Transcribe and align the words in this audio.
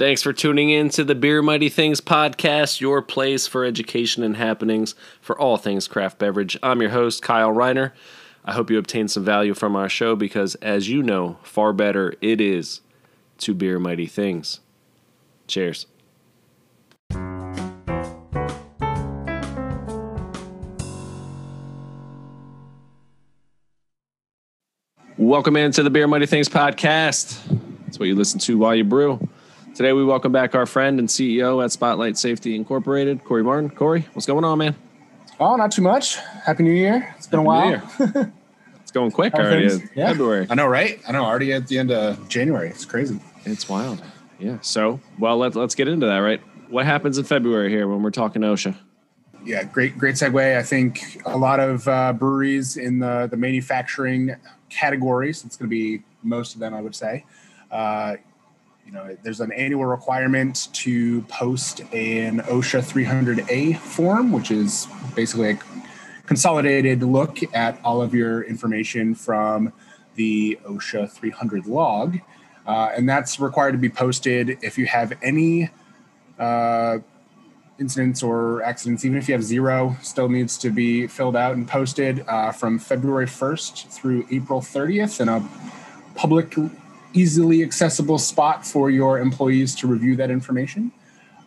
Thanks 0.00 0.22
for 0.22 0.32
tuning 0.32 0.70
in 0.70 0.88
to 0.90 1.04
the 1.04 1.14
Beer 1.14 1.42
Mighty 1.42 1.68
Things 1.68 2.00
podcast, 2.00 2.80
your 2.80 3.02
place 3.02 3.46
for 3.46 3.66
education 3.66 4.22
and 4.22 4.34
happenings 4.34 4.94
for 5.20 5.38
all 5.38 5.58
things 5.58 5.86
craft 5.86 6.18
beverage. 6.18 6.56
I'm 6.62 6.80
your 6.80 6.88
host, 6.88 7.20
Kyle 7.20 7.52
Reiner. 7.52 7.92
I 8.42 8.54
hope 8.54 8.70
you 8.70 8.78
obtained 8.78 9.10
some 9.10 9.26
value 9.26 9.52
from 9.52 9.76
our 9.76 9.90
show 9.90 10.16
because, 10.16 10.54
as 10.54 10.88
you 10.88 11.02
know, 11.02 11.36
far 11.42 11.74
better 11.74 12.14
it 12.22 12.40
is 12.40 12.80
to 13.40 13.52
Beer 13.52 13.78
Mighty 13.78 14.06
Things. 14.06 14.60
Cheers. 15.46 15.84
Welcome 25.18 25.58
into 25.58 25.82
the 25.82 25.90
Beer 25.90 26.06
Mighty 26.06 26.24
Things 26.24 26.48
podcast. 26.48 27.38
That's 27.84 27.98
what 27.98 28.08
you 28.08 28.14
listen 28.14 28.40
to 28.40 28.56
while 28.56 28.74
you 28.74 28.84
brew. 28.84 29.28
Today, 29.80 29.94
we 29.94 30.04
welcome 30.04 30.30
back 30.30 30.54
our 30.54 30.66
friend 30.66 30.98
and 30.98 31.08
CEO 31.08 31.64
at 31.64 31.72
Spotlight 31.72 32.18
Safety 32.18 32.54
Incorporated, 32.54 33.24
Corey 33.24 33.42
Martin. 33.42 33.70
Corey, 33.70 34.06
what's 34.12 34.26
going 34.26 34.44
on, 34.44 34.58
man? 34.58 34.76
Oh, 35.40 35.56
not 35.56 35.72
too 35.72 35.80
much. 35.80 36.16
Happy 36.16 36.64
New 36.64 36.70
Year. 36.70 37.14
It's 37.16 37.26
been 37.26 37.46
Happy 37.46 37.72
a 37.72 38.12
while. 38.12 38.32
It's 38.82 38.90
going 38.90 39.10
quick 39.10 39.32
How 39.32 39.38
already. 39.38 39.82
Yeah. 39.94 40.08
February. 40.08 40.46
I 40.50 40.54
know, 40.54 40.66
right? 40.66 41.00
I 41.08 41.12
know. 41.12 41.24
Already 41.24 41.54
at 41.54 41.66
the 41.66 41.78
end 41.78 41.92
of 41.92 42.28
January. 42.28 42.68
It's 42.68 42.84
crazy. 42.84 43.18
It's 43.46 43.70
wild. 43.70 44.02
Yeah. 44.38 44.58
So, 44.60 45.00
well, 45.18 45.38
let's 45.38 45.56
let's 45.56 45.74
get 45.74 45.88
into 45.88 46.04
that, 46.04 46.18
right? 46.18 46.42
What 46.68 46.84
happens 46.84 47.16
in 47.16 47.24
February 47.24 47.70
here 47.70 47.88
when 47.88 48.02
we're 48.02 48.10
talking 48.10 48.42
OSHA? 48.42 48.76
Yeah, 49.46 49.64
great, 49.64 49.96
great 49.96 50.16
segue. 50.16 50.58
I 50.58 50.62
think 50.62 51.22
a 51.24 51.38
lot 51.38 51.58
of 51.58 51.88
uh, 51.88 52.12
breweries 52.12 52.76
in 52.76 52.98
the 52.98 53.28
the 53.30 53.38
manufacturing 53.38 54.36
categories. 54.68 55.42
It's 55.42 55.56
going 55.56 55.70
to 55.70 55.74
be 55.74 56.02
most 56.22 56.52
of 56.52 56.60
them, 56.60 56.74
I 56.74 56.82
would 56.82 56.94
say. 56.94 57.24
Uh, 57.70 58.16
you 58.90 58.96
know, 58.96 59.16
there's 59.22 59.40
an 59.40 59.52
annual 59.52 59.84
requirement 59.84 60.68
to 60.72 61.22
post 61.22 61.80
an 61.92 62.40
OSHA 62.40 62.82
300A 62.82 63.76
form, 63.76 64.32
which 64.32 64.50
is 64.50 64.88
basically 65.14 65.50
a 65.50 65.58
consolidated 66.26 67.04
look 67.04 67.38
at 67.54 67.78
all 67.84 68.02
of 68.02 68.12
your 68.14 68.42
information 68.42 69.14
from 69.14 69.72
the 70.16 70.58
OSHA 70.64 71.08
300 71.08 71.66
log. 71.66 72.18
Uh, 72.66 72.90
and 72.96 73.08
that's 73.08 73.38
required 73.38 73.72
to 73.72 73.78
be 73.78 73.88
posted 73.88 74.58
if 74.60 74.76
you 74.76 74.86
have 74.86 75.12
any 75.22 75.70
uh, 76.40 76.98
incidents 77.78 78.24
or 78.24 78.60
accidents, 78.62 79.04
even 79.04 79.18
if 79.18 79.28
you 79.28 79.34
have 79.34 79.44
zero, 79.44 79.96
still 80.02 80.28
needs 80.28 80.58
to 80.58 80.70
be 80.70 81.06
filled 81.06 81.36
out 81.36 81.54
and 81.54 81.68
posted 81.68 82.24
uh, 82.26 82.50
from 82.50 82.76
February 82.76 83.26
1st 83.26 83.86
through 83.86 84.26
April 84.32 84.60
30th 84.60 85.20
in 85.20 85.28
a 85.28 85.48
public, 86.16 86.56
easily 87.12 87.62
accessible 87.62 88.18
spot 88.18 88.66
for 88.66 88.90
your 88.90 89.18
employees 89.18 89.74
to 89.76 89.86
review 89.86 90.16
that 90.16 90.30
information. 90.30 90.92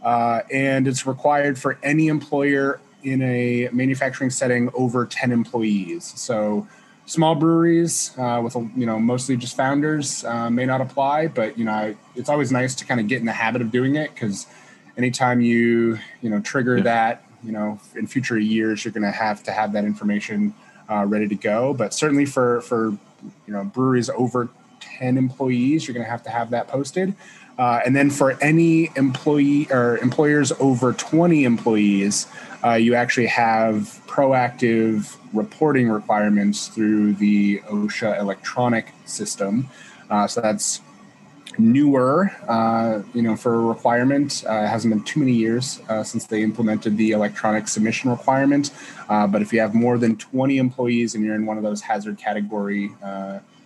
Uh, 0.03 0.41
and 0.51 0.87
it's 0.87 1.05
required 1.07 1.57
for 1.57 1.77
any 1.83 2.07
employer 2.07 2.79
in 3.03 3.21
a 3.21 3.69
manufacturing 3.71 4.29
setting 4.29 4.69
over 4.73 5.05
10 5.05 5.31
employees. 5.31 6.13
So 6.15 6.67
small 7.05 7.35
breweries 7.35 8.11
uh, 8.17 8.39
with 8.43 8.55
you 8.55 8.85
know 8.85 8.97
mostly 8.99 9.35
just 9.37 9.55
founders 9.57 10.23
uh, 10.25 10.49
may 10.49 10.65
not 10.65 10.81
apply, 10.81 11.27
but 11.27 11.57
you 11.57 11.65
know 11.65 11.95
it's 12.15 12.29
always 12.29 12.51
nice 12.51 12.75
to 12.75 12.85
kind 12.85 12.99
of 12.99 13.07
get 13.07 13.19
in 13.19 13.25
the 13.25 13.31
habit 13.33 13.61
of 13.61 13.71
doing 13.71 13.95
it 13.95 14.13
because 14.13 14.47
anytime 14.97 15.41
you 15.41 15.99
you 16.21 16.29
know 16.29 16.39
trigger 16.41 16.77
Yeah. 16.77 16.83
that 16.83 17.25
you 17.43 17.51
know 17.51 17.79
in 17.95 18.07
future 18.07 18.37
years 18.39 18.83
you're 18.85 18.93
going 18.93 19.03
to 19.03 19.11
have 19.11 19.43
to 19.43 19.51
have 19.51 19.73
that 19.73 19.83
information 19.85 20.53
uh, 20.89 21.05
ready 21.05 21.27
to 21.27 21.35
go. 21.35 21.73
But 21.73 21.93
certainly 21.93 22.25
for 22.25 22.61
for 22.61 22.89
you 23.47 23.53
know 23.53 23.63
breweries 23.65 24.09
over 24.09 24.49
10 24.97 25.17
employees, 25.17 25.87
you're 25.87 25.93
going 25.93 26.05
to 26.05 26.09
have 26.09 26.23
to 26.23 26.29
have 26.29 26.49
that 26.51 26.67
posted. 26.67 27.13
Uh, 27.57 27.81
and 27.85 27.95
then 27.95 28.09
for 28.09 28.31
any 28.41 28.89
employee 28.95 29.67
or 29.69 29.97
employers 29.99 30.51
over 30.59 30.93
20 30.93 31.43
employees, 31.43 32.27
uh, 32.63 32.73
you 32.73 32.95
actually 32.95 33.27
have 33.27 34.01
proactive 34.07 35.17
reporting 35.33 35.89
requirements 35.89 36.67
through 36.67 37.13
the 37.13 37.59
OSHA 37.69 38.19
electronic 38.19 38.93
system. 39.05 39.67
Uh, 40.09 40.25
so 40.25 40.41
that's 40.41 40.81
newer, 41.59 42.31
uh, 42.47 43.03
you 43.13 43.21
know, 43.21 43.35
for 43.35 43.53
a 43.53 43.59
requirement. 43.59 44.43
Uh, 44.49 44.53
it 44.53 44.67
hasn't 44.67 44.91
been 44.91 45.03
too 45.03 45.19
many 45.19 45.33
years 45.33 45.81
uh, 45.89 46.03
since 46.03 46.25
they 46.25 46.41
implemented 46.41 46.97
the 46.97 47.11
electronic 47.11 47.67
submission 47.67 48.09
requirement. 48.09 48.71
But 49.07 49.43
if 49.43 49.53
you 49.53 49.59
have 49.59 49.75
more 49.75 49.99
than 49.99 50.15
20 50.15 50.57
employees 50.57 51.13
and 51.13 51.23
you're 51.23 51.35
in 51.35 51.45
one 51.45 51.57
of 51.57 51.63
those 51.63 51.81
hazard 51.81 52.17
category 52.17 52.91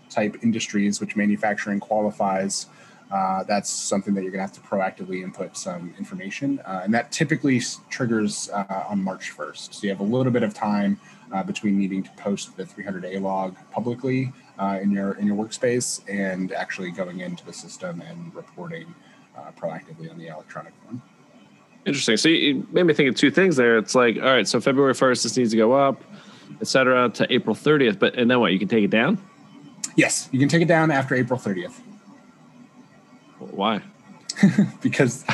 type 0.10 0.38
industries, 0.44 1.00
which 1.00 1.16
manufacturing 1.16 1.80
qualifies, 1.80 2.68
uh, 3.12 3.44
that's 3.44 3.70
something 3.70 4.14
that 4.14 4.24
you're 4.24 4.32
going 4.32 4.46
to 4.46 4.54
have 4.54 4.54
to 4.54 4.62
proactively 4.62 5.24
input 5.24 5.56
some 5.56 5.94
information. 5.98 6.60
Uh, 6.66 6.82
and 6.84 6.94
that 6.94 7.12
typically 7.12 7.62
triggers 7.90 8.50
uh, 8.50 8.86
on 8.90 9.02
March 9.02 9.36
1st. 9.36 9.74
So 9.74 9.84
you 9.84 9.90
have 9.90 10.02
a 10.02 10.04
little 10.04 10.32
bit 10.32 10.44
of 10.44 10.54
time 10.54 11.00
uh, 11.32 11.44
between 11.44 11.78
needing 11.78 12.04
to 12.04 12.10
post 12.12 12.56
the 12.58 12.64
300A 12.64 13.22
log 13.22 13.56
publicly 13.72 14.34
uh, 14.60 14.80
in 14.82 14.92
your 14.92 15.14
in 15.14 15.28
your 15.28 15.36
workspace 15.36 16.02
and 16.10 16.52
actually 16.52 16.92
going 16.92 17.20
into 17.20 17.46
the 17.46 17.54
system 17.54 18.02
and 18.02 18.34
reporting 18.34 18.94
uh, 19.38 19.52
proactively 19.52 20.10
on 20.10 20.18
the 20.18 20.28
electronic 20.28 20.74
one. 20.86 21.02
Interesting. 21.86 22.18
So 22.18 22.30
you 22.30 22.68
made 22.72 22.84
me 22.84 22.94
think 22.94 23.10
of 23.10 23.16
two 23.16 23.32
things 23.32 23.56
there. 23.56 23.78
It's 23.78 23.96
like, 23.96 24.18
all 24.18 24.24
right, 24.24 24.48
so 24.48 24.60
February 24.60 24.94
first, 24.94 25.24
this 25.24 25.38
needs 25.38 25.52
to 25.52 25.58
go 25.58 25.74
up, 25.74 26.04
et 26.60 26.68
cetera, 26.68 27.10
to 27.10 27.32
April 27.32 27.56
thirtieth. 27.56 28.00
But 28.00 28.16
and 28.16 28.30
then 28.30 28.40
what? 28.40 28.52
You 28.52 28.60
can 28.60 28.68
take 28.68 28.84
it 28.84 28.90
down. 28.90 29.18
Yes, 29.98 30.30
you 30.32 30.40
can 30.40 30.48
take 30.48 30.62
it 30.62 30.68
down 30.68 30.92
after 30.92 31.16
April 31.16 31.40
30th 31.40 31.82
Why? 33.40 33.82
because 34.82 35.26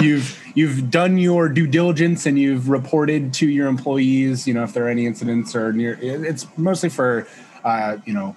you've 0.00 0.42
you've 0.54 0.90
done 0.90 1.18
your 1.18 1.46
due 1.48 1.66
diligence 1.66 2.24
and 2.24 2.38
you've 2.38 2.70
reported 2.70 3.34
to 3.34 3.46
your 3.46 3.68
employees. 3.68 4.48
You 4.48 4.54
know 4.54 4.62
if 4.62 4.72
there 4.72 4.86
are 4.86 4.88
any 4.88 5.04
incidents 5.04 5.54
or 5.54 5.74
near. 5.74 5.98
It's 6.00 6.46
mostly 6.56 6.88
for 6.88 7.28
uh, 7.64 7.98
you 8.06 8.14
know 8.14 8.34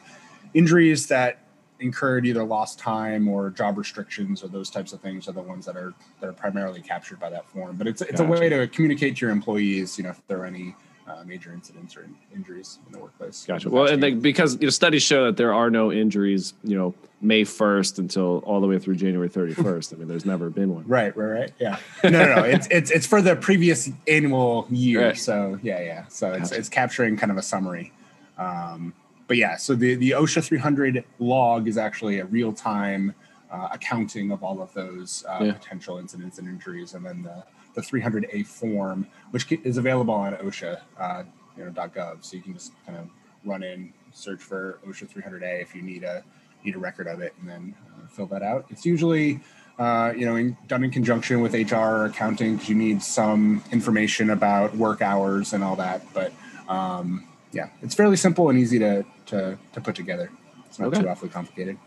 injuries 0.53 1.07
that 1.07 1.39
incurred 1.79 2.25
either 2.25 2.44
lost 2.44 2.78
time 2.78 3.29
or 3.29 3.50
job 3.50 3.78
restrictions 3.78 4.44
or 4.44 4.50
those 4.50 4.69
types 4.69 4.91
of 4.91 5.00
things 5.00 5.29
are 5.29 5.31
the 5.31 5.41
ones 5.41 5.66
that 5.66 5.78
are 5.78 5.94
that 6.19 6.28
are 6.28 6.34
primarily 6.34 6.81
captured 6.81 7.19
by 7.19 7.29
that 7.29 7.45
form. 7.45 7.78
But 7.78 7.88
it's 7.88 8.01
it's 8.01 8.19
a 8.19 8.25
way 8.25 8.50
to 8.50 8.68
communicate 8.68 9.16
to 9.18 9.25
your 9.25 9.31
employees. 9.31 9.97
You 9.97 10.03
know 10.03 10.09
if 10.09 10.28
there 10.28 10.39
are 10.39 10.45
any 10.45 10.75
uh, 11.09 11.23
major 11.25 11.51
incidents 11.51 11.97
or 11.97 12.07
injuries 12.35 12.79
in 12.85 12.93
the 12.93 12.99
workplace. 12.99 13.45
Gotcha. 13.45 13.69
Well, 13.69 13.87
and 13.87 14.01
like, 14.01 14.21
because 14.21 14.55
you 14.55 14.67
know, 14.67 14.69
studies 14.69 15.01
show 15.03 15.25
that 15.25 15.37
there 15.37 15.53
are 15.53 15.69
no 15.69 15.91
injuries, 15.91 16.53
you 16.63 16.77
know, 16.77 16.93
May 17.21 17.43
first 17.43 17.99
until 17.99 18.37
all 18.45 18.61
the 18.61 18.67
way 18.67 18.79
through 18.79 18.95
January 18.95 19.27
thirty 19.27 19.53
first. 19.53 19.91
I 19.93 19.97
mean, 19.97 20.07
there's 20.07 20.25
never 20.25 20.49
been 20.49 20.73
one. 20.73 20.85
Right, 20.87 21.15
right, 21.17 21.39
right. 21.41 21.51
Yeah. 21.59 21.77
No, 22.03 22.11
no, 22.11 22.35
no. 22.35 22.43
it's 22.55 22.67
it's 22.71 22.91
it's 22.91 23.05
for 23.05 23.21
the 23.21 23.35
previous 23.35 23.89
annual 24.07 24.67
year. 24.69 25.07
Right. 25.07 25.17
So 25.17 25.59
yeah, 25.61 25.81
yeah. 25.81 26.05
So 26.07 26.31
it's 26.31 26.49
Gotcha. 26.51 26.59
it's 26.59 26.69
capturing 26.69 27.17
kind 27.17 27.29
of 27.31 27.37
a 27.37 27.41
summary. 27.41 27.91
Um, 28.37 28.93
but 29.27 29.35
yeah, 29.35 29.57
so 29.57 29.75
the 29.75 29.95
the 29.95 30.11
OSHA 30.11 30.45
300 30.45 31.03
log 31.19 31.67
is 31.67 31.77
actually 31.77 32.19
a 32.19 32.25
real 32.25 32.53
time 32.53 33.13
uh, 33.51 33.67
accounting 33.73 34.31
of 34.31 34.41
all 34.43 34.61
of 34.61 34.73
those 34.73 35.25
uh, 35.27 35.39
Yeah. 35.43 35.51
potential 35.53 35.97
incidents 35.97 36.37
and 36.39 36.47
injuries, 36.47 36.93
and 36.93 37.05
then 37.05 37.23
the 37.23 37.43
the 37.75 37.81
300A 37.81 38.46
form, 38.46 39.07
which 39.31 39.52
is 39.52 39.78
available 39.78 40.13
on 40.13 40.34
OSHA, 40.35 40.80
uh, 41.00 41.24
you 41.57 41.66
know, 41.66 41.72
.gov. 41.72 42.24
So 42.24 42.38
you 42.38 42.44
can 42.44 42.53
just 42.53 42.72
kind 42.85 42.97
of 42.97 43.09
run 43.46 43.63
in, 43.63 43.94
search 44.12 44.41
for 44.41 44.80
OSHA 44.88 45.09
300A 45.12 45.62
if 45.62 45.75
you 45.75 45.81
need 45.81 46.03
a 46.03 46.24
need 46.66 46.75
a 46.75 46.80
record 46.80 47.07
of 47.07 47.22
it, 47.22 47.34
and 47.40 47.50
then 47.50 47.75
uh, 47.96 48.07
fill 48.07 48.25
that 48.28 48.44
out. 48.44 48.66
It's 48.69 48.85
usually 48.85 49.40
uh, 49.80 50.12
you 50.16 50.25
know, 50.25 50.35
in, 50.35 50.57
done 50.68 50.84
in 50.84 50.91
conjunction 50.91 51.40
with 51.40 51.53
HR 51.53 51.75
or 51.75 52.06
accounting 52.06 52.56
because 52.56 52.68
you 52.68 52.75
need 52.75 53.02
some 53.02 53.63
information 53.72 54.30
about 54.30 54.75
work 54.75 55.01
hours 55.01 55.53
and 55.53 55.63
all 55.63 55.78
that. 55.78 56.01
But 56.13 56.34
um, 56.68 57.25
yeah, 57.54 57.69
it's 57.81 57.95
fairly 57.95 58.18
simple 58.18 58.50
and 58.50 58.60
easy 58.60 58.77
to 58.80 59.06
to, 59.27 59.57
to 59.74 59.81
put 59.81 59.95
together. 59.95 60.30
It's 60.68 60.80
not 60.80 60.89
Okay. 60.89 61.01
too 61.01 61.10
awfully 61.10 61.30
complicated. 61.30 61.77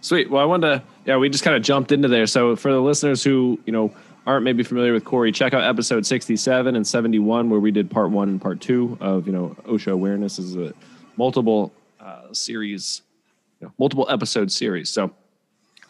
Sweet. 0.00 0.30
Well, 0.30 0.42
I 0.42 0.44
wanted 0.44 0.68
to, 0.68 0.82
yeah, 1.04 1.16
we 1.16 1.28
just 1.28 1.44
kind 1.44 1.56
of 1.56 1.62
jumped 1.62 1.92
into 1.92 2.08
there. 2.08 2.26
So 2.26 2.54
for 2.56 2.72
the 2.72 2.80
listeners 2.80 3.22
who, 3.24 3.58
you 3.66 3.72
know, 3.72 3.94
aren't 4.26 4.44
maybe 4.44 4.62
familiar 4.62 4.92
with 4.92 5.04
Corey, 5.04 5.30
check 5.30 5.54
out 5.54 5.62
episode 5.62 6.04
67 6.04 6.74
and 6.74 6.86
71, 6.86 7.48
where 7.48 7.60
we 7.60 7.70
did 7.70 7.90
part 7.90 8.10
one 8.10 8.28
and 8.28 8.42
part 8.42 8.60
two 8.60 8.98
of, 9.00 9.26
you 9.26 9.32
know, 9.32 9.56
OSHA 9.64 9.92
awareness 9.92 10.38
is 10.38 10.56
a 10.56 10.74
multiple 11.16 11.72
uh, 12.00 12.32
series, 12.32 13.02
you 13.60 13.66
know, 13.66 13.72
multiple 13.78 14.06
episode 14.10 14.50
series. 14.50 14.90
So 14.90 15.12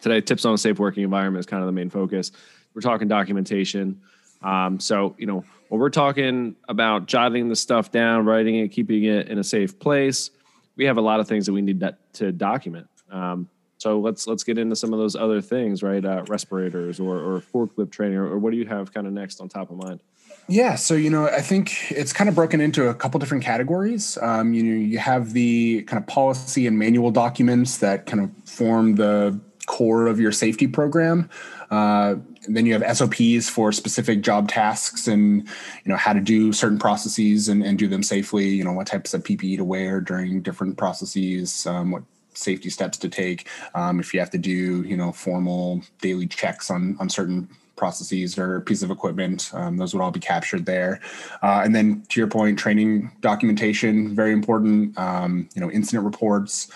today, 0.01 0.21
tips 0.21 0.45
on 0.45 0.53
a 0.53 0.57
safe 0.57 0.77
working 0.77 1.03
environment 1.03 1.39
is 1.39 1.45
kind 1.47 1.63
of 1.63 1.67
the 1.67 1.73
main 1.73 1.89
focus. 1.89 2.31
We're 2.75 2.81
talking 2.81 3.07
documentation. 3.07 4.01
Um, 4.43 4.79
so, 4.79 5.15
you 5.17 5.25
know, 5.25 5.43
when 5.69 5.81
we're 5.81 5.89
talking 5.89 6.55
about 6.69 7.07
jotting 7.07 7.49
the 7.49 7.55
stuff 7.55 7.91
down, 7.91 8.25
writing 8.25 8.55
it, 8.57 8.69
keeping 8.69 9.03
it 9.05 9.29
in 9.29 9.39
a 9.39 9.43
safe 9.43 9.79
place, 9.79 10.29
we 10.75 10.85
have 10.85 10.97
a 10.97 11.01
lot 11.01 11.19
of 11.19 11.27
things 11.27 11.47
that 11.47 11.53
we 11.53 11.63
need 11.63 11.79
that, 11.79 12.13
to 12.13 12.31
document. 12.31 12.87
Um, 13.11 13.49
so 13.77 13.99
let's 13.99 14.27
let's 14.27 14.43
get 14.43 14.57
into 14.57 14.75
some 14.75 14.93
of 14.93 14.99
those 14.99 15.15
other 15.15 15.41
things, 15.41 15.83
right? 15.83 16.03
Uh, 16.03 16.23
respirators 16.27 16.99
or, 16.99 17.17
or 17.17 17.41
forklift 17.41 17.91
training, 17.91 18.17
or, 18.17 18.27
or 18.27 18.39
what 18.39 18.51
do 18.51 18.57
you 18.57 18.65
have 18.65 18.93
kind 18.93 19.07
of 19.07 19.13
next 19.13 19.39
on 19.39 19.49
top 19.49 19.69
of 19.69 19.77
mind? 19.77 20.01
Yeah, 20.49 20.75
so 20.75 20.93
you 20.93 21.09
know, 21.09 21.27
I 21.27 21.41
think 21.41 21.91
it's 21.91 22.13
kind 22.13 22.29
of 22.29 22.35
broken 22.35 22.61
into 22.61 22.87
a 22.87 22.93
couple 22.93 23.19
different 23.19 23.43
categories. 23.43 24.17
Um, 24.21 24.53
you 24.53 24.63
know, 24.63 24.75
you 24.75 24.97
have 24.97 25.33
the 25.33 25.83
kind 25.83 26.01
of 26.01 26.07
policy 26.07 26.65
and 26.65 26.79
manual 26.79 27.11
documents 27.11 27.77
that 27.79 28.05
kind 28.05 28.23
of 28.23 28.31
form 28.49 28.95
the 28.95 29.39
core 29.67 30.07
of 30.07 30.19
your 30.19 30.31
safety 30.31 30.65
program. 30.65 31.29
Uh, 31.69 32.15
then 32.47 32.65
you 32.65 32.73
have 32.73 32.97
SOPs 32.97 33.49
for 33.49 33.73
specific 33.73 34.21
job 34.21 34.47
tasks 34.47 35.05
and 35.05 35.41
you 35.83 35.91
know 35.91 35.97
how 35.97 36.13
to 36.13 36.21
do 36.21 36.53
certain 36.53 36.79
processes 36.79 37.49
and, 37.49 37.61
and 37.61 37.77
do 37.77 37.89
them 37.89 38.01
safely. 38.01 38.47
You 38.47 38.63
know 38.63 38.71
what 38.71 38.87
types 38.87 39.13
of 39.13 39.23
PPE 39.23 39.57
to 39.57 39.65
wear 39.65 39.99
during 39.99 40.41
different 40.41 40.77
processes, 40.77 41.67
um, 41.67 41.91
what 41.91 42.03
safety 42.37 42.69
steps 42.69 42.97
to 42.99 43.09
take. 43.09 43.47
Um, 43.75 43.99
if 43.99 44.13
you 44.13 44.19
have 44.19 44.31
to 44.31 44.37
do 44.37 44.83
you 44.83 44.97
know 44.97 45.11
formal 45.11 45.81
daily 46.01 46.27
checks 46.27 46.69
on 46.69 46.97
on 46.99 47.09
certain 47.09 47.49
processes 47.77 48.37
or 48.37 48.59
piece 48.61 48.83
of 48.83 48.91
equipment. 48.91 49.51
Um, 49.53 49.77
those 49.77 49.93
would 49.93 50.01
all 50.01 50.11
be 50.11 50.19
captured 50.19 50.65
there. 50.65 50.99
Uh, 51.41 51.61
and 51.63 51.73
then 51.73 52.03
to 52.09 52.19
your 52.19 52.27
point, 52.27 52.59
training 52.59 53.11
documentation, 53.21 54.13
very 54.13 54.33
important. 54.33 54.97
Um, 54.97 55.47
you 55.55 55.61
know, 55.61 55.71
incident 55.71 56.03
reports. 56.03 56.69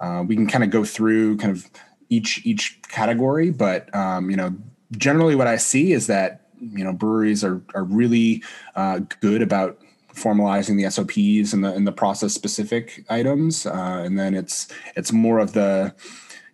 Uh, 0.00 0.24
we 0.26 0.36
can 0.36 0.46
kind 0.46 0.62
of 0.62 0.70
go 0.70 0.84
through 0.84 1.38
kind 1.38 1.52
of 1.52 1.66
each 2.10 2.44
each 2.44 2.80
category, 2.82 3.50
but 3.50 3.94
um, 3.94 4.30
you 4.30 4.36
know, 4.36 4.54
generally 4.92 5.34
what 5.34 5.46
I 5.46 5.56
see 5.56 5.92
is 5.92 6.06
that 6.08 6.48
you 6.60 6.84
know 6.84 6.92
breweries 6.92 7.42
are 7.42 7.62
are 7.74 7.84
really 7.84 8.42
uh, 8.76 9.00
good 9.20 9.42
about 9.42 9.80
formalizing 10.18 10.76
the 10.76 10.90
SOPs 10.90 11.52
and 11.52 11.64
the 11.64 11.72
and 11.72 11.86
the 11.86 11.92
process 11.92 12.32
specific 12.34 13.04
items, 13.08 13.66
uh, 13.66 14.02
and 14.04 14.18
then 14.18 14.34
it's 14.34 14.68
it's 14.96 15.12
more 15.12 15.38
of 15.38 15.52
the 15.52 15.94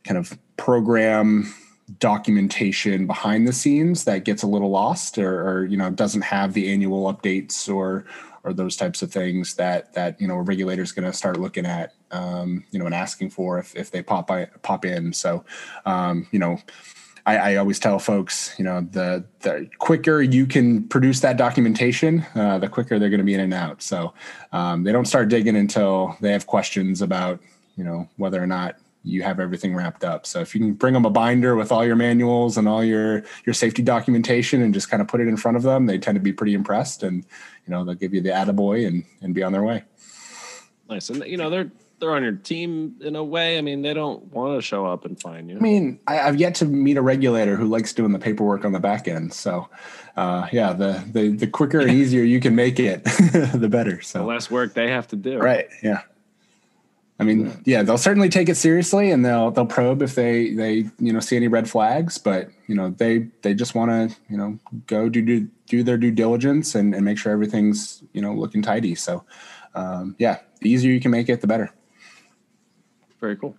kind 0.05 0.19
of 0.19 0.39
program 0.57 1.53
documentation 1.99 3.07
behind 3.07 3.47
the 3.47 3.53
scenes 3.53 4.05
that 4.05 4.25
gets 4.25 4.43
a 4.43 4.47
little 4.47 4.71
lost 4.71 5.19
or, 5.19 5.47
or, 5.47 5.65
you 5.67 5.77
know 5.77 5.91
doesn't 5.91 6.23
have 6.23 6.55
the 6.55 6.73
annual 6.73 7.13
updates 7.13 7.73
or 7.73 8.07
or 8.43 8.53
those 8.53 8.77
types 8.77 9.03
of 9.03 9.13
things 9.13 9.55
that 9.55 9.93
that 9.95 10.19
you 10.21 10.27
know 10.27 10.37
a 10.37 10.43
regulator 10.43 10.83
is 10.83 10.93
going 10.93 11.05
to 11.05 11.17
start 11.17 11.39
looking 11.39 11.67
at 11.67 11.95
um, 12.11 12.65
you 12.71 12.79
know 12.79 12.87
and 12.87 12.95
asking 12.95 13.31
for 13.31 13.59
if, 13.59 13.75
if 13.77 13.91
they 13.91 14.03
pop 14.03 14.27
by, 14.27 14.47
pop 14.63 14.85
in. 14.85 15.13
So 15.13 15.45
um, 15.85 16.27
you 16.31 16.39
know 16.39 16.59
I, 17.27 17.37
I, 17.37 17.57
always 17.57 17.79
tell 17.79 17.99
folks 17.99 18.55
you 18.59 18.65
know 18.65 18.83
the 18.91 19.25
the 19.41 19.69
quicker 19.79 20.23
you 20.23 20.47
can 20.47 20.87
produce 20.89 21.21
that 21.21 21.37
documentation 21.37 22.25
uh, 22.35 22.59
the 22.59 22.69
quicker 22.69 22.99
they're 22.99 23.11
going 23.11 23.19
to 23.19 23.25
be 23.25 23.35
in 23.35 23.41
and 23.41 23.55
out 23.55 23.83
so 23.83 24.13
um, 24.53 24.85
they 24.85 24.93
don't 24.93 25.07
start 25.07 25.29
digging 25.29 25.57
until 25.57 26.17
they 26.21 26.33
have 26.33 26.47
questions 26.47 27.01
about 27.03 27.41
you 27.77 27.85
know 27.85 28.09
whether 28.17 28.43
or 28.43 28.47
not 28.47 28.77
you 29.05 29.23
have 29.23 29.39
everything 29.39 29.75
wrapped 29.75 30.03
up. 30.03 30.27
So 30.27 30.41
if 30.41 30.55
you 30.55 30.61
can 30.61 30.73
bring 30.73 30.95
them 30.95 31.05
a 31.05 31.11
binder 31.11 31.55
with 31.55 31.71
all 31.71 31.85
your 31.85 31.95
manuals 31.95 32.57
and 32.57 32.67
all 32.67 32.83
your 32.83 33.23
your 33.45 33.53
safety 33.53 33.83
documentation 33.83 34.63
and 34.63 34.73
just 34.73 34.91
kind 34.91 35.03
of 35.03 35.09
put 35.09 35.21
it 35.21 35.29
in 35.29 35.37
front 35.37 35.59
of 35.59 35.63
them, 35.63 35.87
they 35.87 35.99
tend 35.99 36.17
to 36.17 36.21
be 36.21 36.33
pretty 36.33 36.55
impressed 36.55 37.03
and 37.03 37.25
you 37.67 37.71
know 37.71 37.85
they'll 37.85 37.95
give 37.95 38.15
you 38.15 38.23
the 38.23 38.31
attaboy 38.31 38.87
and 38.87 39.05
and 39.21 39.35
be 39.35 39.43
on 39.43 39.53
their 39.53 39.63
way. 39.63 39.85
Nice. 40.89 41.11
And 41.11 41.23
you 41.27 41.37
know 41.37 41.51
they're 41.51 41.71
they're 42.05 42.15
on 42.15 42.23
your 42.23 42.33
team 42.33 42.97
in 43.01 43.17
a 43.17 43.25
way. 43.25 43.57
I 43.57 43.63
mean, 43.63 43.81
they 43.81 43.95
don't 43.95 44.31
want 44.31 44.59
to 44.59 44.63
show 44.63 44.85
up 44.85 45.07
and 45.07 45.19
find 45.19 45.49
you. 45.49 45.57
I 45.57 45.61
mean, 45.61 45.99
I, 46.07 46.17
have 46.17 46.37
yet 46.37 46.55
to 46.57 46.67
meet 46.67 46.99
a 46.99 47.03
regulator 47.03 47.57
who 47.57 47.65
likes 47.65 47.95
doing 47.95 48.13
the 48.13 48.19
paperwork 48.19 48.63
on 48.67 48.73
the 48.73 48.81
back 48.81 49.09
end. 49.09 49.33
So, 49.33 49.71
uh, 50.15 50.47
yeah, 50.53 50.75
the, 50.75 51.03
the 51.11 51.31
the 51.31 51.47
quicker 51.47 51.81
and 51.81 51.91
easier 51.91 52.23
you 52.23 52.41
can 52.41 52.55
make 52.55 52.79
it, 52.79 53.05
the 53.05 53.69
better. 53.71 54.03
So 54.03 54.19
the 54.19 54.25
less 54.27 54.51
work 54.51 54.75
they 54.75 54.91
have 54.91 55.09
to 55.09 55.17
do. 55.17 55.39
Right. 55.39 55.67
Yeah. 55.83 56.03
I 57.19 57.25
mean, 57.25 57.63
yeah, 57.65 57.83
they'll 57.83 57.97
certainly 57.97 58.29
take 58.29 58.51
it 58.51 58.57
seriously 58.57 59.11
and 59.11 59.25
they'll 59.25 59.51
they'll 59.51 59.65
probe 59.65 60.03
if 60.03 60.15
they 60.15 60.53
they 60.53 60.91
you 60.99 61.13
know 61.13 61.21
see 61.21 61.37
any 61.37 61.49
red 61.49 61.71
flags, 61.71 62.19
but 62.19 62.51
you 62.67 62.75
know 62.75 62.91
they 62.91 63.29
they 63.41 63.55
just 63.55 63.75
want 63.75 63.91
to 63.91 64.17
you 64.29 64.37
know 64.37 64.59
go 64.87 65.09
do 65.09 65.23
do 65.23 65.49
do 65.69 65.83
their 65.83 65.97
due 65.97 66.11
diligence 66.11 66.75
and, 66.75 66.95
and 66.95 67.03
make 67.05 67.17
sure 67.17 67.33
everything's 67.33 68.03
you 68.13 68.21
know 68.21 68.35
looking 68.35 68.61
tidy. 68.61 68.95
So 68.95 69.25
um, 69.75 70.17
yeah, 70.19 70.41
the 70.61 70.69
easier 70.69 70.93
you 70.93 71.01
can 71.01 71.11
make 71.11 71.31
it, 71.31 71.41
the 71.41 71.47
better. 71.47 71.73
Very 73.25 73.37
cool. 73.37 73.57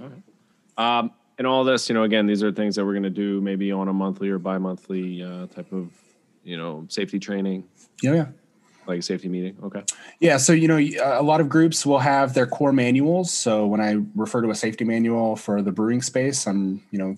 All 0.00 0.08
right. 0.08 0.98
Um, 0.98 1.10
and 1.38 1.46
all 1.46 1.64
this, 1.64 1.88
you 1.88 1.94
know, 1.96 2.04
again, 2.04 2.26
these 2.26 2.40
are 2.44 2.52
things 2.52 2.76
that 2.76 2.84
we're 2.84 2.92
going 2.92 3.02
to 3.02 3.10
do 3.10 3.40
maybe 3.40 3.72
on 3.72 3.88
a 3.88 3.92
monthly 3.92 4.28
or 4.28 4.38
bi-monthly 4.38 5.24
uh, 5.24 5.48
type 5.48 5.72
of 5.72 5.90
you 6.44 6.56
know 6.56 6.86
safety 6.88 7.18
training. 7.18 7.64
Yeah, 8.00 8.14
yeah 8.14 8.26
like 8.86 9.00
a 9.00 9.02
safety 9.02 9.28
meeting. 9.28 9.56
Okay. 9.64 9.82
Yeah. 10.20 10.36
So, 10.36 10.52
you 10.52 10.68
know, 10.68 10.78
a 10.78 11.22
lot 11.22 11.40
of 11.40 11.48
groups 11.48 11.84
will 11.84 11.98
have 11.98 12.32
their 12.32 12.46
core 12.46 12.72
manuals. 12.72 13.32
So 13.32 13.66
when 13.66 13.80
I 13.80 13.96
refer 14.14 14.40
to 14.40 14.50
a 14.50 14.54
safety 14.54 14.84
manual 14.84 15.34
for 15.34 15.62
the 15.62 15.72
brewing 15.72 16.00
space, 16.00 16.46
I'm, 16.46 16.80
you 16.92 16.98
know, 16.98 17.16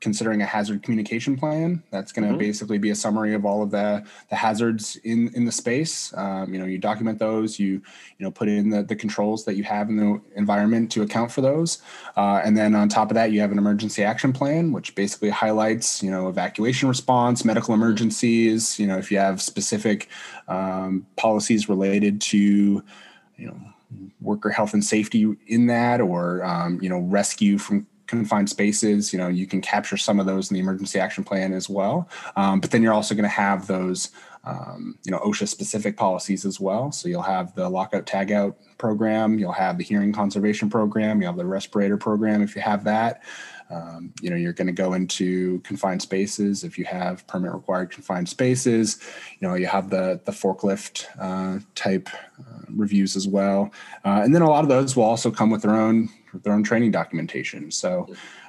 considering 0.00 0.42
a 0.42 0.46
hazard 0.46 0.82
communication 0.82 1.36
plan. 1.36 1.82
That's 1.90 2.12
going 2.12 2.24
to 2.24 2.30
mm-hmm. 2.30 2.38
basically 2.38 2.78
be 2.78 2.90
a 2.90 2.94
summary 2.94 3.34
of 3.34 3.44
all 3.44 3.62
of 3.62 3.70
the, 3.70 4.04
the 4.30 4.36
hazards 4.36 4.96
in, 5.04 5.32
in 5.34 5.44
the 5.44 5.52
space. 5.52 6.12
Um, 6.16 6.52
you 6.52 6.60
know, 6.60 6.66
you 6.66 6.78
document 6.78 7.18
those, 7.18 7.58
you, 7.58 7.72
you 7.72 8.24
know, 8.24 8.30
put 8.30 8.48
in 8.48 8.70
the, 8.70 8.82
the 8.82 8.96
controls 8.96 9.44
that 9.44 9.54
you 9.56 9.64
have 9.64 9.88
in 9.88 9.96
the 9.96 10.20
environment 10.36 10.92
to 10.92 11.02
account 11.02 11.32
for 11.32 11.40
those. 11.40 11.78
Uh, 12.16 12.40
and 12.44 12.56
then 12.56 12.74
on 12.74 12.88
top 12.88 13.10
of 13.10 13.14
that, 13.14 13.32
you 13.32 13.40
have 13.40 13.52
an 13.52 13.58
emergency 13.58 14.04
action 14.04 14.32
plan, 14.32 14.72
which 14.72 14.94
basically 14.94 15.30
highlights, 15.30 16.02
you 16.02 16.10
know, 16.10 16.28
evacuation 16.28 16.88
response, 16.88 17.44
medical 17.44 17.74
emergencies, 17.74 18.78
you 18.78 18.86
know, 18.86 18.98
if 18.98 19.10
you 19.10 19.18
have 19.18 19.42
specific 19.42 20.08
um, 20.46 21.06
policies 21.16 21.68
related 21.68 22.20
to, 22.20 22.82
you 23.36 23.46
know, 23.46 23.60
worker 24.20 24.50
health 24.50 24.74
and 24.74 24.84
safety 24.84 25.34
in 25.46 25.66
that 25.66 26.00
or, 26.00 26.44
um, 26.44 26.78
you 26.82 26.88
know, 26.88 26.98
rescue 26.98 27.56
from 27.56 27.86
confined 28.08 28.50
spaces, 28.50 29.12
you 29.12 29.18
know, 29.18 29.28
you 29.28 29.46
can 29.46 29.60
capture 29.60 29.96
some 29.96 30.18
of 30.18 30.26
those 30.26 30.50
in 30.50 30.54
the 30.54 30.60
emergency 30.60 30.98
action 30.98 31.22
plan 31.22 31.52
as 31.52 31.68
well. 31.68 32.08
Um, 32.36 32.58
but 32.58 32.70
then 32.72 32.82
you're 32.82 32.92
also 32.92 33.14
going 33.14 33.22
to 33.22 33.28
have 33.28 33.66
those, 33.66 34.10
um, 34.44 34.98
you 35.04 35.12
know, 35.12 35.18
OSHA 35.18 35.48
specific 35.48 35.96
policies 35.96 36.44
as 36.44 36.60
well. 36.60 36.90
So 36.92 37.08
you'll 37.08 37.22
have 37.22 37.54
the 37.54 37.68
lockout 37.68 38.06
tagout 38.06 38.54
program, 38.78 39.38
you'll 39.38 39.52
have 39.52 39.78
the 39.78 39.84
hearing 39.84 40.12
conservation 40.12 40.70
program, 40.70 41.20
you'll 41.20 41.32
have 41.32 41.38
the 41.38 41.46
respirator 41.46 41.96
program 41.96 42.42
if 42.42 42.54
you 42.54 42.62
have 42.62 42.84
that. 42.84 43.22
Um, 43.70 44.14
you 44.22 44.30
know, 44.30 44.36
you're 44.36 44.54
going 44.54 44.66
to 44.66 44.72
go 44.72 44.94
into 44.94 45.60
confined 45.60 46.00
spaces 46.00 46.64
if 46.64 46.78
you 46.78 46.86
have 46.86 47.26
permit 47.26 47.52
required 47.52 47.90
confined 47.90 48.28
spaces. 48.28 48.98
You 49.40 49.48
know, 49.48 49.54
you 49.54 49.66
have 49.66 49.90
the 49.90 50.20
the 50.24 50.32
forklift 50.32 51.04
uh, 51.18 51.60
type 51.74 52.08
uh, 52.40 52.62
reviews 52.70 53.14
as 53.14 53.28
well, 53.28 53.70
uh, 54.04 54.22
and 54.24 54.34
then 54.34 54.42
a 54.42 54.48
lot 54.48 54.62
of 54.64 54.70
those 54.70 54.96
will 54.96 55.04
also 55.04 55.30
come 55.30 55.50
with 55.50 55.62
their 55.62 55.76
own 55.76 56.08
their 56.32 56.54
own 56.54 56.62
training 56.62 56.92
documentation. 56.92 57.70
So, 57.70 58.08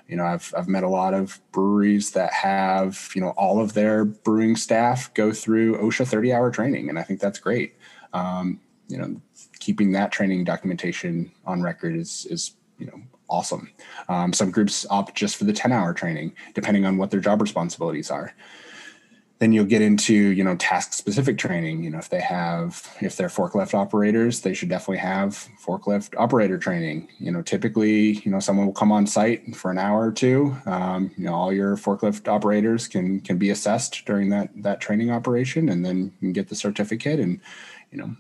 you 0.10 0.16
know, 0.16 0.26
I've 0.26 0.52
I've 0.58 0.68
met 0.68 0.84
a 0.84 0.90
lot 0.90 1.14
of 1.14 1.40
breweries 1.52 2.12
that 2.12 2.34
have 2.34 3.12
you 3.14 3.22
know 3.22 3.30
all 3.30 3.62
of 3.62 3.74
their 3.74 4.04
brewing 4.04 4.56
staff 4.56 5.14
go 5.14 5.32
through 5.32 5.78
OSHA 5.78 6.08
30 6.08 6.34
hour 6.34 6.52
training, 6.52 6.90
and 6.90 6.98
I 6.98 7.04
think 7.04 7.20
that's 7.20 7.40
great. 7.40 7.76
Um, 8.12 8.60
you 8.88 8.98
know, 8.98 9.22
keeping 9.60 9.92
that 9.92 10.12
training 10.12 10.46
documentation 10.46 11.32
on 11.46 11.62
record 11.62 11.96
is 11.96 12.26
is 12.30 12.56
you 12.80 12.88
know 12.88 13.00
awesome. 13.30 13.72
Um, 14.08 14.34
some 14.34 14.50
groups 14.50 14.88
opt 14.90 15.16
just 15.16 15.36
for 15.36 15.44
the 15.44 15.54
10 15.54 15.72
hour 15.72 15.94
training, 15.94 16.34
depending 16.56 16.86
on 16.86 16.98
what 16.98 17.12
their 17.12 17.20
job 17.20 17.40
responsibilities 17.40 18.10
are 18.10 18.34
then 19.40 19.54
you'll 19.54 19.66
get 19.66 19.82
into 19.82 20.14
you 20.14 20.44
know 20.44 20.56
task 20.58 20.94
specific 20.94 21.38
training. 21.38 21.84
You 21.84 21.90
know 21.90 21.98
if 21.98 22.10
they 22.10 22.20
have 22.20 22.88
if 23.02 23.16
they're 23.16 23.30
forklift 23.30 23.74
operators 23.74 24.42
they 24.42 24.54
should 24.54 24.70
definitely 24.70 24.98
have 24.98 25.48
forklift 25.66 26.14
operator 26.18 26.58
training. 26.58 27.10
You 27.20 27.32
know 27.32 27.42
typically 27.42 28.20
you 28.20 28.32
know 28.32 28.40
someone 28.40 28.66
will 28.66 28.74
come 28.74 28.92
on 28.92 29.08
site 29.08 29.56
for 29.56 29.72
an 29.72 29.78
hour 29.78 30.08
or 30.08 30.12
two. 30.12 30.56
Um, 30.66 31.12
you 31.18 31.26
know 31.26 31.34
all 31.34 31.54
your 31.54 31.78
forklift 31.78 32.28
operators 32.28 32.88
can 32.88 33.22
can 33.22 33.38
be 33.38 33.50
assessed 33.50 34.06
during 34.06 34.30
that 34.30 34.50
that 34.62 34.82
training 34.82 35.10
operation 35.10 35.70
and 35.70 35.86
then 35.86 35.98
you 36.20 36.28
can 36.28 36.34
get 36.34 36.50
the 36.50 36.56
certificate 36.56 37.20
and 37.20 37.40
you 37.92 37.98
know 37.98 38.16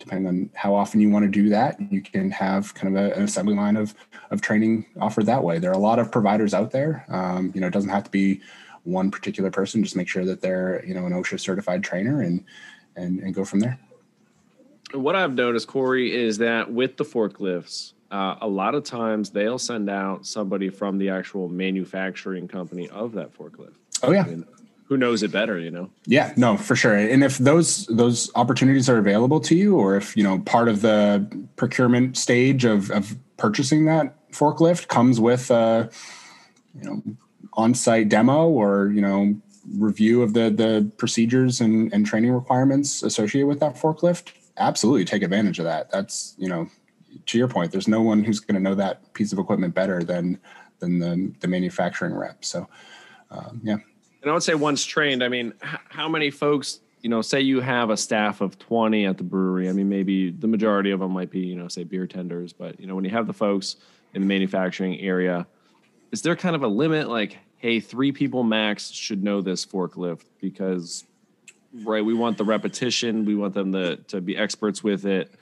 depending 0.00 0.26
on 0.26 0.50
how 0.54 0.74
often 0.74 0.98
you 1.00 1.08
want 1.10 1.24
to 1.24 1.30
do 1.30 1.48
that 1.50 1.78
you 1.92 2.00
can 2.00 2.30
have 2.30 2.74
kind 2.74 2.96
of 2.96 3.04
a, 3.04 3.14
an 3.14 3.22
assembly 3.22 3.54
line 3.54 3.76
of 3.76 3.94
of 4.30 4.40
training 4.40 4.86
offered 4.98 5.26
that 5.26 5.44
way. 5.44 5.58
There 5.58 5.70
are 5.70 5.74
a 5.74 5.78
lot 5.78 5.98
of 5.98 6.10
providers 6.10 6.54
out 6.54 6.70
there. 6.70 7.04
Um, 7.08 7.52
you 7.54 7.60
know 7.60 7.66
it 7.66 7.72
doesn't 7.74 7.90
have 7.90 8.04
to 8.04 8.10
be 8.10 8.40
one 8.84 9.10
particular 9.10 9.50
person. 9.50 9.82
Just 9.82 9.96
make 9.96 10.08
sure 10.08 10.24
that 10.24 10.40
they're 10.40 10.84
you 10.84 10.94
know 10.94 11.06
an 11.06 11.12
OSHA 11.12 11.40
certified 11.40 11.82
trainer 11.82 12.22
and 12.22 12.44
and 12.96 13.20
and 13.20 13.34
go 13.34 13.44
from 13.44 13.60
there. 13.60 13.78
What 14.92 15.16
I've 15.16 15.34
noticed, 15.34 15.68
Corey, 15.68 16.14
is 16.14 16.38
that 16.38 16.70
with 16.70 16.98
the 16.98 17.04
forklifts, 17.04 17.94
uh, 18.10 18.36
a 18.42 18.48
lot 18.48 18.74
of 18.74 18.84
times 18.84 19.30
they'll 19.30 19.58
send 19.58 19.88
out 19.88 20.26
somebody 20.26 20.68
from 20.68 20.98
the 20.98 21.08
actual 21.08 21.48
manufacturing 21.48 22.46
company 22.46 22.88
of 22.90 23.12
that 23.12 23.36
forklift. 23.36 23.74
Oh 24.02 24.12
yeah. 24.12 24.22
I 24.22 24.26
mean, 24.26 24.46
who 24.84 24.98
knows 24.98 25.22
it 25.22 25.32
better, 25.32 25.58
you 25.58 25.70
know? 25.70 25.88
Yeah, 26.04 26.34
no, 26.36 26.58
for 26.58 26.76
sure. 26.76 26.94
And 26.94 27.24
if 27.24 27.38
those 27.38 27.86
those 27.86 28.30
opportunities 28.34 28.90
are 28.90 28.98
available 28.98 29.40
to 29.40 29.54
you, 29.54 29.76
or 29.76 29.96
if 29.96 30.14
you 30.16 30.22
know 30.22 30.40
part 30.40 30.68
of 30.68 30.82
the 30.82 31.26
procurement 31.56 32.18
stage 32.18 32.66
of 32.66 32.90
of 32.90 33.16
purchasing 33.38 33.86
that 33.86 34.14
forklift 34.32 34.88
comes 34.88 35.18
with, 35.18 35.50
uh, 35.50 35.88
you 36.74 36.84
know, 36.84 37.02
on-site 37.54 38.08
demo 38.08 38.48
or 38.48 38.90
you 38.94 39.00
know 39.00 39.34
review 39.76 40.22
of 40.22 40.34
the 40.34 40.50
the 40.50 40.90
procedures 40.96 41.60
and, 41.60 41.92
and 41.92 42.06
training 42.06 42.32
requirements 42.32 43.02
associated 43.02 43.46
with 43.46 43.60
that 43.60 43.76
forklift? 43.76 44.32
Absolutely 44.56 45.04
take 45.04 45.22
advantage 45.22 45.58
of 45.58 45.64
that. 45.64 45.90
That's 45.90 46.34
you 46.38 46.48
know 46.48 46.68
to 47.26 47.38
your 47.38 47.48
point 47.48 47.72
there's 47.72 47.88
no 47.88 48.02
one 48.02 48.24
who's 48.24 48.40
going 48.40 48.54
to 48.54 48.60
know 48.60 48.74
that 48.74 49.12
piece 49.14 49.32
of 49.32 49.38
equipment 49.38 49.74
better 49.74 50.02
than 50.02 50.38
than 50.78 50.98
the, 50.98 51.32
the 51.40 51.48
manufacturing 51.48 52.14
rep. 52.14 52.44
So 52.44 52.68
um, 53.30 53.60
yeah. 53.62 53.76
And 54.22 54.30
i 54.30 54.34
would 54.34 54.42
say 54.42 54.54
once 54.54 54.84
trained 54.84 55.24
i 55.24 55.28
mean 55.28 55.52
how 55.60 56.08
many 56.08 56.30
folks 56.30 56.80
you 57.00 57.10
know 57.10 57.22
say 57.22 57.40
you 57.40 57.60
have 57.60 57.90
a 57.90 57.96
staff 57.96 58.40
of 58.40 58.58
20 58.58 59.04
at 59.04 59.18
the 59.18 59.24
brewery 59.24 59.68
i 59.68 59.72
mean 59.72 59.88
maybe 59.88 60.30
the 60.30 60.46
majority 60.46 60.92
of 60.92 61.00
them 61.00 61.10
might 61.10 61.30
be 61.30 61.40
you 61.40 61.56
know 61.56 61.66
say 61.66 61.82
beer 61.82 62.06
tenders 62.06 62.52
but 62.52 62.78
you 62.78 62.86
know 62.86 62.94
when 62.94 63.04
you 63.04 63.10
have 63.10 63.26
the 63.26 63.32
folks 63.32 63.76
in 64.14 64.22
the 64.22 64.28
manufacturing 64.28 65.00
area 65.00 65.46
is 66.12 66.22
there 66.22 66.36
kind 66.36 66.54
of 66.54 66.62
a 66.62 66.68
limit 66.68 67.08
like 67.08 67.38
hey, 67.62 67.78
three 67.78 68.10
people 68.10 68.42
max 68.42 68.90
should 68.90 69.22
know 69.22 69.40
this 69.40 69.64
forklift 69.64 70.24
because, 70.40 71.04
right, 71.84 72.04
we 72.04 72.12
want 72.12 72.36
the 72.36 72.44
repetition, 72.44 73.24
we 73.24 73.36
want 73.36 73.54
them 73.54 73.72
to 73.72 73.96
to 73.96 74.20
be 74.20 74.36
experts 74.36 74.82
with 74.82 75.06
it, 75.06 75.32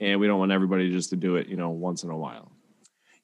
and 0.00 0.20
we 0.20 0.26
don't 0.26 0.38
want 0.38 0.52
everybody 0.52 0.90
just 0.90 1.10
to 1.10 1.16
do 1.16 1.36
it, 1.36 1.46
you 1.46 1.56
know, 1.56 1.70
once 1.70 2.02
in 2.02 2.10
a 2.10 2.16
while. 2.16 2.50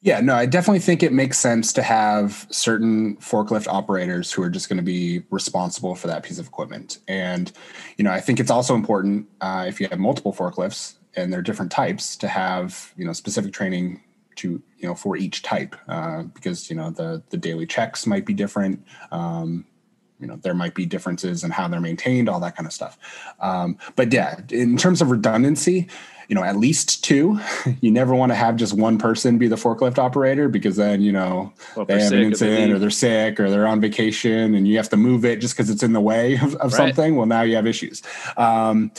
Yeah, 0.01 0.21
no, 0.21 0.35
I 0.35 0.45
definitely 0.45 0.79
think 0.79 1.01
it 1.01 1.11
makes 1.11 1.39
sense 1.39 1.73
to 1.73 1.81
have 1.81 2.47
certain 2.51 3.17
forklift 3.17 3.67
operators 3.67 4.31
who 4.31 4.43
are 4.43 4.49
just 4.49 4.69
going 4.69 4.77
to 4.77 4.83
be 4.83 5.23
responsible 5.31 5.95
for 5.95 6.07
that 6.07 6.23
piece 6.23 6.37
of 6.37 6.45
equipment. 6.45 6.99
And, 7.07 7.51
you 7.97 8.03
know, 8.03 8.11
I 8.11 8.21
think 8.21 8.39
it's 8.39 8.51
also 8.51 8.75
important 8.75 9.27
uh, 9.41 9.65
if 9.67 9.81
you 9.81 9.87
have 9.89 9.97
multiple 9.97 10.31
forklifts 10.31 10.97
and 11.15 11.33
they're 11.33 11.41
different 11.41 11.71
types 11.71 12.15
to 12.17 12.27
have, 12.27 12.93
you 12.95 13.05
know, 13.05 13.11
specific 13.11 13.51
training 13.53 14.03
to, 14.37 14.61
you 14.77 14.87
know, 14.87 14.95
for 14.95 15.17
each 15.17 15.41
type 15.41 15.75
uh, 15.87 16.23
because, 16.23 16.69
you 16.69 16.75
know, 16.75 16.89
the, 16.89 17.21
the 17.29 17.37
daily 17.37 17.65
checks 17.65 18.05
might 18.05 18.25
be 18.25 18.33
different. 18.33 18.85
Um, 19.11 19.65
you 20.19 20.27
know, 20.27 20.35
there 20.37 20.55
might 20.55 20.73
be 20.73 20.85
differences 20.85 21.43
in 21.43 21.51
how 21.51 21.67
they're 21.67 21.79
maintained, 21.79 22.27
all 22.27 22.39
that 22.39 22.55
kind 22.55 22.65
of 22.65 22.73
stuff. 22.73 22.97
Um, 23.39 23.77
but 23.95 24.11
yeah, 24.11 24.39
in 24.49 24.77
terms 24.77 25.01
of 25.01 25.11
redundancy, 25.11 25.87
you 26.27 26.35
know, 26.35 26.43
at 26.43 26.57
least 26.57 27.03
two. 27.03 27.39
You 27.79 27.91
never 27.91 28.15
want 28.15 28.31
to 28.31 28.35
have 28.35 28.55
just 28.55 28.73
one 28.73 28.97
person 28.97 29.37
be 29.37 29.47
the 29.47 29.55
forklift 29.55 29.99
operator 29.99 30.49
because 30.49 30.77
then, 30.77 31.01
you 31.01 31.11
know, 31.11 31.53
well, 31.75 31.85
they 31.85 32.01
have 32.01 32.11
an 32.11 32.23
incident 32.23 32.71
or 32.71 32.79
they're 32.79 32.89
sick 32.89 33.39
or 33.39 33.49
they're 33.49 33.67
on 33.67 33.81
vacation 33.81 34.55
and 34.55 34.67
you 34.67 34.77
have 34.77 34.89
to 34.89 34.97
move 34.97 35.25
it 35.25 35.39
just 35.39 35.55
because 35.55 35.69
it's 35.69 35.83
in 35.83 35.93
the 35.93 36.01
way 36.01 36.35
of, 36.35 36.55
of 36.55 36.71
right. 36.71 36.73
something. 36.73 37.15
Well, 37.15 37.27
now 37.27 37.41
you 37.41 37.55
have 37.55 37.67
issues. 37.67 38.01
Um, 38.35 38.91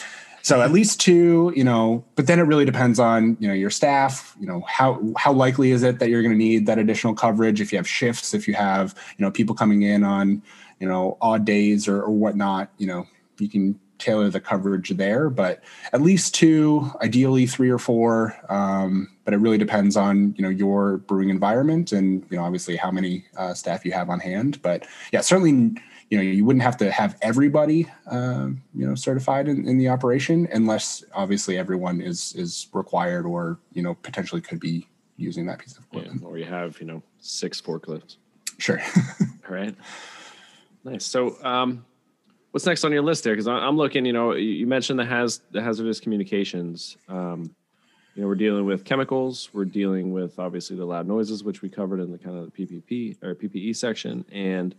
so 0.42 0.62
at 0.62 0.73
least 0.73 1.00
two, 1.00 1.52
you 1.54 1.64
know, 1.64 2.04
but 2.14 2.26
then 2.26 2.38
it 2.38 2.42
really 2.42 2.64
depends 2.64 2.99
on, 2.99 3.37
you 3.40 3.49
know, 3.49 3.54
your 3.54 3.71
staff, 3.71 4.37
you 4.40 4.47
know, 4.47 4.62
how 4.66 5.02
how 5.16 5.33
likely 5.33 5.71
is 5.71 5.83
it 5.83 5.99
that 5.99 6.09
you're 6.09 6.23
going 6.23 6.33
to 6.33 6.38
need 6.38 6.66
that 6.66 6.78
additional 6.78 7.14
coverage 7.14 7.61
if 7.61 7.73
you 7.73 7.78
have 7.78 7.88
shifts, 7.88 8.35
if 8.35 8.49
you 8.49 8.54
have, 8.54 8.95
you 9.16 9.25
know, 9.25 9.30
people 9.30 9.54
coming 9.54 9.83
in 9.83 10.04
on, 10.04 10.42
you 10.80 10.88
know, 10.88 11.18
odd 11.21 11.45
days 11.45 11.88
or, 11.88 12.02
or 12.02 12.11
whatnot, 12.11 12.71
you 12.78 12.87
know, 12.87 13.07
you 13.38 13.49
can 13.49 13.78
tailor 13.99 14.30
the 14.30 14.40
coverage 14.40 14.90
there, 14.90 15.28
but 15.28 15.62
at 15.92 16.00
least 16.00 16.35
two, 16.35 16.90
ideally 17.02 17.47
three 17.47 17.68
or 17.68 17.78
four. 17.78 18.35
Um, 18.49 19.09
but 19.25 19.35
it 19.35 19.38
really 19.38 19.59
depends 19.59 19.97
on 19.97 20.35
you 20.38 20.42
know 20.42 20.49
your 20.49 20.99
brewing 20.99 21.28
environment 21.28 21.92
and 21.92 22.25
you 22.30 22.38
know 22.38 22.45
obviously 22.45 22.76
how 22.76 22.90
many 22.90 23.26
uh, 23.37 23.52
staff 23.52 23.85
you 23.85 23.92
have 23.92 24.09
on 24.09 24.21
hand. 24.21 24.62
But 24.62 24.87
yeah, 25.12 25.21
certainly 25.21 25.76
you 26.10 26.16
know 26.16 26.22
you 26.22 26.44
wouldn't 26.44 26.62
have 26.62 26.76
to 26.78 26.90
have 26.90 27.16
everybody 27.22 27.86
uh, 28.10 28.48
you 28.74 28.86
know 28.86 28.94
certified 28.94 29.48
in, 29.48 29.68
in 29.68 29.78
the 29.78 29.88
operation 29.88 30.48
unless 30.52 31.04
obviously 31.14 31.58
everyone 31.58 32.00
is 32.00 32.32
is 32.34 32.68
required 32.72 33.26
or 33.26 33.58
you 33.72 33.82
know 33.82 33.94
potentially 33.94 34.40
could 34.40 34.60
be 34.60 34.86
using 35.18 35.44
that 35.46 35.58
piece 35.58 35.76
of 35.76 35.84
equipment. 35.84 36.20
Yeah, 36.22 36.28
or 36.28 36.38
you 36.38 36.44
have 36.44 36.80
you 36.80 36.86
know 36.86 37.02
six 37.20 37.60
forklifts. 37.60 38.16
Sure. 38.58 38.80
All 39.48 39.54
right. 39.54 39.74
Nice. 40.84 41.04
So 41.04 41.36
um, 41.44 41.84
what's 42.52 42.66
next 42.66 42.84
on 42.84 42.92
your 42.92 43.02
list 43.02 43.24
there? 43.24 43.34
Because 43.34 43.48
I'm 43.48 43.76
looking, 43.76 44.06
you 44.06 44.12
know, 44.12 44.34
you 44.34 44.66
mentioned 44.66 44.98
the 44.98 45.04
has 45.04 45.42
the 45.50 45.62
hazardous 45.62 46.00
communications. 46.00 46.96
Um, 47.08 47.54
you 48.14 48.22
know, 48.22 48.28
we're 48.28 48.34
dealing 48.34 48.64
with 48.64 48.84
chemicals. 48.84 49.50
We're 49.52 49.64
dealing 49.64 50.12
with 50.12 50.38
obviously 50.38 50.76
the 50.76 50.84
loud 50.84 51.06
noises, 51.06 51.44
which 51.44 51.62
we 51.62 51.68
covered 51.68 52.00
in 52.00 52.10
the 52.10 52.18
kind 52.18 52.36
of 52.36 52.50
the 52.52 52.66
PPP 52.66 53.22
or 53.22 53.34
PPE 53.34 53.76
section. 53.76 54.24
And 54.32 54.74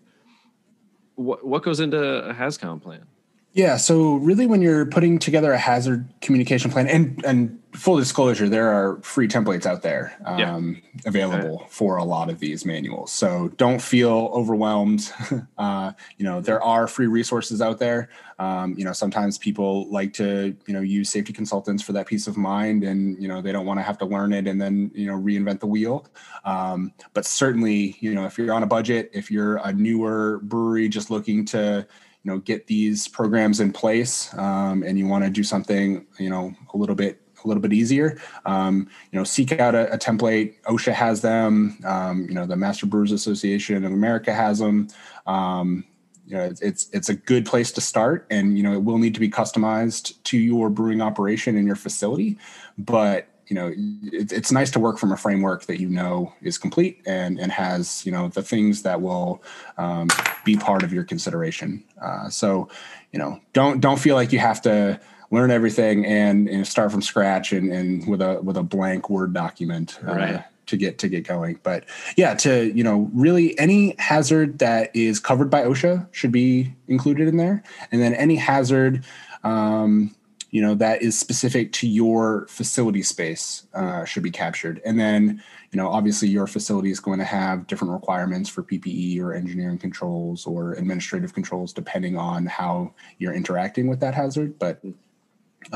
what 1.19 1.45
what 1.45 1.63
goes 1.63 1.79
into 1.79 1.99
a 1.99 2.33
HazCom 2.33 2.81
plan? 2.81 3.05
Yeah, 3.53 3.77
so 3.77 4.15
really, 4.15 4.45
when 4.45 4.61
you're 4.61 4.85
putting 4.85 5.17
together 5.17 5.51
a 5.51 5.57
hazard 5.57 6.07
communication 6.21 6.69
plan, 6.69 6.87
and 6.87 7.23
and 7.25 7.59
full 7.73 7.97
disclosure, 7.97 8.47
there 8.47 8.69
are 8.69 8.99
free 9.01 9.27
templates 9.27 9.65
out 9.65 9.81
there 9.81 10.15
um, 10.25 10.39
yeah. 10.39 11.09
available 11.09 11.65
for 11.67 11.97
a 11.97 12.03
lot 12.03 12.29
of 12.29 12.39
these 12.39 12.63
manuals. 12.63 13.11
So 13.11 13.47
don't 13.57 13.81
feel 13.81 14.29
overwhelmed. 14.33 15.11
uh, 15.57 15.93
you 16.17 16.25
know, 16.25 16.41
there 16.41 16.61
are 16.61 16.87
free 16.87 17.07
resources 17.07 17.59
out 17.59 17.79
there. 17.79 18.09
Um, 18.37 18.75
you 18.77 18.85
know, 18.85 18.93
sometimes 18.93 19.39
people 19.39 19.89
like 19.91 20.13
to 20.13 20.55
you 20.67 20.73
know 20.73 20.81
use 20.81 21.09
safety 21.09 21.33
consultants 21.33 21.81
for 21.81 21.93
that 21.93 22.05
peace 22.05 22.27
of 22.27 22.37
mind, 22.37 22.83
and 22.83 23.19
you 23.19 23.27
know 23.27 23.41
they 23.41 23.51
don't 23.51 23.65
want 23.65 23.79
to 23.79 23.83
have 23.83 23.97
to 23.97 24.05
learn 24.05 24.31
it 24.31 24.47
and 24.47 24.61
then 24.61 24.91
you 24.93 25.07
know 25.07 25.17
reinvent 25.17 25.59
the 25.59 25.67
wheel. 25.67 26.05
Um, 26.45 26.93
but 27.15 27.25
certainly, 27.25 27.97
you 27.99 28.13
know, 28.13 28.25
if 28.25 28.37
you're 28.37 28.53
on 28.53 28.61
a 28.61 28.67
budget, 28.67 29.09
if 29.11 29.31
you're 29.31 29.57
a 29.57 29.73
newer 29.73 30.39
brewery 30.43 30.87
just 30.87 31.09
looking 31.09 31.45
to 31.45 31.87
you 32.23 32.31
know 32.31 32.39
get 32.39 32.67
these 32.67 33.07
programs 33.07 33.59
in 33.59 33.71
place 33.71 34.33
um, 34.37 34.83
and 34.83 34.97
you 34.99 35.07
want 35.07 35.23
to 35.23 35.29
do 35.29 35.43
something 35.43 36.05
you 36.17 36.29
know 36.29 36.53
a 36.73 36.77
little 36.77 36.95
bit 36.95 37.21
a 37.43 37.47
little 37.47 37.61
bit 37.61 37.71
easier. 37.71 38.19
Um, 38.45 38.89
you 39.11 39.19
know 39.19 39.23
seek 39.23 39.53
out 39.59 39.75
a, 39.75 39.93
a 39.93 39.97
template 39.97 40.61
osha 40.63 40.91
has 40.91 41.21
them 41.21 41.77
um, 41.85 42.25
you 42.27 42.35
know 42.35 42.45
the 42.45 42.55
master 42.55 42.85
brewers 42.85 43.11
association 43.11 43.83
of 43.85 43.91
america 43.91 44.33
has 44.33 44.59
them. 44.59 44.87
Um, 45.25 45.85
you 46.29 46.37
know 46.37 46.43
it's, 46.43 46.61
it's 46.61 46.89
it's 46.93 47.09
a 47.09 47.15
good 47.15 47.45
place 47.45 47.71
to 47.71 47.81
start 47.81 48.27
and 48.29 48.55
you 48.55 48.63
know 48.63 48.73
it 48.73 48.83
will 48.83 48.99
need 48.99 49.15
to 49.15 49.19
be 49.19 49.29
customized 49.29 50.21
to 50.23 50.37
your 50.37 50.69
brewing 50.69 51.01
operation 51.01 51.57
and 51.57 51.65
your 51.65 51.75
facility 51.75 52.37
but 52.77 53.28
you 53.49 53.55
know 53.55 53.73
it, 53.75 54.31
it's 54.31 54.51
nice 54.51 54.71
to 54.71 54.79
work 54.79 54.97
from 54.97 55.11
a 55.11 55.17
framework 55.17 55.65
that 55.65 55.79
you 55.79 55.89
know 55.89 56.33
is 56.41 56.57
complete 56.57 57.01
and 57.05 57.39
and 57.39 57.51
has 57.51 58.05
you 58.05 58.11
know 58.11 58.29
the 58.29 58.43
things 58.43 58.83
that 58.83 59.01
will 59.01 59.43
um, 59.77 60.07
be 60.45 60.55
part 60.55 60.83
of 60.83 60.93
your 60.93 61.03
consideration. 61.03 61.83
Uh, 62.01 62.29
so 62.29 62.69
you 63.11 63.19
know 63.19 63.39
don't 63.53 63.81
don't 63.81 63.99
feel 63.99 64.15
like 64.15 64.31
you 64.31 64.39
have 64.39 64.61
to 64.61 64.99
learn 65.31 65.51
everything 65.51 66.05
and, 66.05 66.49
and 66.49 66.67
start 66.67 66.91
from 66.91 67.01
scratch 67.01 67.53
and, 67.53 67.71
and 67.71 68.07
with 68.07 68.21
a 68.21 68.41
with 68.41 68.57
a 68.57 68.63
blank 68.63 69.09
word 69.09 69.33
document 69.33 69.99
uh, 70.07 70.13
right. 70.13 70.43
to 70.67 70.77
get 70.77 70.99
to 70.99 71.09
get 71.09 71.27
going. 71.27 71.59
But 71.63 71.85
yeah 72.17 72.35
to 72.35 72.71
you 72.71 72.83
know 72.83 73.09
really 73.13 73.57
any 73.57 73.95
hazard 73.97 74.59
that 74.59 74.95
is 74.95 75.19
covered 75.19 75.49
by 75.49 75.63
osha 75.63 76.07
should 76.11 76.31
be 76.31 76.73
included 76.87 77.27
in 77.27 77.37
there. 77.37 77.63
And 77.91 78.01
then 78.01 78.13
any 78.13 78.35
hazard 78.35 79.03
um, 79.43 80.15
you 80.51 80.61
know 80.61 80.75
that 80.75 81.01
is 81.01 81.17
specific 81.17 81.71
to 81.73 81.87
your 81.87 82.47
facility 82.47 83.03
space 83.03 83.67
uh, 83.73 84.05
should 84.05 84.23
be 84.23 84.31
captured. 84.31 84.81
And 84.85 84.99
then 84.99 85.43
you 85.71 85.77
know 85.77 85.89
obviously 85.89 86.27
your 86.29 86.47
facility 86.47 86.91
is 86.91 86.99
going 86.99 87.19
to 87.19 87.25
have 87.25 87.67
different 87.67 87.93
requirements 87.93 88.49
for 88.49 88.63
ppe 88.63 89.19
or 89.21 89.33
engineering 89.33 89.77
controls 89.77 90.45
or 90.45 90.73
administrative 90.73 91.33
controls 91.33 91.73
depending 91.73 92.17
on 92.17 92.45
how 92.45 92.93
you're 93.17 93.33
interacting 93.33 93.87
with 93.87 93.99
that 93.99 94.13
hazard. 94.13 94.57
But 94.59 94.81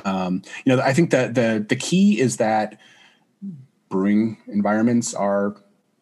um, 0.06 0.42
you 0.66 0.76
know 0.76 0.82
i 0.82 0.94
think 0.94 1.12
that 1.12 1.36
the 1.36 1.64
the 1.68 1.76
key 1.76 2.20
is 2.20 2.38
that 2.38 2.80
brewing 3.90 4.38
environments 4.48 5.14
are 5.14 5.56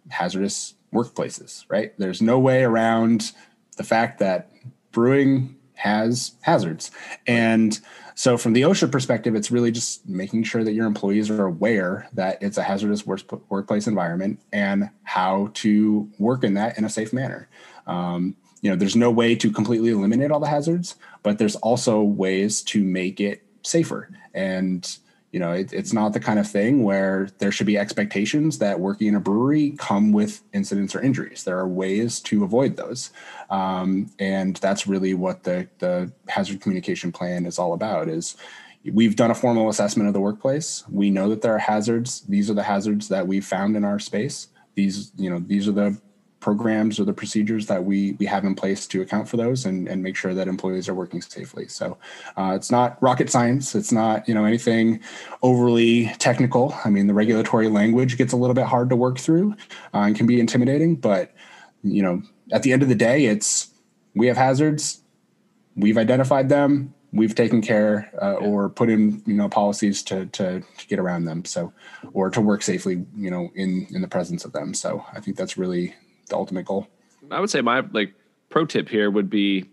hazardous 0.10 0.75
workplaces 0.94 1.66
right? 1.68 1.94
There's 1.98 2.22
no 2.22 2.38
way 2.40 2.63
around 2.63 3.32
the 3.78 3.84
fact 3.84 4.20
that 4.20 4.51
brewing 4.92 5.56
has 5.74 6.34
hazards. 6.42 6.92
And 7.25 7.80
so, 8.22 8.38
from 8.38 8.54
the 8.54 8.62
OSHA 8.62 8.92
perspective, 8.92 9.34
it's 9.34 9.50
really 9.50 9.72
just 9.72 10.08
making 10.08 10.44
sure 10.44 10.63
that 10.63 10.74
your 10.74 10.86
employees 10.86 11.32
are 11.32 11.44
aware 11.44 12.08
that 12.13 12.38
it's 12.40 12.60
a 12.60 12.62
hazardous 12.62 13.04
workplace 13.04 13.88
environment 13.88 14.40
and 14.54 14.92
how 15.01 15.50
to 15.56 16.08
work 16.20 16.44
in 16.44 16.54
that 16.54 16.78
in 16.78 16.86
a 16.86 16.90
safe 16.90 17.13
manner. 17.13 17.50
Um, 17.88 18.36
you 18.62 18.70
know, 18.70 18.75
there's 18.75 18.96
no 18.96 19.10
way 19.10 19.34
to 19.34 19.51
completely 19.51 19.90
eliminate 19.90 20.30
all 20.30 20.40
the 20.40 20.46
hazards, 20.46 20.98
but 21.24 21.40
there's 21.40 21.56
also 21.56 22.04
ways 22.04 22.62
to 22.62 22.84
make 22.84 23.20
it 23.20 23.42
safer. 23.63 24.08
And 24.36 24.88
you 25.32 25.40
know, 25.40 25.54
it, 25.54 25.72
it's 25.72 25.94
not 25.94 26.14
the 26.14 26.20
kind 26.20 26.40
of 26.40 26.50
thing 26.50 26.84
where 26.84 27.30
there 27.38 27.52
should 27.52 27.68
be 27.68 27.78
expectations 27.78 28.58
that 28.58 28.80
working 28.80 29.08
in 29.08 29.16
a 29.16 29.20
brewery 29.20 29.76
come 29.78 30.12
with 30.12 30.42
incidents 30.54 30.94
or 30.94 31.02
injuries. 31.02 31.44
There 31.46 31.58
are 31.58 31.68
ways 31.68 32.20
to 32.22 32.44
avoid 32.44 32.76
those, 32.76 33.12
um, 33.50 34.12
and 34.20 34.58
that's 34.58 34.88
really 34.88 35.14
what 35.14 35.44
the 35.44 35.68
the 35.80 36.12
hazard 36.28 36.62
communication 36.62 37.12
plan 37.12 37.46
is 37.46 37.58
all 37.58 37.74
about. 37.74 38.10
Is 38.10 38.36
we've 38.92 39.16
done 39.16 39.32
a 39.32 39.36
formal 39.36 39.70
assessment 39.70 40.08
of 40.08 40.14
the 40.14 40.20
workplace. 40.20 40.84
We 40.90 41.10
know 41.10 41.30
that 41.30 41.42
there 41.42 41.56
are 41.56 41.60
hazards. 41.60 42.22
These 42.22 42.50
are 42.50 42.56
the 42.56 42.64
hazards 42.64 43.08
that 43.08 43.28
we've 43.28 43.46
found 43.46 43.78
in 43.78 43.86
our 43.86 44.00
space. 44.00 44.48
These, 44.76 45.12
you 45.18 45.30
know, 45.30 45.40
these 45.40 45.68
are 45.68 45.74
the 45.74 46.00
programs 46.42 47.00
or 47.00 47.06
the 47.06 47.14
procedures 47.14 47.68
that 47.68 47.86
we 47.86 48.14
we 48.14 48.26
have 48.26 48.44
in 48.44 48.56
place 48.56 48.86
to 48.88 49.02
account 49.02 49.30
for 49.30 49.38
those 49.38 49.66
and, 49.66 49.88
and 49.88 50.04
make 50.04 50.18
sure 50.18 50.34
that 50.34 50.48
employees 50.48 50.90
are 50.90 50.96
working 50.96 51.22
safely. 51.22 51.68
So 51.68 51.98
uh, 52.36 52.54
it's 52.56 52.72
not 52.72 53.02
rocket 53.02 53.30
science. 53.30 53.76
It's 53.76 53.92
not 53.92 54.28
you 54.28 54.34
know 54.34 54.44
anything 54.44 55.00
overly 55.42 56.08
technical. 56.18 56.76
I 56.84 56.90
mean, 56.90 57.08
the 57.08 57.14
regulatory 57.14 57.70
language 57.70 58.18
gets 58.18 58.34
a 58.34 58.38
little 58.38 58.56
bit 58.56 58.66
hard 58.66 58.90
to 58.90 58.96
work 58.96 59.20
through 59.20 59.54
uh, 59.94 60.00
and 60.00 60.16
can 60.16 60.28
be 60.28 60.40
intimidating. 60.40 60.96
But 60.96 61.32
you 61.84 62.04
know, 62.04 62.22
at 62.52 62.64
the 62.64 62.74
end 62.74 62.84
of 62.84 62.90
the 62.90 62.96
day, 62.96 63.26
it's 63.26 63.70
we 64.16 64.28
have 64.28 64.38
hazards. 64.38 65.02
We've 65.76 65.98
identified 65.98 66.50
them. 66.50 66.94
We've 67.14 67.36
taken 67.36 67.62
care 67.62 68.10
uh, 68.22 68.36
or 68.36 68.70
put 68.70 68.90
in 68.90 69.22
you 69.26 69.36
know 69.36 69.48
policies 69.48 70.02
to, 70.04 70.26
to 70.26 70.62
to 70.62 70.88
get 70.88 70.98
around 70.98 71.26
them. 71.26 71.46
So 71.46 71.72
or 72.14 72.32
to 72.32 72.42
work 72.42 72.64
safely 72.64 73.06
you 73.16 73.30
know 73.30 73.52
in 73.54 73.86
in 73.92 74.02
the 74.02 74.08
presence 74.08 74.44
of 74.44 74.54
them. 74.54 74.74
So 74.74 75.06
I 75.14 75.20
think 75.20 75.38
that's 75.38 75.56
really 75.56 75.94
the 76.32 76.36
ultimate 76.38 76.66
goal. 76.66 76.88
I 77.30 77.40
would 77.40 77.50
say 77.50 77.62
my 77.62 77.84
like 77.92 78.16
pro 78.50 78.66
tip 78.66 78.90
here 78.90 79.12
would 79.12 79.30
be 79.30 79.66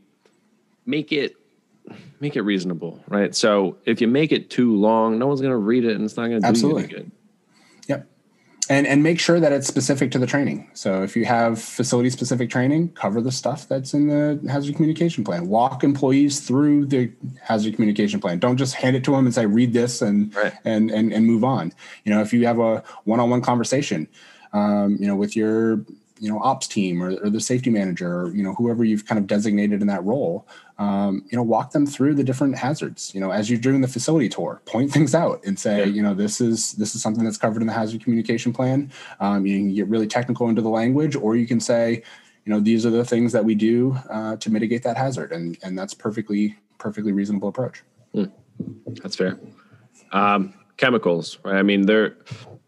make 0.85 1.13
it 1.13 1.37
make 2.21 2.37
it 2.37 2.43
reasonable, 2.43 3.03
right? 3.09 3.35
So 3.35 3.77
if 3.85 4.01
you 4.01 4.09
make 4.09 4.33
it 4.33 4.51
too 4.51 4.77
long, 4.77 5.19
no 5.19 5.27
one's 5.27 5.41
going 5.41 5.53
to 5.53 5.57
read 5.57 5.85
it 5.85 5.95
and 5.95 6.05
it's 6.05 6.17
not 6.17 6.29
going 6.29 6.41
to 6.43 6.47
do 6.47 6.47
Absolutely. 6.47 6.83
you 6.83 6.89
any 6.89 6.97
good. 6.97 7.13
Yep. 7.89 8.07
and 8.69 8.87
and 8.87 9.03
make 9.03 9.19
sure 9.19 9.41
that 9.41 9.53
it's 9.53 9.67
specific 9.67 10.11
to 10.11 10.19
the 10.19 10.27
training. 10.27 10.69
So 10.75 11.03
if 11.03 11.17
you 11.17 11.25
have 11.25 11.61
facility 11.61 12.11
specific 12.11 12.51
training, 12.51 12.91
cover 12.91 13.21
the 13.21 13.33
stuff 13.33 13.67
that's 13.67 13.95
in 13.95 14.09
the 14.09 14.41
hazard 14.51 14.77
communication 14.77 15.25
plan. 15.25 15.49
Walk 15.49 15.85
employees 15.85 16.41
through 16.41 16.87
the 16.87 17.11
hazard 17.41 17.75
communication 17.75 18.21
plan. 18.21 18.39
Don't 18.39 18.59
just 18.59 18.75
hand 18.75 18.95
it 18.95 19.05
to 19.05 19.13
them 19.13 19.25
and 19.25 19.35
say 19.35 19.47
read 19.47 19.73
this 19.73 20.03
and 20.03 20.35
right. 20.35 20.53
and 20.65 20.91
and 20.91 21.13
and 21.13 21.25
move 21.25 21.45
on. 21.45 21.73
You 22.05 22.13
know, 22.13 22.21
if 22.21 22.33
you 22.33 22.47
have 22.47 22.59
a 22.59 22.83
one 23.05 23.21
on 23.21 23.31
one 23.31 23.41
conversation, 23.41 24.07
um, 24.53 24.99
you 25.01 25.07
know, 25.07 25.17
with 25.17 25.35
your 25.35 25.85
you 26.21 26.31
know 26.31 26.41
ops 26.43 26.67
team 26.67 27.03
or, 27.03 27.17
or, 27.23 27.31
the 27.31 27.41
safety 27.41 27.71
manager 27.71 28.23
or 28.23 28.35
you 28.35 28.43
know 28.43 28.55
whoever 28.55 28.85
you've 28.85 29.07
kind 29.07 29.19
of 29.19 29.27
designated 29.27 29.81
in 29.81 29.87
that 29.87 30.03
role 30.05 30.47
um, 30.79 31.25
you 31.31 31.37
know 31.37 31.43
walk 31.43 31.73
them 31.73 31.87
through 31.87 32.15
the 32.15 32.25
different 32.25 32.57
hazards 32.57 33.13
you 33.15 33.21
know 33.21 33.31
as 33.31 33.49
you're 33.49 33.59
doing 33.59 33.81
the 33.81 33.89
facility 33.89 34.29
tour 34.29 34.61
point 34.67 34.91
things 34.93 35.15
out 35.15 35.41
and 35.45 35.59
say 35.59 35.79
yeah. 35.79 35.85
you 35.85 36.03
know 36.03 36.15
this 36.15 36.41
is 36.41 36.73
this 36.75 36.95
is 36.95 37.03
something 37.03 37.25
that's 37.25 37.39
covered 37.39 37.61
in 37.61 37.67
the 37.67 37.73
hazard 37.73 38.03
communication 38.03 38.53
plan. 38.53 38.91
Um, 39.21 39.47
you 39.47 39.59
can 39.59 39.75
get 39.75 39.87
really 39.89 40.07
technical 40.07 40.49
into 40.49 40.63
the 40.63 40.69
language 40.69 41.17
or 41.17 41.37
you 41.37 41.47
can 41.47 41.61
say 41.61 42.03
you 42.45 42.53
know 42.53 42.61
these 42.61 42.87
are 42.87 42.91
the 42.91 43.05
things 43.05 43.33
that 43.33 43.45
we 43.45 43.55
do 43.55 43.97
uh, 44.11 44.37
to 44.37 44.51
mitigate 44.51 44.83
that 44.83 44.97
hazard. 44.97 45.33
And 45.33 45.59
and 45.63 45.79
that's 45.79 45.95
perfectly 45.95 46.57
perfectly 46.79 47.13
reasonable 47.13 47.49
approach. 47.49 47.83
Mm. 48.15 48.33
that's 49.03 49.17
fair. 49.17 49.39
Um, 50.13 50.55
chemicals 50.77 51.39
right? 51.45 51.57
I 51.57 51.63
mean 51.63 51.83
they're 51.83 52.17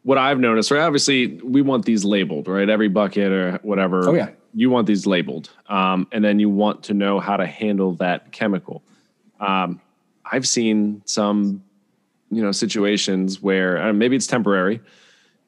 what 0.02 0.18
I've 0.18 0.38
noticed, 0.38 0.70
right? 0.70 0.80
Obviously, 0.80 1.38
we 1.42 1.62
want 1.62 1.84
these 1.84 2.04
labeled, 2.04 2.48
right? 2.48 2.68
Every 2.68 2.88
bucket 2.88 3.32
or 3.32 3.58
whatever. 3.62 4.08
Oh 4.08 4.14
yeah. 4.14 4.30
You 4.52 4.68
want 4.68 4.88
these 4.88 5.06
labeled, 5.06 5.50
um, 5.68 6.08
and 6.10 6.24
then 6.24 6.40
you 6.40 6.50
want 6.50 6.82
to 6.84 6.94
know 6.94 7.20
how 7.20 7.36
to 7.36 7.46
handle 7.46 7.94
that 7.94 8.32
chemical. 8.32 8.82
Um, 9.38 9.80
I've 10.24 10.46
seen 10.46 11.02
some, 11.04 11.62
you 12.30 12.42
know, 12.42 12.50
situations 12.50 13.40
where 13.40 13.80
uh, 13.80 13.92
maybe 13.92 14.16
it's 14.16 14.26
temporary. 14.26 14.80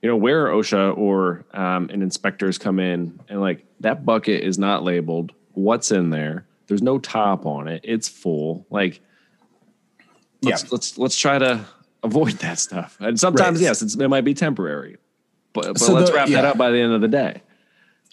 You 0.03 0.09
know, 0.09 0.17
where 0.17 0.47
OSHA 0.47 0.97
or 0.97 1.45
um, 1.53 1.89
an 1.91 2.03
inspectors 2.03 2.59
come 2.59 2.79
in 2.81 3.21
and 3.29 3.41
like 3.41 3.65
that 3.81 4.05
bucket 4.05 4.43
is 4.43 4.59
not 4.59 4.83
labeled. 4.85 5.33
What's 5.55 5.91
in 5.93 6.11
there? 6.11 6.47
There's 6.67 6.83
no 6.83 6.99
top 6.99 7.45
on 7.45 7.69
it. 7.69 7.81
It's 7.85 8.09
full. 8.09 8.67
Like, 8.71 9.01
let's 10.43 10.63
yeah. 10.63 10.69
let's 10.73 10.99
let's 10.99 11.17
try 11.17 11.39
to 11.39 11.65
avoid 12.03 12.35
that 12.35 12.59
stuff. 12.59 12.97
And 13.01 13.19
sometimes, 13.19 13.59
right. 13.59 13.67
yes, 13.67 13.83
it 13.83 14.09
might 14.09 14.25
be 14.25 14.35
temporary, 14.35 14.97
but, 15.53 15.67
but 15.67 15.79
so 15.79 15.93
let's 15.93 16.11
the, 16.11 16.17
wrap 16.17 16.29
yeah. 16.29 16.43
that 16.43 16.45
up 16.45 16.59
by 16.59 16.71
the 16.71 16.81
end 16.81 16.93
of 16.93 17.01
the 17.01 17.09
day. 17.09 17.43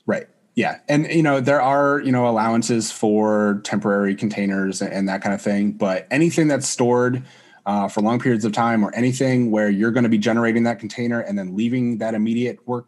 Right. 0.05 0.27
Yeah. 0.55 0.79
And, 0.89 1.07
you 1.11 1.23
know, 1.23 1.39
there 1.39 1.61
are, 1.61 1.99
you 1.99 2.11
know, 2.11 2.27
allowances 2.27 2.91
for 2.91 3.61
temporary 3.63 4.15
containers 4.15 4.81
and, 4.81 4.91
and 4.91 5.09
that 5.09 5.21
kind 5.21 5.33
of 5.33 5.41
thing, 5.41 5.71
but 5.71 6.07
anything 6.11 6.47
that's 6.47 6.67
stored 6.67 7.23
uh, 7.65 7.87
for 7.87 8.01
long 8.01 8.19
periods 8.19 8.45
of 8.45 8.51
time 8.51 8.83
or 8.83 8.93
anything 8.93 9.51
where 9.51 9.69
you're 9.69 9.91
going 9.91 10.03
to 10.03 10.09
be 10.09 10.17
generating 10.17 10.63
that 10.63 10.79
container 10.79 11.21
and 11.21 11.37
then 11.37 11.55
leaving 11.55 11.99
that 11.99 12.13
immediate 12.13 12.59
work 12.67 12.87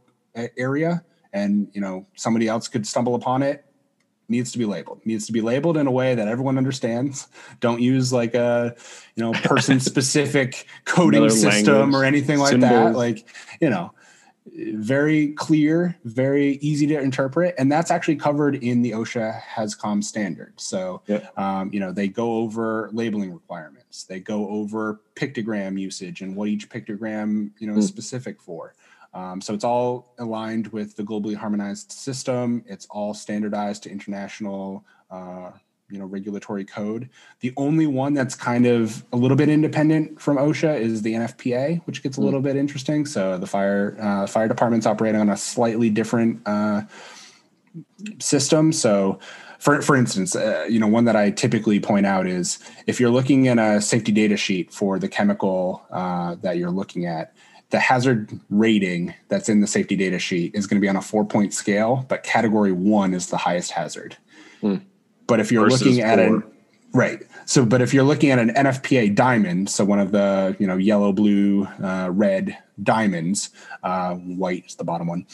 area 0.57 1.03
and, 1.33 1.69
you 1.73 1.79
know, 1.79 2.05
somebody 2.15 2.47
else 2.47 2.67
could 2.67 2.85
stumble 2.85 3.15
upon 3.15 3.41
it 3.41 3.63
needs 4.31 4.51
to 4.51 4.57
be 4.57 4.65
labeled 4.65 5.01
needs 5.05 5.25
to 5.25 5.31
be 5.31 5.41
labeled 5.41 5.77
in 5.77 5.85
a 5.85 5.91
way 5.91 6.15
that 6.15 6.27
everyone 6.27 6.57
understands 6.57 7.27
don't 7.59 7.81
use 7.81 8.11
like 8.11 8.33
a 8.33 8.73
you 9.15 9.23
know 9.23 9.31
person 9.43 9.79
specific 9.91 10.65
coding 10.85 11.21
Another 11.21 11.35
system 11.35 11.73
language, 11.75 11.95
or 11.95 12.05
anything 12.05 12.39
like 12.39 12.51
symbols. 12.51 12.71
that 12.71 12.95
like 12.95 13.27
you 13.59 13.69
know 13.69 13.93
very 14.55 15.33
clear 15.33 15.95
very 16.03 16.53
easy 16.61 16.87
to 16.87 16.99
interpret 16.99 17.53
and 17.59 17.71
that's 17.71 17.91
actually 17.91 18.15
covered 18.15 18.55
in 18.55 18.81
the 18.81 18.91
osha 18.91 19.39
hazcom 19.41 20.03
standard 20.03 20.53
so 20.59 21.01
yep. 21.05 21.37
um, 21.37 21.71
you 21.71 21.79
know 21.79 21.91
they 21.91 22.07
go 22.07 22.37
over 22.37 22.89
labeling 22.91 23.31
requirements 23.31 24.03
they 24.05 24.19
go 24.19 24.49
over 24.49 24.99
pictogram 25.15 25.79
usage 25.79 26.21
and 26.21 26.35
what 26.35 26.49
each 26.49 26.69
pictogram 26.69 27.51
you 27.59 27.67
know 27.67 27.73
mm. 27.73 27.77
is 27.77 27.85
hmm. 27.85 27.89
specific 27.89 28.41
for 28.41 28.73
um, 29.13 29.41
so 29.41 29.53
it's 29.53 29.63
all 29.63 30.13
aligned 30.19 30.67
with 30.67 30.95
the 30.95 31.03
globally 31.03 31.35
harmonized 31.35 31.91
system. 31.91 32.63
It's 32.65 32.87
all 32.89 33.13
standardized 33.13 33.83
to 33.83 33.91
international, 33.91 34.85
uh, 35.09 35.51
you 35.89 35.99
know, 35.99 36.05
regulatory 36.05 36.63
code. 36.63 37.09
The 37.41 37.53
only 37.57 37.87
one 37.87 38.13
that's 38.13 38.35
kind 38.35 38.65
of 38.65 39.03
a 39.11 39.17
little 39.17 39.35
bit 39.35 39.49
independent 39.49 40.21
from 40.21 40.37
OSHA 40.37 40.79
is 40.79 41.01
the 41.01 41.13
NFPA, 41.13 41.81
which 41.85 42.01
gets 42.03 42.17
a 42.17 42.21
little 42.21 42.39
mm. 42.39 42.43
bit 42.43 42.55
interesting. 42.55 43.05
So 43.05 43.37
the 43.37 43.47
fire 43.47 43.97
uh, 43.99 44.27
fire 44.27 44.47
department's 44.47 44.85
operating 44.85 45.19
on 45.19 45.29
a 45.29 45.37
slightly 45.37 45.89
different 45.89 46.41
uh, 46.45 46.83
system. 48.19 48.71
So. 48.71 49.19
For, 49.59 49.79
for 49.83 49.95
instance, 49.95 50.35
uh, 50.35 50.65
you 50.67 50.79
know, 50.79 50.87
one 50.87 51.05
that 51.05 51.15
I 51.15 51.29
typically 51.29 51.79
point 51.79 52.07
out 52.07 52.25
is 52.25 52.57
if 52.87 52.99
you're 52.99 53.11
looking 53.11 53.47
at 53.47 53.59
a 53.59 53.79
safety 53.79 54.11
data 54.11 54.35
sheet 54.35 54.73
for 54.73 54.97
the 54.97 55.07
chemical 55.07 55.85
uh, 55.91 56.33
that 56.41 56.57
you're 56.57 56.71
looking 56.71 57.05
at, 57.05 57.35
the 57.71 57.79
hazard 57.79 58.39
rating 58.49 59.13
that's 59.29 59.49
in 59.49 59.61
the 59.61 59.67
safety 59.67 59.95
data 59.95 60.19
sheet 60.19 60.53
is 60.53 60.67
going 60.67 60.79
to 60.79 60.81
be 60.81 60.89
on 60.89 60.97
a 60.97 61.01
four 61.01 61.25
point 61.25 61.53
scale, 61.53 62.05
but 62.09 62.23
category 62.23 62.71
one 62.71 63.13
is 63.13 63.27
the 63.27 63.37
highest 63.37 63.71
hazard. 63.71 64.17
Hmm. 64.59 64.77
But 65.25 65.39
if 65.39 65.51
you're 65.51 65.63
Versus 65.63 65.87
looking 65.87 66.01
at 66.01 66.19
an 66.19 66.43
right, 66.93 67.23
so 67.45 67.65
but 67.65 67.81
if 67.81 67.93
you're 67.93 68.03
looking 68.03 68.29
at 68.29 68.39
an 68.39 68.49
NFPA 68.49 69.15
diamond, 69.15 69.69
so 69.69 69.85
one 69.85 69.99
of 69.99 70.11
the 70.11 70.55
you 70.59 70.67
know 70.67 70.77
yellow, 70.77 71.13
blue, 71.13 71.65
uh, 71.81 72.09
red 72.11 72.57
diamonds, 72.83 73.49
uh, 73.83 74.15
white 74.15 74.65
is 74.65 74.75
the 74.75 74.83
bottom 74.83 75.07
one. 75.07 75.25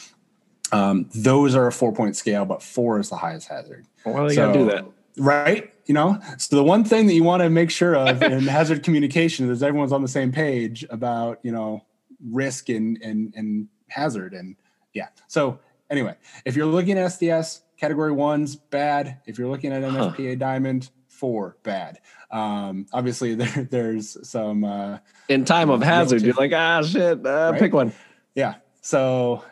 Um, 0.70 1.08
those 1.14 1.56
are 1.56 1.66
a 1.66 1.72
four 1.72 1.92
point 1.92 2.14
scale, 2.14 2.44
but 2.44 2.62
four 2.62 3.00
is 3.00 3.10
the 3.10 3.16
highest 3.16 3.48
hazard. 3.48 3.86
Do 4.04 4.10
you 4.10 4.30
so, 4.30 4.36
gotta 4.36 4.58
do 4.58 4.64
that? 4.66 4.84
Right, 5.16 5.72
you 5.86 5.94
know. 5.94 6.20
So 6.36 6.54
the 6.54 6.62
one 6.62 6.84
thing 6.84 7.08
that 7.08 7.14
you 7.14 7.24
want 7.24 7.42
to 7.42 7.50
make 7.50 7.72
sure 7.72 7.96
of 7.96 8.22
in 8.22 8.46
hazard 8.46 8.84
communication 8.84 9.50
is 9.50 9.60
everyone's 9.64 9.92
on 9.92 10.02
the 10.02 10.08
same 10.08 10.30
page 10.30 10.86
about 10.90 11.40
you 11.42 11.50
know 11.50 11.82
risk 12.24 12.68
and 12.68 12.98
and 13.02 13.32
and 13.36 13.68
hazard 13.88 14.34
and 14.34 14.56
yeah. 14.94 15.08
So 15.26 15.60
anyway, 15.90 16.16
if 16.44 16.56
you're 16.56 16.66
looking 16.66 16.98
at 16.98 17.06
SDS, 17.06 17.60
category 17.76 18.12
one's 18.12 18.56
bad. 18.56 19.18
If 19.26 19.38
you're 19.38 19.48
looking 19.48 19.72
at 19.72 19.82
NFPA 19.82 20.30
huh. 20.30 20.34
Diamond, 20.36 20.90
four 21.08 21.56
bad. 21.62 21.98
Um, 22.30 22.86
obviously, 22.92 23.34
there, 23.36 23.68
there's 23.70 24.16
some 24.28 24.64
uh, 24.64 24.98
in 25.28 25.44
time 25.44 25.70
of 25.70 25.82
hazard. 25.82 26.22
You're 26.22 26.34
like, 26.34 26.52
ah, 26.52 26.82
shit, 26.82 27.24
uh, 27.24 27.50
right? 27.52 27.58
pick 27.58 27.72
one. 27.72 27.92
Yeah. 28.34 28.56
So 28.80 29.44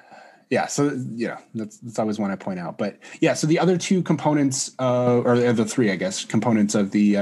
yeah, 0.48 0.66
so 0.66 0.92
you 1.14 1.29
know 1.29 1.38
that's 1.55 1.79
that's 1.79 1.98
always 1.98 2.18
one 2.18 2.31
I 2.31 2.37
point 2.37 2.61
out. 2.61 2.79
But 2.79 2.98
yeah, 3.20 3.35
so 3.35 3.46
the 3.46 3.59
other 3.59 3.76
two 3.76 4.02
components, 4.02 4.72
uh, 4.79 5.20
or 5.24 5.37
the 5.37 5.64
three, 5.64 5.90
I 5.90 5.96
guess, 5.96 6.24
components 6.24 6.74
of 6.74 6.92
the 6.92 7.16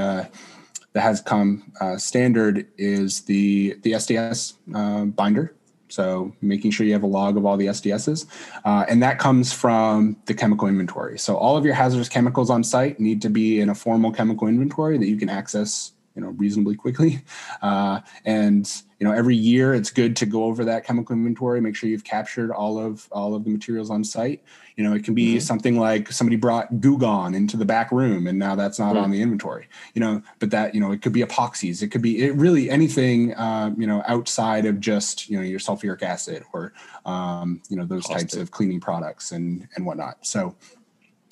uh, 0.95 0.99
the 1.01 1.07
HAZCOM 1.07 1.61
uh, 1.81 1.97
standard 1.97 2.67
is 2.77 3.21
the 3.21 3.75
the 3.83 3.93
SDS 3.93 4.53
uh, 4.73 5.05
binder. 5.05 5.53
So 5.87 6.33
making 6.41 6.71
sure 6.71 6.85
you 6.85 6.93
have 6.93 7.03
a 7.03 7.07
log 7.07 7.37
of 7.37 7.45
all 7.45 7.57
the 7.57 7.67
SDSs, 7.67 8.25
uh, 8.65 8.85
and 8.89 9.03
that 9.03 9.19
comes 9.19 9.53
from 9.53 10.17
the 10.25 10.33
chemical 10.33 10.67
inventory. 10.67 11.19
So 11.19 11.37
all 11.37 11.57
of 11.57 11.63
your 11.63 11.75
hazardous 11.75 12.09
chemicals 12.09 12.49
on 12.49 12.63
site 12.63 12.99
need 12.99 13.21
to 13.21 13.29
be 13.29 13.59
in 13.59 13.69
a 13.69 13.75
formal 13.75 14.11
chemical 14.11 14.47
inventory 14.47 14.97
that 14.97 15.07
you 15.07 15.15
can 15.15 15.29
access, 15.29 15.91
you 16.15 16.21
know, 16.21 16.29
reasonably 16.29 16.75
quickly. 16.75 17.21
Uh, 17.61 17.99
and 18.25 18.83
you 18.99 19.05
know, 19.05 19.11
every 19.11 19.35
year 19.35 19.73
it's 19.73 19.91
good 19.91 20.15
to 20.17 20.25
go 20.25 20.45
over 20.45 20.63
that 20.65 20.85
chemical 20.85 21.15
inventory, 21.15 21.59
make 21.59 21.75
sure 21.75 21.89
you've 21.89 22.03
captured 22.03 22.51
all 22.51 22.77
of 22.77 23.07
all 23.11 23.35
of 23.35 23.43
the 23.43 23.49
materials 23.49 23.89
on 23.89 24.03
site. 24.03 24.41
You 24.77 24.83
know, 24.83 24.93
it 24.93 25.03
can 25.03 25.13
be 25.13 25.35
mm-hmm. 25.35 25.39
something 25.39 25.77
like 25.77 26.11
somebody 26.11 26.35
brought 26.35 26.79
Goo 26.81 26.97
Gone 26.97 27.35
into 27.35 27.57
the 27.57 27.65
back 27.65 27.91
room 27.91 28.27
and 28.27 28.39
now 28.39 28.55
that's 28.55 28.79
not 28.79 28.95
on 28.97 29.11
the 29.11 29.21
inventory. 29.21 29.67
You 29.93 30.01
know, 30.01 30.21
but 30.39 30.51
that 30.51 30.73
you 30.73 30.81
know 30.81 30.91
it 30.91 31.01
could 31.01 31.13
be 31.13 31.21
epoxies, 31.21 31.81
it 31.81 31.89
could 31.89 32.01
be 32.01 32.23
it 32.23 32.35
really 32.35 32.69
anything 32.69 33.33
uh, 33.35 33.73
you 33.77 33.87
know 33.87 34.03
outside 34.07 34.65
of 34.65 34.79
just 34.79 35.29
you 35.29 35.37
know 35.37 35.43
your 35.43 35.59
sulfuric 35.59 36.01
acid 36.01 36.43
or 36.53 36.73
um, 37.05 37.61
you 37.69 37.75
know 37.75 37.85
those 37.85 38.05
types 38.05 38.35
of 38.35 38.51
cleaning 38.51 38.79
products 38.79 39.31
and 39.31 39.67
and 39.75 39.85
whatnot. 39.85 40.25
So 40.25 40.55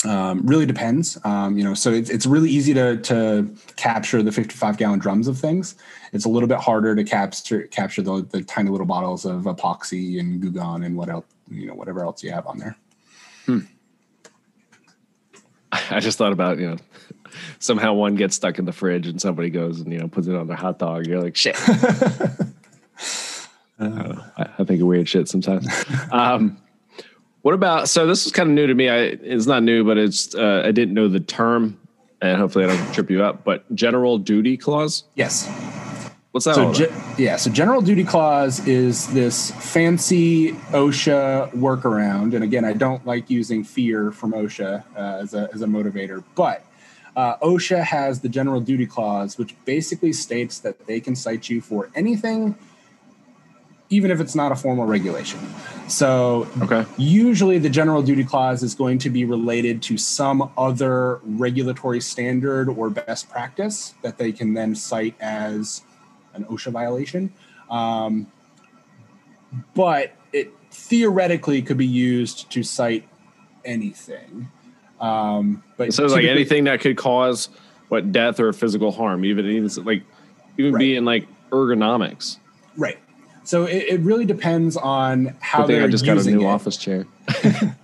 um, 0.05 0.41
really 0.45 0.65
depends. 0.65 1.17
Um, 1.23 1.57
you 1.57 1.63
know, 1.63 1.73
so 1.73 1.91
it's, 1.91 2.09
it's 2.09 2.25
really 2.25 2.49
easy 2.49 2.73
to, 2.73 2.97
to 2.97 3.55
capture 3.75 4.21
the 4.21 4.31
55 4.31 4.77
gallon 4.77 4.99
drums 4.99 5.27
of 5.27 5.37
things. 5.37 5.75
It's 6.11 6.25
a 6.25 6.29
little 6.29 6.47
bit 6.47 6.59
harder 6.59 6.95
to 6.95 7.03
capture 7.03 7.63
capture 7.67 8.01
the, 8.01 8.27
the 8.29 8.43
tiny 8.43 8.69
little 8.69 8.85
bottles 8.85 9.25
of 9.25 9.43
epoxy 9.43 10.19
and 10.19 10.41
Goo 10.41 10.51
Gone 10.51 10.83
and 10.83 10.95
what 10.95 11.09
else, 11.09 11.25
you 11.49 11.67
know, 11.67 11.73
whatever 11.73 12.03
else 12.03 12.23
you 12.23 12.31
have 12.31 12.45
on 12.47 12.59
there. 12.59 12.77
Hmm. 13.45 13.59
I 15.89 15.99
just 15.99 16.17
thought 16.17 16.33
about 16.33 16.59
you 16.59 16.69
know 16.69 16.77
somehow 17.59 17.93
one 17.93 18.15
gets 18.15 18.35
stuck 18.35 18.59
in 18.59 18.65
the 18.65 18.71
fridge 18.71 19.07
and 19.07 19.19
somebody 19.19 19.49
goes 19.49 19.79
and 19.79 19.91
you 19.91 19.99
know 19.99 20.07
puts 20.07 20.27
it 20.27 20.35
on 20.35 20.47
their 20.47 20.57
hot 20.57 20.79
dog. 20.79 21.07
You're 21.07 21.21
like 21.21 21.35
shit. 21.35 21.57
I, 23.79 24.47
I, 24.59 24.63
think 24.63 24.81
of 24.81 24.87
weird 24.87 25.09
shit 25.09 25.27
sometimes. 25.27 25.67
Um, 26.11 26.57
what 27.43 27.53
about? 27.53 27.89
So 27.89 28.07
this 28.07 28.25
is 28.25 28.31
kind 28.31 28.49
of 28.49 28.55
new 28.55 28.67
to 28.67 28.73
me. 28.73 28.89
I 28.89 28.97
it's 29.21 29.45
not 29.45 29.63
new, 29.63 29.83
but 29.83 29.97
it's 29.97 30.33
uh, 30.33 30.63
I 30.65 30.71
didn't 30.71 30.93
know 30.93 31.07
the 31.09 31.19
term, 31.19 31.77
and 32.21 32.37
hopefully 32.37 32.65
I 32.65 32.69
don't 32.69 32.93
trip 32.93 33.11
you 33.11 33.23
up. 33.23 33.43
But 33.43 33.63
general 33.75 34.17
duty 34.17 34.57
clause. 34.57 35.03
Yes. 35.15 35.47
What's 36.31 36.45
that? 36.45 36.55
So 36.55 36.73
ge- 36.73 37.19
yeah, 37.19 37.35
so 37.35 37.51
general 37.51 37.81
duty 37.81 38.05
clause 38.05 38.65
is 38.65 39.13
this 39.13 39.51
fancy 39.51 40.53
OSHA 40.71 41.51
workaround, 41.51 42.33
and 42.33 42.43
again, 42.43 42.65
I 42.65 42.73
don't 42.73 43.05
like 43.05 43.29
using 43.29 43.63
fear 43.63 44.11
from 44.11 44.31
OSHA 44.31 44.83
uh, 44.95 44.99
as 45.21 45.33
a 45.33 45.49
as 45.53 45.61
a 45.61 45.67
motivator, 45.67 46.23
but 46.35 46.65
uh, 47.17 47.37
OSHA 47.37 47.83
has 47.83 48.21
the 48.21 48.29
general 48.29 48.61
duty 48.61 48.85
clause, 48.85 49.37
which 49.37 49.53
basically 49.65 50.13
states 50.13 50.59
that 50.59 50.87
they 50.87 51.01
can 51.01 51.15
cite 51.15 51.49
you 51.49 51.59
for 51.59 51.89
anything 51.93 52.55
even 53.93 54.09
if 54.09 54.19
it's 54.19 54.33
not 54.33 54.51
a 54.51 54.55
formal 54.55 54.85
regulation. 54.85 55.39
So 55.87 56.47
Okay. 56.63 56.83
usually 56.97 57.59
the 57.59 57.69
general 57.69 58.01
duty 58.01 58.23
clause 58.23 58.63
is 58.63 58.73
going 58.73 58.97
to 58.99 59.09
be 59.11 59.23
related 59.23 59.83
to 59.83 59.97
some 59.97 60.49
other 60.57 61.19
regulatory 61.23 62.01
standard 62.01 62.69
or 62.69 62.89
best 62.89 63.29
practice 63.29 63.93
that 64.01 64.17
they 64.17 64.31
can 64.31 64.55
then 64.55 64.73
cite 64.73 65.13
as 65.21 65.83
an 66.33 66.43
OSHA 66.45 66.71
violation. 66.71 67.31
Um, 67.69 68.25
but 69.75 70.13
it 70.31 70.51
theoretically 70.71 71.61
could 71.61 71.77
be 71.77 71.85
used 71.85 72.49
to 72.51 72.63
cite 72.63 73.07
anything. 73.63 74.49
Um, 74.99 75.63
but 75.77 75.93
So 75.93 76.03
it's 76.03 76.13
like 76.13 76.25
anything 76.25 76.63
that 76.63 76.79
could 76.79 76.97
cause 76.97 77.49
what 77.89 78.11
death 78.11 78.39
or 78.39 78.51
physical 78.53 78.91
harm, 78.91 79.23
even 79.23 79.45
even 79.45 79.69
like 79.85 80.01
even 80.57 80.73
Right. 80.73 80.79
be 80.79 80.95
in 80.95 81.05
like 81.05 81.27
ergonomics. 81.51 82.37
right. 82.75 82.97
So 83.43 83.65
it, 83.65 83.83
it 83.89 83.99
really 84.01 84.25
depends 84.25 84.77
on 84.77 85.35
how 85.41 85.65
they're 85.67 85.83
I 85.83 85.87
just 85.87 86.05
got 86.05 86.17
a 86.17 86.23
new 86.29 86.41
it. 86.41 86.45
office 86.45 86.77
chair. 86.77 87.05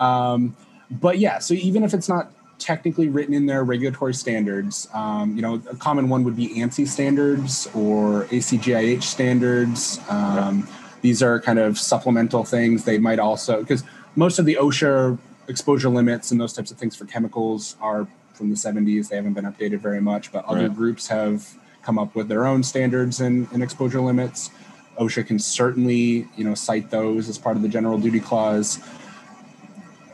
Um, 0.00 0.56
but 0.90 1.18
yeah, 1.18 1.38
so 1.40 1.54
even 1.54 1.82
if 1.82 1.92
it's 1.92 2.08
not 2.08 2.30
technically 2.58 3.08
written 3.08 3.34
in 3.34 3.46
their 3.46 3.64
regulatory 3.64 4.14
standards, 4.14 4.88
um, 4.94 5.34
you 5.36 5.42
know, 5.42 5.60
a 5.70 5.76
common 5.76 6.08
one 6.08 6.24
would 6.24 6.36
be 6.36 6.48
ANSI 6.60 6.86
standards 6.86 7.68
or 7.74 8.24
ACGIH 8.26 9.02
standards. 9.02 10.00
Um, 10.08 10.68
These 11.02 11.22
are 11.22 11.40
kind 11.40 11.58
of 11.58 11.78
supplemental 11.78 12.44
things. 12.44 12.84
They 12.84 12.98
might 12.98 13.18
also, 13.18 13.60
because 13.60 13.84
most 14.16 14.38
of 14.38 14.44
the 14.46 14.56
OSHA 14.60 15.18
exposure 15.46 15.88
limits 15.88 16.30
and 16.32 16.40
those 16.40 16.52
types 16.52 16.70
of 16.70 16.78
things 16.78 16.96
for 16.96 17.04
chemicals 17.04 17.76
are 17.80 18.06
from 18.34 18.50
the 18.50 18.56
70s. 18.56 19.08
They 19.08 19.16
haven't 19.16 19.34
been 19.34 19.44
updated 19.44 19.78
very 19.80 20.00
much, 20.00 20.32
but 20.32 20.44
other 20.44 20.68
Right. 20.68 20.76
groups 20.76 21.06
have 21.08 21.56
come 21.82 21.98
up 21.98 22.14
with 22.14 22.28
their 22.28 22.46
own 22.46 22.62
standards 22.62 23.20
and, 23.20 23.46
and 23.52 23.62
exposure 23.62 24.00
limits. 24.00 24.50
OSHA 24.98 25.26
can 25.26 25.38
certainly, 25.38 26.26
you 26.36 26.44
know, 26.44 26.54
cite 26.54 26.90
those 26.90 27.28
as 27.28 27.38
part 27.38 27.56
of 27.56 27.62
the 27.62 27.68
general 27.68 27.98
duty 27.98 28.20
clause 28.20 28.80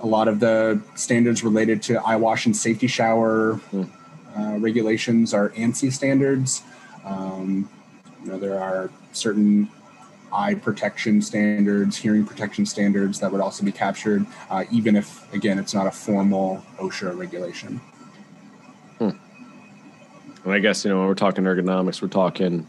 a 0.01 0.07
lot 0.07 0.29
of 0.29 0.39
the 0.39 0.81
standards 0.95 1.43
related 1.43 1.83
to 1.83 1.95
eye 2.03 2.17
wash 2.17 2.45
and 2.45 2.55
safety 2.55 2.87
shower 2.87 3.59
uh, 4.37 4.57
regulations 4.59 5.33
are 5.33 5.49
ANSI 5.51 5.91
standards. 5.91 6.63
Um, 7.05 7.69
you 8.23 8.31
know, 8.31 8.39
there 8.39 8.61
are 8.61 8.91
certain 9.13 9.71
eye 10.31 10.55
protection 10.55 11.23
standards, 11.23 11.97
hearing 11.97 12.27
protection 12.27 12.67
standards 12.67 13.19
that 13.21 13.33
would 13.33 13.41
also 13.41 13.65
be 13.65 13.73
captured, 13.73 14.27
uh, 14.51 14.65
even 14.71 14.95
if, 14.95 15.33
again, 15.33 15.59
it's 15.59 15.73
not 15.73 15.87
a 15.87 15.91
formal 15.91 16.63
OSHA 16.79 17.17
regulation. 17.17 17.81
And 20.45 20.53
I 20.53 20.59
guess 20.59 20.85
you 20.85 20.91
know 20.91 20.99
when 20.99 21.07
we're 21.07 21.15
talking 21.15 21.45
ergonomics, 21.45 22.03
we're 22.03 22.09
talking 22.09 22.67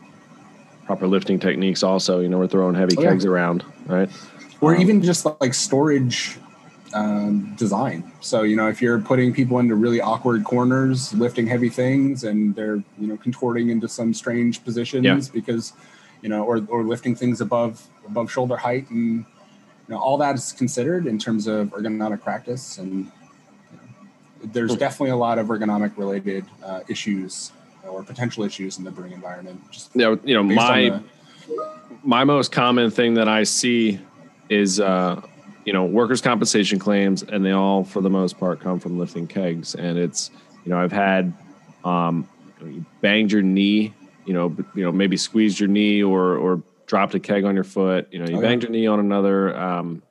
proper 0.86 1.08
lifting 1.08 1.40
techniques. 1.40 1.84
Also, 1.84 2.20
you 2.20 2.30
know, 2.30 2.38
we're 2.38 2.48
throwing 2.48 2.76
heavy 2.76 2.96
Oh, 2.98 3.02
yeah. 3.02 3.10
kegs 3.12 3.26
around, 3.26 3.64
right? 3.88 4.10
or 4.62 4.76
Um, 4.76 4.82
even 4.82 5.02
just 5.02 5.26
like 5.42 5.54
storage 5.54 6.38
um, 6.94 7.54
design. 7.58 8.10
So 8.22 8.44
you 8.44 8.56
know, 8.56 8.70
if 8.70 8.82
you're 8.82 9.00
putting 9.00 9.34
people 9.34 9.60
into 9.60 9.76
really 9.76 10.00
awkward 10.00 10.44
corners, 10.46 11.14
lifting 11.14 11.46
heavy 11.46 11.70
things, 11.70 12.24
and 12.24 12.56
they're 12.56 12.78
you 12.98 13.08
know 13.08 13.18
contorting 13.18 13.70
into 13.70 13.88
some 13.90 14.14
strange 14.14 14.64
positions 14.64 15.06
Yeah. 15.06 15.20
because 15.34 15.74
you 16.22 16.30
know, 16.30 16.44
or 16.44 16.66
or 16.70 16.84
lifting 16.84 17.14
things 17.16 17.42
above 17.42 17.86
above 18.08 18.32
shoulder 18.32 18.56
height, 18.56 18.90
and 18.92 19.26
you 19.88 19.90
know, 19.90 19.98
all 19.98 20.18
that 20.20 20.36
is 20.36 20.54
considered 20.54 21.06
in 21.06 21.20
terms 21.20 21.48
of 21.48 21.70
ergonomic 21.72 22.22
practice. 22.22 22.78
And 22.78 22.92
you 23.72 23.78
know, 23.78 24.50
there's 24.54 24.74
Hmm. 24.74 24.80
definitely 24.80 25.10
a 25.12 25.18
lot 25.18 25.38
of 25.38 25.48
ergonomic 25.48 25.98
related 25.98 26.46
uh, 26.64 26.80
issues 26.88 27.52
or 27.88 28.04
potential 28.04 28.44
issues 28.44 28.78
in 28.78 28.84
the 28.84 28.92
brewing 28.92 29.12
environment. 29.12 29.62
Just 29.72 29.96
Yeah, 29.96 30.16
you 30.24 30.34
know, 30.36 30.44
my 30.44 30.90
the- 30.90 31.04
my 32.04 32.24
most 32.24 32.52
common 32.52 32.90
thing 32.92 33.16
that 33.16 33.28
I 33.28 33.44
see 33.44 34.00
is 34.50 34.80
uh, 34.80 35.22
you 35.66 35.74
know 35.74 35.86
workers' 35.86 36.22
compensation 36.22 36.80
claims, 36.80 37.24
and 37.24 37.44
they 37.46 37.52
all, 37.52 37.84
for 37.84 38.02
the 38.02 38.10
most 38.10 38.38
part, 38.40 38.60
come 38.60 38.80
from 38.80 38.98
lifting 39.00 39.28
kegs. 39.28 39.76
And 39.76 39.98
it's 39.98 40.32
you 40.64 40.72
know 40.72 40.80
I've 40.80 40.92
had 40.92 41.34
um, 41.84 42.28
you 42.64 42.86
banged 43.02 43.32
your 43.32 43.42
knee, 43.42 43.94
you 44.26 44.34
know, 44.34 44.56
you 44.76 44.84
know 44.84 44.92
maybe 44.92 45.18
squeezed 45.18 45.60
your 45.60 45.70
knee 45.70 46.04
or 46.04 46.38
or 46.38 46.62
dropped 46.88 47.16
a 47.16 47.20
keg 47.20 47.44
on 47.46 47.56
your 47.56 47.64
foot. 47.64 48.08
You 48.12 48.20
know, 48.20 48.26
you 48.28 48.38
Oh, 48.38 48.42
yeah. 48.42 48.48
banged 48.48 48.64
your 48.64 48.72
knee 48.72 48.88
on 48.88 49.00
another 49.00 49.58
um, 49.58 50.02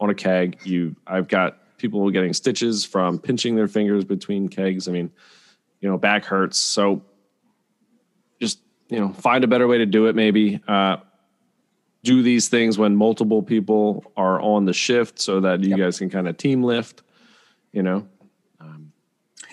on 0.00 0.10
a 0.10 0.14
keg. 0.14 0.58
You 0.64 0.94
I've 1.06 1.28
got 1.28 1.58
people 1.78 2.10
getting 2.10 2.32
stitches 2.34 2.84
from 2.84 3.18
pinching 3.18 3.56
their 3.56 3.68
fingers 3.68 4.04
between 4.04 4.48
kegs. 4.48 4.86
I 4.88 4.92
mean, 4.92 5.10
you 5.80 5.88
know, 5.88 5.96
back 5.96 6.26
hurts. 6.26 6.58
So 6.58 7.00
you 8.90 8.98
know 9.00 9.12
find 9.12 9.44
a 9.44 9.46
better 9.46 9.66
way 9.68 9.78
to 9.78 9.86
do 9.86 10.06
it 10.06 10.14
maybe 10.16 10.60
uh, 10.68 10.96
do 12.02 12.22
these 12.22 12.48
things 12.48 12.78
when 12.78 12.96
multiple 12.96 13.42
people 13.42 14.10
are 14.16 14.40
on 14.40 14.64
the 14.64 14.72
shift 14.72 15.20
so 15.20 15.40
that 15.40 15.60
you 15.62 15.70
Yep. 15.70 15.78
guys 15.78 15.98
can 15.98 16.10
kind 16.10 16.28
of 16.28 16.36
team 16.36 16.62
lift 16.62 17.02
you 17.72 17.82
know 17.82 18.06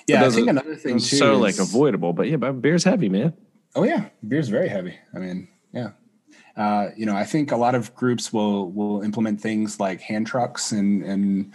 yeah, 0.08 0.24
I 0.26 0.30
think 0.30 0.48
another 0.48 0.76
thing 0.76 1.00
too. 1.00 1.18
so 1.18 1.38
like 1.38 1.60
avoidable 1.60 2.14
but 2.14 2.30
yeah 2.30 2.38
but 2.38 2.54
beer's 2.62 2.84
heavy 2.84 3.10
man 3.10 3.34
Oh 3.76 3.84
yeah, 3.84 4.10
beer's 4.28 4.50
very 4.50 4.70
heavy. 4.70 4.98
I 5.14 5.20
mean, 5.20 5.48
yeah. 5.72 5.90
Uh, 6.56 6.88
you 6.96 7.06
know, 7.06 7.16
I 7.16 7.26
think 7.26 7.52
a 7.52 7.58
lot 7.58 7.76
of 7.76 7.94
groups 7.94 8.34
will 8.34 8.72
will 8.72 9.02
implement 9.04 9.40
things 9.40 9.80
like 9.80 10.02
hand 10.02 10.26
trucks 10.26 10.72
and 10.72 11.04
and 11.04 11.46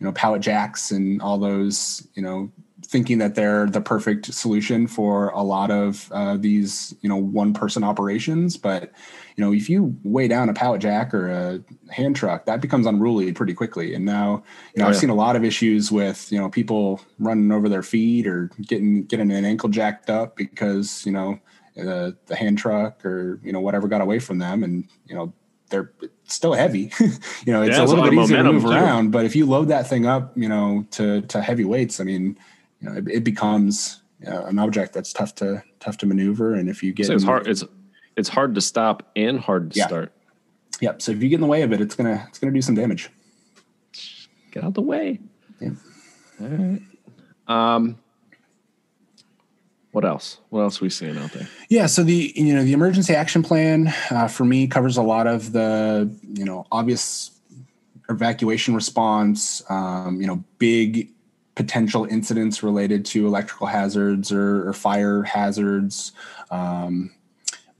you 0.00 0.04
know 0.06 0.10
pallet 0.10 0.40
jacks 0.42 0.90
and 0.90 1.22
all 1.22 1.38
those 1.38 2.04
you 2.14 2.22
know 2.22 2.50
thinking 2.84 3.18
that 3.18 3.34
they're 3.34 3.66
the 3.66 3.80
perfect 3.80 4.32
solution 4.32 4.86
for 4.86 5.28
a 5.30 5.42
lot 5.42 5.70
of 5.70 6.10
uh, 6.12 6.36
these 6.36 6.94
you 7.00 7.08
know 7.08 7.16
one 7.16 7.52
person 7.52 7.82
operations. 7.84 8.56
But 8.56 8.92
you 9.36 9.44
know, 9.44 9.52
if 9.52 9.68
you 9.68 9.96
weigh 10.04 10.28
down 10.28 10.48
a 10.48 10.54
pallet 10.54 10.80
jack 10.80 11.12
or 11.14 11.28
a 11.28 11.92
hand 11.92 12.16
truck, 12.16 12.46
that 12.46 12.60
becomes 12.60 12.86
unruly 12.86 13.32
pretty 13.32 13.54
quickly. 13.54 13.94
And 13.94 14.04
now 14.04 14.42
you 14.74 14.82
know 14.82 14.86
Oh, 14.86 14.88
I've 14.88 14.94
yeah. 14.94 15.00
seen 15.00 15.10
a 15.10 15.14
lot 15.14 15.36
of 15.36 15.44
issues 15.44 15.90
with 15.92 16.30
you 16.32 16.38
know 16.38 16.48
people 16.48 17.00
running 17.18 17.50
over 17.52 17.68
their 17.68 17.82
feet 17.82 18.26
or 18.26 18.50
getting 18.66 19.04
getting 19.04 19.30
an 19.30 19.44
ankle 19.44 19.68
jacked 19.68 20.10
up 20.10 20.36
because 20.36 21.04
you 21.06 21.12
know 21.12 21.38
the 21.76 22.16
the 22.26 22.36
hand 22.36 22.58
truck 22.58 23.04
or 23.04 23.40
you 23.42 23.52
know 23.52 23.60
whatever 23.60 23.88
got 23.88 24.00
away 24.00 24.18
from 24.18 24.38
them 24.38 24.64
and 24.64 24.88
you 25.06 25.14
know 25.14 25.32
they're 25.70 25.92
still 26.24 26.54
heavy 26.54 26.90
you 27.46 27.52
know 27.52 27.62
it's 27.62 27.76
Yeah, 27.76 27.82
a 27.82 27.84
little 27.84 28.02
bit 28.02 28.12
easier 28.14 28.38
to 28.38 28.44
move 28.44 28.64
too. 28.64 28.68
around 28.68 29.10
but 29.12 29.24
if 29.24 29.36
you 29.36 29.46
load 29.46 29.68
that 29.68 29.86
thing 29.86 30.06
up 30.06 30.36
you 30.36 30.48
know 30.48 30.84
to 30.90 31.20
to 31.22 31.40
heavy 31.42 31.64
weights 31.64 32.00
i 32.00 32.04
mean 32.04 32.36
you 32.80 32.88
know 32.90 32.96
it, 32.96 33.08
it 33.08 33.24
becomes 33.24 34.02
uh, 34.26 34.44
an 34.44 34.58
object 34.58 34.92
that's 34.92 35.12
tough 35.12 35.34
to 35.36 35.62
tough 35.80 35.96
to 35.98 36.06
maneuver. 36.06 36.54
And 36.54 36.68
if 36.68 36.82
you 36.82 36.92
get 36.92 37.06
so 37.06 37.14
it's 37.14 37.24
hard 37.24 37.46
it's 37.46 37.64
it's 38.16 38.28
hard 38.28 38.54
to 38.56 38.60
stop 38.60 39.10
and 39.16 39.38
hard 39.38 39.72
to 39.72 39.78
Yeah. 39.78 39.86
start. 39.86 40.12
Yep. 40.80 41.02
So 41.02 41.12
if 41.12 41.22
you 41.22 41.28
get 41.28 41.36
in 41.36 41.40
the 41.40 41.46
way 41.46 41.62
of 41.62 41.72
it 41.72 41.80
it's 41.80 41.94
gonna 41.94 42.24
it's 42.28 42.38
gonna 42.38 42.52
do 42.52 42.62
some 42.62 42.74
damage. 42.74 43.10
Get 44.52 44.64
out 44.64 44.74
the 44.74 44.82
way. 44.82 45.20
Yeah. 45.60 45.70
all 46.40 46.46
right. 46.48 46.82
Um 47.46 47.98
what 49.90 50.04
else? 50.04 50.38
What 50.50 50.60
else 50.60 50.80
we 50.80 50.90
seeing 50.90 51.16
out 51.16 51.32
there? 51.32 51.48
Yeah, 51.70 51.86
so 51.86 52.02
the 52.04 52.32
you 52.36 52.54
know 52.54 52.62
the 52.62 52.72
emergency 52.72 53.14
action 53.14 53.42
plan 53.42 53.92
uh, 54.10 54.28
for 54.28 54.44
me 54.44 54.66
covers 54.66 54.96
a 54.96 55.02
lot 55.02 55.26
of 55.26 55.52
the 55.52 56.14
you 56.34 56.44
know 56.44 56.66
obvious 56.70 57.30
evacuation 58.10 58.74
response, 58.74 59.62
um, 59.70 60.20
you 60.20 60.26
know 60.26 60.44
big 60.58 61.10
potential 61.58 62.04
incidents 62.04 62.62
related 62.62 63.04
to 63.04 63.26
electrical 63.26 63.66
hazards 63.66 64.30
or, 64.30 64.68
or 64.68 64.72
fire 64.72 65.24
hazards, 65.24 66.12
um, 66.52 67.10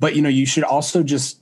but 0.00 0.16
you 0.16 0.20
know 0.20 0.28
you 0.28 0.44
should 0.44 0.64
also 0.64 1.04
just 1.04 1.40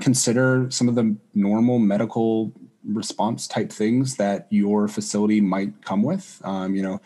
consider 0.00 0.70
some 0.70 0.88
of 0.88 0.94
the 0.94 1.16
normal 1.34 1.80
medical 1.80 2.52
response 2.84 3.48
type 3.48 3.72
things 3.72 4.16
that 4.18 4.46
your 4.50 4.86
facility 4.86 5.40
might 5.40 5.84
come 5.84 6.04
with. 6.04 6.40
Um, 6.44 6.76
you 6.76 6.82
know, 6.82 7.00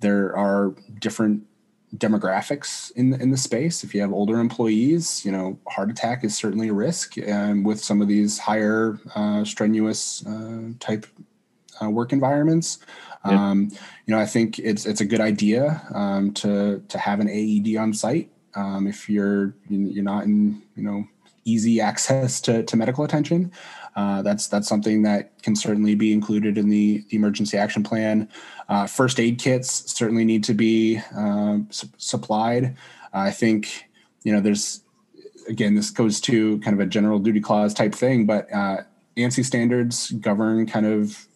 there 0.00 0.34
are 0.34 0.74
different 0.98 1.42
demographics 1.98 2.90
in 2.92 3.10
the, 3.10 3.20
in 3.20 3.30
the 3.30 3.36
space. 3.36 3.84
If 3.84 3.94
you 3.94 4.00
have 4.00 4.10
older 4.10 4.40
employees, 4.40 5.22
you 5.22 5.32
know, 5.32 5.58
heart 5.68 5.90
attack 5.90 6.24
is 6.24 6.34
certainly 6.34 6.68
a 6.68 6.72
risk, 6.72 7.18
and 7.18 7.64
with 7.64 7.78
some 7.84 8.00
of 8.00 8.08
these 8.08 8.38
higher 8.38 8.98
uh, 9.14 9.44
strenuous 9.44 10.26
uh, 10.26 10.70
type 10.80 11.06
uh, 11.82 11.90
work 11.90 12.14
environments. 12.14 12.78
Um, 13.30 13.68
you 14.06 14.14
know, 14.14 14.18
I 14.18 14.26
think 14.26 14.58
it's 14.58 14.86
it's 14.86 15.00
a 15.00 15.04
good 15.04 15.20
idea 15.20 15.82
um, 15.94 16.32
to 16.34 16.82
to 16.88 16.98
have 16.98 17.20
an 17.20 17.28
AED 17.28 17.76
on 17.76 17.92
site 17.92 18.30
um, 18.54 18.86
if 18.86 19.08
you're 19.08 19.54
you're 19.68 20.04
not 20.04 20.24
in 20.24 20.62
you 20.74 20.82
know 20.82 21.06
easy 21.44 21.80
access 21.90 22.40
to, 22.42 22.62
to 22.64 22.76
medical 22.76 23.04
attention. 23.04 23.52
Uh, 23.94 24.20
that's 24.20 24.46
that's 24.48 24.68
something 24.68 25.02
that 25.02 25.42
can 25.42 25.56
certainly 25.56 25.94
be 25.94 26.12
included 26.12 26.58
in 26.58 26.68
the, 26.68 27.02
the 27.08 27.16
emergency 27.16 27.56
action 27.56 27.82
plan. 27.82 28.28
Uh, 28.68 28.86
first 28.86 29.18
aid 29.18 29.38
kits 29.38 29.90
certainly 29.90 30.24
need 30.24 30.44
to 30.44 30.52
be 30.52 31.00
um, 31.16 31.66
su- 31.70 31.88
supplied. 31.96 32.76
I 33.14 33.30
think 33.30 33.88
you 34.22 34.32
know 34.32 34.40
there's 34.40 34.82
again 35.48 35.74
this 35.74 35.90
goes 35.90 36.20
to 36.22 36.58
kind 36.60 36.74
of 36.78 36.86
a 36.86 36.90
general 36.90 37.18
duty 37.18 37.40
clause 37.40 37.72
type 37.72 37.94
thing, 37.94 38.26
but 38.26 38.52
uh, 38.52 38.82
ANSI 39.16 39.44
standards 39.44 40.10
govern 40.10 40.66
kind 40.66 40.84
of 40.84 41.26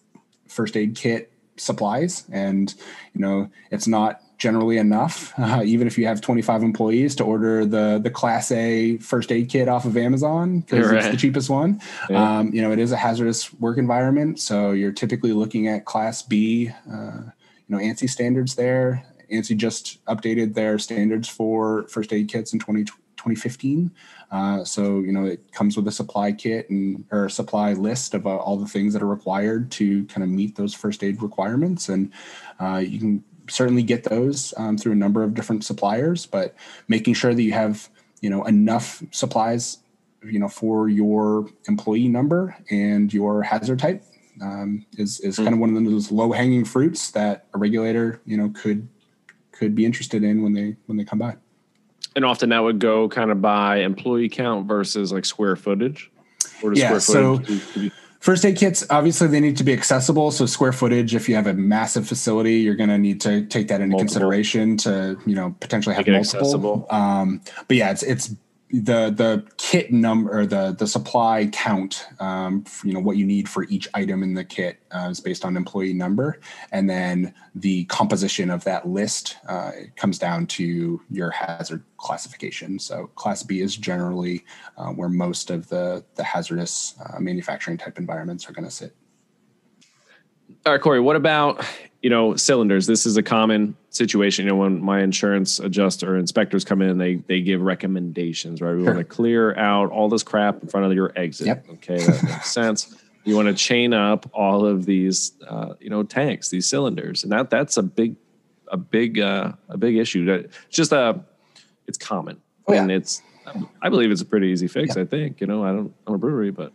first 0.47 0.77
aid 0.77 0.95
kit 0.95 1.30
supplies, 1.61 2.25
and 2.31 2.73
you 3.13 3.21
know 3.21 3.49
it's 3.69 3.87
not 3.87 4.21
generally 4.37 4.77
enough, 4.77 5.33
uh, 5.37 5.61
even 5.63 5.85
if 5.85 5.99
you 5.99 6.07
have 6.07 6.19
25 6.19 6.63
employees, 6.63 7.15
to 7.15 7.23
order 7.23 7.65
the 7.65 7.99
the 8.03 8.09
Class 8.09 8.51
A 8.51 8.97
first 8.97 9.31
aid 9.31 9.49
kit 9.49 9.67
off 9.67 9.85
of 9.85 9.95
Amazon 9.95 10.61
because 10.61 10.87
right. 10.87 10.97
it's 10.97 11.11
the 11.11 11.17
cheapest 11.17 11.49
one. 11.49 11.79
Yeah. 12.09 12.39
Um, 12.39 12.53
you 12.53 12.61
know, 12.61 12.71
it 12.71 12.79
is 12.79 12.91
a 12.91 12.97
hazardous 12.97 13.53
work 13.53 13.77
environment, 13.77 14.39
so 14.39 14.71
you're 14.71 14.91
typically 14.91 15.33
looking 15.33 15.67
at 15.67 15.85
Class 15.85 16.23
B. 16.23 16.71
Uh, 16.91 17.21
you 17.67 17.77
know, 17.77 17.77
ANSI 17.77 18.09
standards 18.09 18.55
there. 18.55 19.05
ANSI 19.31 19.55
just 19.55 20.03
updated 20.05 20.55
their 20.55 20.77
standards 20.77 21.29
for 21.29 21.87
first 21.87 22.11
aid 22.11 22.27
kits 22.27 22.51
in 22.51 22.59
20, 22.59 22.83
2015. 22.83 23.91
Uh, 24.31 24.63
so 24.63 24.99
you 24.99 25.11
know 25.11 25.25
it 25.25 25.51
comes 25.51 25.75
with 25.75 25.87
a 25.87 25.91
supply 25.91 26.31
kit 26.31 26.69
and 26.69 27.03
or 27.11 27.25
a 27.25 27.29
supply 27.29 27.73
list 27.73 28.13
of 28.13 28.25
uh, 28.25 28.37
all 28.37 28.57
the 28.57 28.67
things 28.67 28.93
that 28.93 29.01
are 29.01 29.07
required 29.07 29.69
to 29.71 30.05
kind 30.05 30.23
of 30.23 30.29
meet 30.29 30.55
those 30.55 30.73
first 30.73 31.03
aid 31.03 31.21
requirements, 31.21 31.89
and 31.89 32.11
uh, 32.59 32.77
you 32.77 32.97
can 32.97 33.23
certainly 33.49 33.83
get 33.83 34.05
those 34.05 34.53
um, 34.55 34.77
through 34.77 34.93
a 34.93 34.95
number 34.95 35.23
of 35.23 35.33
different 35.33 35.65
suppliers. 35.65 36.25
But 36.25 36.55
making 36.87 37.15
sure 37.15 37.33
that 37.33 37.41
you 37.41 37.51
have 37.51 37.89
you 38.21 38.29
know 38.29 38.45
enough 38.45 39.03
supplies, 39.11 39.79
you 40.23 40.39
know, 40.39 40.47
for 40.47 40.87
your 40.87 41.49
employee 41.67 42.07
number 42.07 42.55
and 42.69 43.13
your 43.13 43.43
hazard 43.43 43.79
type 43.79 44.03
um, 44.41 44.85
is 44.97 45.19
is 45.19 45.35
mm-hmm. 45.35 45.43
kind 45.43 45.53
of 45.55 45.59
one 45.59 45.75
of 45.75 45.83
those 45.83 46.11
low 46.11 46.31
hanging 46.31 46.63
fruits 46.63 47.11
that 47.11 47.47
a 47.53 47.57
regulator 47.57 48.21
you 48.25 48.37
know 48.37 48.49
could 48.55 48.87
could 49.51 49.75
be 49.75 49.85
interested 49.85 50.23
in 50.23 50.41
when 50.41 50.53
they 50.53 50.77
when 50.85 50.97
they 50.97 51.03
come 51.03 51.19
by. 51.19 51.35
And 52.15 52.25
often 52.25 52.49
that 52.49 52.59
would 52.59 52.79
go 52.79 53.07
kind 53.07 53.31
of 53.31 53.41
by 53.41 53.77
employee 53.77 54.29
count 54.29 54.67
versus 54.67 55.11
like 55.11 55.25
square 55.25 55.55
footage. 55.55 56.11
Or 56.63 56.73
yeah, 56.73 56.97
so 56.99 57.41
first 58.19 58.45
aid 58.45 58.55
kits 58.55 58.85
obviously 58.89 59.27
they 59.27 59.39
need 59.39 59.57
to 59.57 59.63
be 59.63 59.73
accessible. 59.73 60.31
So 60.31 60.45
square 60.45 60.71
footage, 60.73 61.15
if 61.15 61.27
you 61.27 61.35
have 61.35 61.47
a 61.47 61.53
massive 61.53 62.07
facility, 62.07 62.55
you're 62.55 62.75
going 62.75 62.89
to 62.89 62.97
need 62.97 63.21
to 63.21 63.45
take 63.45 63.67
that 63.69 63.81
into 63.81 63.91
multiple. 63.91 63.99
consideration 63.99 64.77
to 64.77 65.17
you 65.25 65.35
know 65.35 65.55
potentially 65.59 65.95
have 65.95 66.07
multiple. 66.07 66.85
Um, 66.89 67.41
but 67.67 67.77
yeah, 67.77 67.91
it's 67.91 68.03
it's 68.03 68.35
the 68.71 69.09
the 69.09 69.45
kit 69.57 69.91
number 69.91 70.45
the 70.45 70.73
the 70.77 70.87
supply 70.87 71.49
count 71.51 72.07
um, 72.19 72.63
you 72.83 72.93
know 72.93 72.99
what 72.99 73.17
you 73.17 73.25
need 73.25 73.49
for 73.49 73.63
each 73.65 73.87
item 73.93 74.23
in 74.23 74.33
the 74.33 74.45
kit 74.45 74.79
uh, 74.91 75.09
is 75.11 75.19
based 75.19 75.43
on 75.43 75.57
employee 75.57 75.93
number. 75.93 76.39
And 76.71 76.89
then 76.89 77.33
the 77.53 77.85
composition 77.85 78.49
of 78.49 78.63
that 78.63 78.87
list 78.87 79.37
uh, 79.47 79.71
comes 79.97 80.17
down 80.17 80.47
to 80.47 81.01
your 81.09 81.31
hazard 81.31 81.83
classification. 81.97 82.79
So 82.79 83.07
class 83.15 83.43
b 83.43 83.59
is 83.59 83.75
generally 83.75 84.45
uh, 84.77 84.89
where 84.89 85.09
most 85.09 85.49
of 85.49 85.67
the 85.67 86.05
the 86.15 86.23
hazardous 86.23 86.95
uh, 87.05 87.19
manufacturing 87.19 87.77
type 87.77 87.97
environments 87.97 88.49
are 88.49 88.53
going 88.53 88.65
to 88.65 88.71
sit. 88.71 88.95
All 90.65 90.73
right 90.73 90.81
corey 90.81 91.01
what 91.01 91.15
about 91.17 91.65
you 92.01 92.09
know, 92.09 92.35
cylinders. 92.35 92.87
This 92.87 93.05
is 93.05 93.17
a 93.17 93.23
common 93.23 93.75
situation. 93.89 94.45
You 94.45 94.51
know, 94.51 94.57
when 94.57 94.81
my 94.81 95.01
insurance 95.01 95.59
adjuster 95.59 96.15
or 96.15 96.17
inspectors 96.17 96.65
come 96.65 96.81
in, 96.81 96.97
they 96.97 97.15
they 97.15 97.41
give 97.41 97.61
recommendations, 97.61 98.61
right? 98.61 98.73
We 98.73 98.83
sure. 98.83 98.93
want 98.93 98.97
to 98.97 99.03
clear 99.03 99.55
out 99.55 99.91
all 99.91 100.09
this 100.09 100.23
crap 100.23 100.61
in 100.61 100.67
front 100.67 100.87
of 100.87 100.93
your 100.93 101.13
exit. 101.15 101.47
Yep. 101.47 101.65
Okay, 101.73 101.97
that 101.97 102.23
makes 102.23 102.51
sense. 102.51 102.95
You 103.23 103.35
want 103.35 103.49
to 103.49 103.53
chain 103.53 103.93
up 103.93 104.27
all 104.33 104.65
of 104.65 104.85
these, 104.85 105.33
uh, 105.47 105.75
you 105.79 105.91
know, 105.91 106.01
tanks, 106.01 106.49
these 106.49 106.67
cylinders, 106.67 107.23
and 107.23 107.31
that 107.31 107.51
that's 107.51 107.77
a 107.77 107.83
big, 107.83 108.15
a 108.67 108.77
big, 108.77 109.19
uh, 109.19 109.51
a 109.69 109.77
big 109.77 109.97
issue. 109.97 110.25
That 110.25 110.49
just 110.71 110.91
a, 110.91 110.99
uh, 110.99 111.19
it's 111.87 111.99
common, 111.99 112.41
oh, 112.67 112.73
yeah. 112.73 112.81
and 112.81 112.91
it's, 112.91 113.21
I 113.79 113.89
believe 113.89 114.09
it's 114.09 114.21
a 114.21 114.25
pretty 114.25 114.47
easy 114.47 114.67
fix. 114.67 114.97
I 114.97 115.05
think, 115.05 115.39
you 115.39 115.45
know, 115.45 115.63
I 115.63 115.67
don't, 115.67 115.93
I'm 116.07 116.15
a 116.15 116.17
brewery, 116.17 116.49
but 116.49 116.73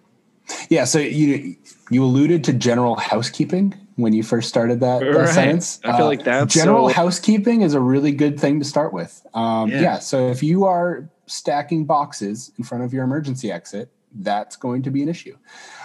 yeah. 0.69 0.85
So 0.85 0.99
you 0.99 1.57
you 1.91 2.05
alluded 2.05 2.45
to 2.45 2.53
general 2.53 2.97
housekeeping 2.97 3.75
when 3.97 4.13
you 4.13 4.23
first 4.23 4.49
started 4.49 4.81
that, 4.81 5.01
that 5.01 5.07
right. 5.07 5.29
sentence. 5.29 5.81
I 5.85 5.97
feel 5.97 6.07
uh, 6.07 6.09
like 6.09 6.25
that 6.25 6.49
general 6.49 6.89
so... 6.89 6.95
housekeeping 6.95 7.63
is 7.63 7.75
a 7.75 7.81
really 7.81 8.13
good 8.13 8.39
thing 8.39 8.59
to 8.61 8.65
start 8.65 8.93
with. 8.93 9.27
Um, 9.35 9.71
yeah. 9.71 9.81
yeah. 9.81 9.99
So 9.99 10.29
if 10.29 10.43
you 10.43 10.65
are 10.65 11.09
stacking 11.27 11.85
boxes 11.85 12.53
in 12.59 12.65
front 12.65 12.85
of 12.85 12.93
your 12.93 13.05
emergency 13.05 13.51
exit, 13.51 13.91
that's 14.21 14.57
going 14.57 14.83
to 14.83 14.91
be 14.91 15.03
an 15.03 15.09
issue. 15.09 15.37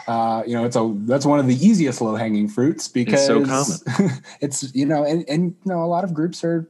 Uh, 0.08 0.44
you 0.46 0.56
know, 0.56 0.66
it's 0.66 0.76
a 0.76 0.94
that's 1.02 1.26
one 1.26 1.40
of 1.40 1.48
the 1.48 1.56
easiest 1.56 2.02
low 2.02 2.16
hanging 2.16 2.48
fruits 2.48 2.88
because 2.88 3.30
it's, 3.30 3.84
so 3.98 4.08
it's 4.42 4.76
you 4.76 4.86
know, 4.86 5.04
and 5.04 5.28
and 5.30 5.56
you 5.64 5.72
know, 5.72 5.84
a 5.84 5.86
lot 5.86 6.04
of 6.04 6.14
groups 6.14 6.44
are 6.44 6.70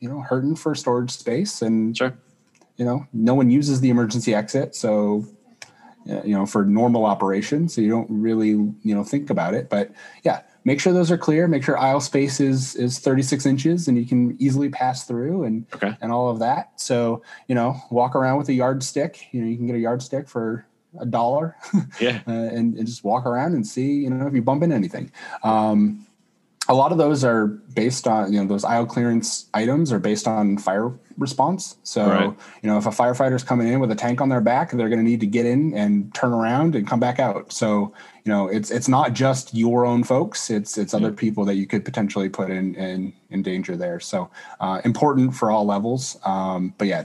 you 0.00 0.08
know 0.08 0.20
hurting 0.20 0.56
for 0.56 0.74
storage 0.74 1.10
space 1.10 1.62
and 1.62 1.96
sure. 1.96 2.16
you 2.76 2.84
know, 2.84 3.06
no 3.12 3.34
one 3.34 3.50
uses 3.50 3.80
the 3.80 3.90
emergency 3.90 4.34
exit, 4.34 4.74
so 4.74 5.26
you 6.06 6.34
know 6.34 6.46
for 6.46 6.64
normal 6.64 7.06
operation 7.06 7.68
so 7.68 7.80
you 7.80 7.88
don't 7.88 8.08
really 8.10 8.48
you 8.48 8.94
know 8.94 9.04
think 9.04 9.30
about 9.30 9.54
it. 9.54 9.68
But 9.68 9.90
yeah 10.22 10.42
make 10.64 10.80
sure 10.80 10.92
those 10.92 11.10
are 11.10 11.18
clear. 11.18 11.46
Make 11.46 11.62
sure 11.62 11.78
aisle 11.78 12.00
space 12.00 12.40
is 12.40 12.74
is 12.74 12.98
36 12.98 13.46
inches 13.46 13.88
and 13.88 13.96
you 13.96 14.06
can 14.06 14.36
easily 14.40 14.68
pass 14.68 15.04
through 15.04 15.44
and 15.44 15.66
okay. 15.74 15.96
and 16.00 16.10
all 16.10 16.28
of 16.28 16.38
that. 16.40 16.80
So 16.80 17.22
you 17.48 17.54
know 17.54 17.76
walk 17.90 18.16
around 18.16 18.38
with 18.38 18.48
a 18.48 18.54
yardstick. 18.54 19.28
You 19.32 19.42
know 19.42 19.48
you 19.48 19.56
can 19.56 19.66
get 19.66 19.76
a 19.76 19.80
yardstick 19.80 20.28
for 20.28 20.66
a 20.98 21.06
dollar. 21.06 21.56
Yeah. 22.00 22.20
Uh, 22.26 22.30
and, 22.32 22.76
and, 22.76 22.86
just 22.86 23.04
walk 23.04 23.26
around 23.26 23.54
and 23.54 23.66
see 23.66 23.92
you 23.94 24.10
know 24.10 24.26
if 24.26 24.34
you 24.34 24.42
bump 24.42 24.62
into 24.62 24.74
anything. 24.74 25.10
Um, 25.42 26.06
a 26.68 26.74
lot 26.74 26.92
of 26.92 26.98
those 26.98 27.24
are 27.24 27.46
based 27.46 28.06
on 28.06 28.32
you 28.32 28.40
know 28.40 28.46
those 28.46 28.64
aisle 28.64 28.86
clearance 28.86 29.48
items 29.52 29.92
are 29.92 29.98
based 29.98 30.26
on 30.26 30.56
fire 30.56 30.92
response. 31.18 31.76
So 31.82 32.06
right. 32.06 32.34
you 32.62 32.70
know 32.70 32.78
if 32.78 32.86
a 32.86 32.90
firefighter's 32.90 33.44
coming 33.44 33.68
in 33.68 33.80
with 33.80 33.90
a 33.90 33.94
tank 33.94 34.20
on 34.20 34.28
their 34.30 34.40
back 34.40 34.70
they're 34.70 34.88
going 34.88 34.98
to 34.98 35.04
need 35.04 35.20
to 35.20 35.26
get 35.26 35.46
in 35.46 35.74
and 35.74 36.12
turn 36.14 36.32
around 36.32 36.74
and 36.74 36.86
come 36.86 37.00
back 37.00 37.18
out. 37.18 37.52
So 37.52 37.92
you 38.24 38.32
know 38.32 38.48
it's 38.48 38.70
it's 38.70 38.88
not 38.88 39.12
just 39.12 39.54
your 39.54 39.84
own 39.84 40.04
folks 40.04 40.48
it's 40.48 40.78
it's 40.78 40.94
other 40.94 41.12
people 41.12 41.44
that 41.44 41.56
you 41.56 41.66
could 41.66 41.84
potentially 41.84 42.28
put 42.30 42.50
in 42.50 42.74
in, 42.76 43.12
in 43.30 43.42
danger 43.42 43.76
there. 43.76 44.00
So 44.00 44.30
uh, 44.60 44.80
important 44.84 45.34
for 45.34 45.50
all 45.50 45.66
levels. 45.66 46.18
Um, 46.24 46.74
but 46.78 46.88
yeah 46.88 47.04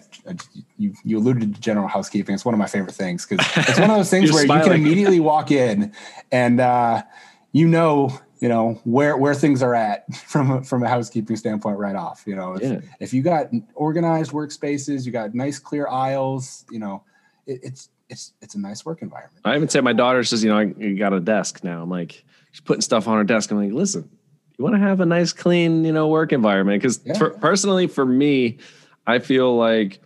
you 0.77 0.93
you 1.03 1.17
alluded 1.17 1.53
to 1.53 1.61
general 1.61 1.87
housekeeping. 1.87 2.33
It's 2.33 2.45
one 2.45 2.53
of 2.53 2.59
my 2.59 2.67
favorite 2.67 2.95
things 2.95 3.25
because 3.25 3.45
it's 3.57 3.79
one 3.79 3.89
of 3.89 3.97
those 3.97 4.09
things 4.15 4.31
where 4.31 4.45
smiling. 4.45 4.63
you 4.63 4.71
can 4.71 4.81
immediately 4.81 5.19
walk 5.19 5.51
in 5.51 5.91
and 6.31 6.61
uh, 6.61 7.03
you 7.51 7.67
know 7.67 8.17
you 8.39 8.47
know 8.47 8.80
where 8.84 9.17
where 9.17 9.36
things 9.36 9.62
are 9.62 9.75
at 9.75 10.12
from 10.28 10.52
a, 10.52 10.63
from 10.63 10.84
a 10.84 10.88
housekeeping 10.88 11.36
standpoint 11.36 11.78
right 11.78 11.95
off 11.95 12.23
you 12.25 12.36
know 12.36 12.54
if, 12.54 12.62
yeah. 12.62 12.80
if 12.99 13.13
you 13.13 13.21
got 13.21 13.49
organized 13.75 14.32
workspaces 14.32 15.06
you 15.06 15.12
got 15.12 15.34
nice 15.34 15.60
clear 15.60 15.88
aisles 15.88 16.65
you 16.71 16.80
know 16.80 17.04
it, 17.45 17.60
it's 17.63 17.89
it's 18.10 18.34
it's 18.41 18.56
a 18.56 18.60
nice 18.60 18.84
work 18.86 19.04
environment. 19.04 19.39
I 19.45 19.56
even 19.56 19.69
said 19.69 19.84
my 19.84 19.93
daughter 19.93 20.23
says 20.23 20.43
you 20.43 20.49
know 20.49 20.58
i 20.58 20.65
got 20.65 21.13
a 21.13 21.19
desk 21.19 21.63
now. 21.63 21.84
I'm 21.84 21.89
like 21.89 22.23
she's 22.52 22.62
putting 22.62 22.82
stuff 22.82 23.08
on 23.08 23.17
her 23.17 23.23
desk. 23.23 23.52
I'm 23.52 23.58
like 23.58 23.73
listen 23.73 24.10
you 24.58 24.63
want 24.63 24.75
to 24.75 24.82
have 24.82 24.99
a 24.99 25.06
nice 25.06 25.32
clean 25.32 25.86
you 25.86 25.91
know 25.91 26.08
work 26.08 26.34
environment? 26.34 26.82
Because 26.82 26.99
yeah. 27.06 27.30
personally 27.39 27.88
for 27.88 28.06
me 28.06 28.58
i 29.06 29.19
feel 29.19 29.56
like 29.56 29.99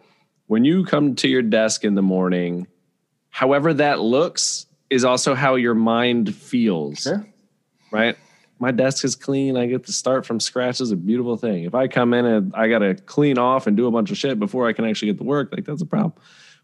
when 0.48 0.66
you 0.66 0.86
come 0.86 1.16
to 1.16 1.28
your 1.28 1.42
desk 1.42 1.84
in 1.84 1.96
the 1.96 2.02
morning 2.02 2.68
however 3.30 3.74
that 3.74 4.00
looks 4.00 4.66
is 4.90 5.04
also 5.04 5.34
how 5.34 5.56
your 5.56 5.74
mind 5.74 6.36
feels. 6.36 7.00
Sure 7.00 7.26
right? 7.94 8.18
My 8.60 8.72
desk 8.72 9.06
is 9.06 9.16
clean. 9.16 9.56
I 9.56 9.68
get 9.68 9.86
to 9.86 9.94
start 9.94 10.26
from 10.26 10.40
scratch. 10.40 10.82
Is 10.82 10.92
a 10.92 10.96
beautiful 10.96 11.38
thing. 11.38 11.64
If 11.64 11.76
I 11.76 11.88
come 11.88 12.14
in 12.14 12.26
and 12.26 12.54
I 12.56 12.68
got 12.68 12.80
to 12.80 12.96
clean 12.96 13.38
off 13.38 13.68
and 13.68 13.78
do 13.78 13.88
a 13.88 13.92
bunch 13.92 14.12
of 14.12 14.18
shit 14.18 14.40
before 14.40 14.68
I 14.68 14.74
can 14.74 14.86
actually 14.86 15.12
get 15.12 15.18
to 15.20 15.24
work, 15.24 15.50
like 15.52 15.66
that's 15.66 15.82
a 15.82 15.86
problem. 15.86 16.14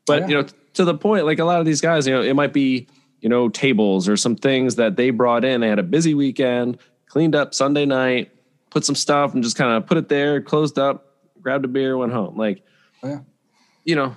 But 0.05 0.21
yeah. 0.21 0.27
you 0.27 0.33
know, 0.35 0.47
to 0.73 0.85
the 0.85 0.95
point, 0.95 1.25
like 1.25 1.39
a 1.39 1.45
lot 1.45 1.59
of 1.59 1.65
these 1.65 1.81
guys, 1.81 2.07
you 2.07 2.13
know, 2.13 2.21
it 2.21 2.35
might 2.35 2.53
be 2.53 2.87
you 3.21 3.29
know 3.29 3.49
tables 3.49 4.07
or 4.07 4.17
some 4.17 4.35
things 4.35 4.75
that 4.75 4.95
they 4.95 5.09
brought 5.11 5.45
in. 5.45 5.61
They 5.61 5.69
had 5.69 5.79
a 5.79 5.83
busy 5.83 6.13
weekend, 6.13 6.79
cleaned 7.07 7.35
up 7.35 7.53
Sunday 7.53 7.85
night, 7.85 8.31
put 8.69 8.85
some 8.85 8.95
stuff 8.95 9.33
and 9.33 9.43
just 9.43 9.55
kind 9.55 9.71
of 9.71 9.85
put 9.85 9.97
it 9.97 10.09
there, 10.09 10.41
closed 10.41 10.79
up, 10.79 11.17
grabbed 11.41 11.65
a 11.65 11.67
beer, 11.67 11.97
went 11.97 12.13
home. 12.13 12.37
Like, 12.37 12.63
oh, 13.03 13.09
yeah. 13.09 13.19
you 13.83 13.95
know, 13.95 14.15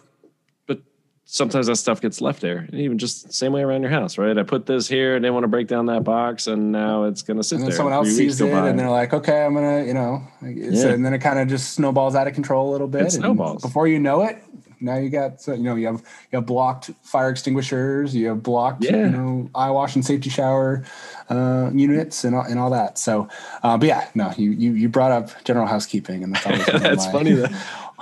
sometimes 1.33 1.67
that 1.67 1.77
stuff 1.77 2.03
gets 2.03 2.21
left 2.21 2.43
there. 2.43 2.59
And 2.59 2.75
even 2.75 2.99
just 2.99 3.27
the 3.27 3.33
same 3.33 3.53
way 3.53 3.63
around 3.63 3.81
your 3.81 3.91
house, 3.91 4.19
right? 4.19 4.37
I 4.37 4.43
put 4.43 4.67
this 4.67 4.87
here 4.87 5.17
and 5.17 5.25
they 5.25 5.31
want 5.31 5.45
to 5.45 5.49
break 5.49 5.67
down 5.67 5.87
that 5.87 6.05
box 6.05 6.47
and 6.47 6.71
now 6.71 7.05
it's 7.05 7.23
going 7.23 7.39
to 7.39 7.43
sit 7.43 7.57
there. 7.57 7.65
and 7.65 7.65
then 7.65 7.71
there. 7.71 7.77
Someone 7.79 7.95
else 7.95 8.15
sees 8.15 8.39
it 8.39 8.51
and 8.51 8.79
they're 8.79 8.91
like, 8.91 9.15
okay, 9.15 9.43
I'm 9.43 9.55
going 9.55 9.83
to, 9.83 9.89
you 9.89 9.95
know, 9.95 10.23
yeah. 10.43 10.89
and 10.89 11.03
then 11.03 11.15
it 11.15 11.21
kind 11.21 11.39
of 11.39 11.49
just 11.49 11.73
snowballs 11.73 12.15
out 12.15 12.27
of 12.27 12.35
control 12.35 12.69
a 12.69 12.73
little 12.73 12.87
bit. 12.87 13.07
It 13.07 13.13
snowballs. 13.13 13.63
Before 13.63 13.89
you 13.89 13.99
know 13.99 14.21
it, 14.25 14.45
now 14.83 14.97
you 14.97 15.09
got, 15.09 15.41
so 15.41 15.53
you 15.53 15.63
know, 15.63 15.77
you 15.77 15.87
have, 15.87 16.03
you 16.31 16.37
have 16.37 16.47
blocked 16.47 16.91
fire 17.03 17.31
extinguishers, 17.31 18.15
you 18.15 18.29
have 18.29 18.43
blocked, 18.43 18.85
yeah. 18.85 18.97
you 18.97 19.09
know, 19.09 19.51
eye 19.55 19.71
wash 19.71 19.95
and 19.95 20.05
safety 20.05 20.31
shower 20.31 20.85
uh, 21.31 21.71
units 21.73 22.25
and 22.25 22.35
all, 22.35 22.43
and 22.43 22.59
all 22.59 22.71
that. 22.71 22.99
So, 22.99 23.29
uh, 23.63 23.79
but 23.79 23.89
yeah, 23.89 24.09
no, 24.15 24.33
you, 24.37 24.51
you, 24.51 24.73
you 24.73 24.89
brought 24.89 25.13
up 25.13 25.31
general 25.45 25.67
housekeeping 25.67 26.25
and 26.25 26.35
that's, 26.35 26.67
that's 26.83 27.07
my, 27.07 27.13
funny. 27.13 27.33
That 27.33 27.53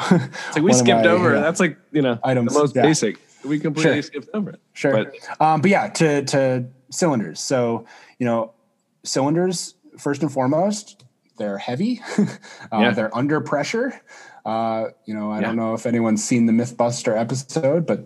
it's 0.11 0.57
like 0.57 0.65
we 0.65 0.73
skipped 0.73 1.05
my, 1.05 1.11
over. 1.11 1.35
Yeah, 1.35 1.41
that's 1.41 1.61
like 1.61 1.77
you 1.93 2.03
know 2.03 2.19
items, 2.25 2.55
the 2.55 2.59
most 2.59 2.77
yeah. 2.77 2.83
basic. 2.83 3.19
We 3.45 3.59
completely 3.59 3.95
sure. 3.95 4.03
skipped 4.03 4.29
over 4.35 4.51
it. 4.51 4.61
Sure. 4.73 4.93
But, 4.93 5.15
um, 5.41 5.61
but 5.61 5.71
yeah, 5.71 5.89
to 5.89 6.25
to 6.25 6.67
cylinders. 6.91 7.41
So 7.41 7.87
you 8.19 8.27
know, 8.27 8.53
cylinders 9.05 9.75
first 9.99 10.23
and 10.23 10.33
foremost, 10.33 11.05
they're 11.37 11.59
heavy. 11.59 12.01
uh, 12.19 12.27
yeah. 12.73 12.91
They're 12.91 13.17
under 13.17 13.41
pressure. 13.41 14.01
Uh, 14.45 14.89
you 15.05 15.15
know, 15.15 15.31
I 15.31 15.41
don't 15.41 15.57
know 15.57 15.75
if 15.75 15.87
anyone's 15.87 16.25
seen 16.25 16.47
the 16.47 16.53
MythBuster 16.53 17.19
episode, 17.19 17.87
but 17.87 18.05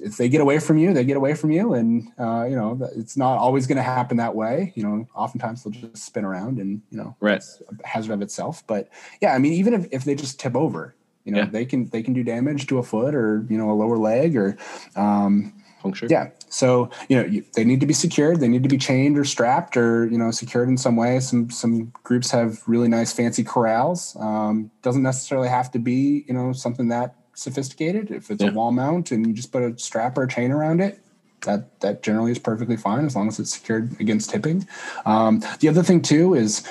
if 0.00 0.16
they 0.16 0.28
get 0.28 0.40
away 0.40 0.58
from 0.58 0.78
you, 0.78 0.92
they 0.92 1.04
get 1.04 1.16
away 1.16 1.34
from 1.34 1.50
you, 1.50 1.74
and 1.74 2.08
uh, 2.18 2.44
you 2.44 2.56
know 2.56 2.78
it's 2.96 3.16
not 3.16 3.38
always 3.38 3.66
going 3.66 3.76
to 3.76 3.82
happen 3.82 4.16
that 4.18 4.34
way. 4.34 4.72
You 4.74 4.82
know, 4.82 5.08
oftentimes 5.14 5.64
they'll 5.64 5.72
just 5.72 6.04
spin 6.04 6.24
around, 6.24 6.58
and 6.58 6.82
you 6.90 6.98
know, 6.98 7.16
right. 7.20 7.36
it's 7.36 7.62
a 7.68 7.86
hazard 7.86 8.12
of 8.12 8.22
itself. 8.22 8.66
But 8.66 8.88
yeah, 9.20 9.34
I 9.34 9.38
mean, 9.38 9.52
even 9.52 9.74
if, 9.74 9.86
if 9.92 10.04
they 10.04 10.14
just 10.14 10.40
tip 10.40 10.56
over, 10.56 10.94
you 11.24 11.32
know, 11.32 11.40
yeah. 11.40 11.46
they 11.46 11.64
can 11.64 11.88
they 11.90 12.02
can 12.02 12.14
do 12.14 12.22
damage 12.22 12.66
to 12.68 12.78
a 12.78 12.82
foot 12.82 13.14
or 13.14 13.44
you 13.48 13.58
know 13.58 13.70
a 13.70 13.74
lower 13.74 13.98
leg 13.98 14.36
or 14.36 14.56
um, 14.96 15.52
puncture. 15.80 16.06
Yeah. 16.10 16.30
So 16.56 16.88
you 17.10 17.16
know 17.16 17.24
you, 17.26 17.44
they 17.54 17.64
need 17.64 17.80
to 17.80 17.86
be 17.86 17.92
secured. 17.92 18.40
They 18.40 18.48
need 18.48 18.62
to 18.62 18.68
be 18.68 18.78
chained 18.78 19.18
or 19.18 19.24
strapped 19.24 19.76
or 19.76 20.06
you 20.06 20.16
know 20.16 20.30
secured 20.30 20.70
in 20.70 20.78
some 20.78 20.96
way. 20.96 21.20
Some 21.20 21.50
some 21.50 21.92
groups 22.02 22.30
have 22.30 22.66
really 22.66 22.88
nice 22.88 23.12
fancy 23.12 23.44
corrals. 23.44 24.16
Um, 24.18 24.70
doesn't 24.80 25.02
necessarily 25.02 25.48
have 25.48 25.70
to 25.72 25.78
be 25.78 26.24
you 26.26 26.32
know 26.32 26.54
something 26.54 26.88
that 26.88 27.14
sophisticated. 27.34 28.10
If 28.10 28.30
it's 28.30 28.42
yeah. 28.42 28.48
a 28.48 28.52
wall 28.54 28.72
mount 28.72 29.10
and 29.10 29.26
you 29.26 29.34
just 29.34 29.52
put 29.52 29.62
a 29.62 29.78
strap 29.78 30.16
or 30.16 30.22
a 30.22 30.28
chain 30.28 30.50
around 30.50 30.80
it, 30.80 30.98
that 31.42 31.78
that 31.80 32.02
generally 32.02 32.32
is 32.32 32.38
perfectly 32.38 32.78
fine 32.78 33.04
as 33.04 33.14
long 33.14 33.28
as 33.28 33.38
it's 33.38 33.52
secured 33.52 34.00
against 34.00 34.30
tipping. 34.30 34.66
Um, 35.04 35.42
the 35.60 35.68
other 35.68 35.82
thing 35.82 36.00
too 36.00 36.32
is 36.32 36.66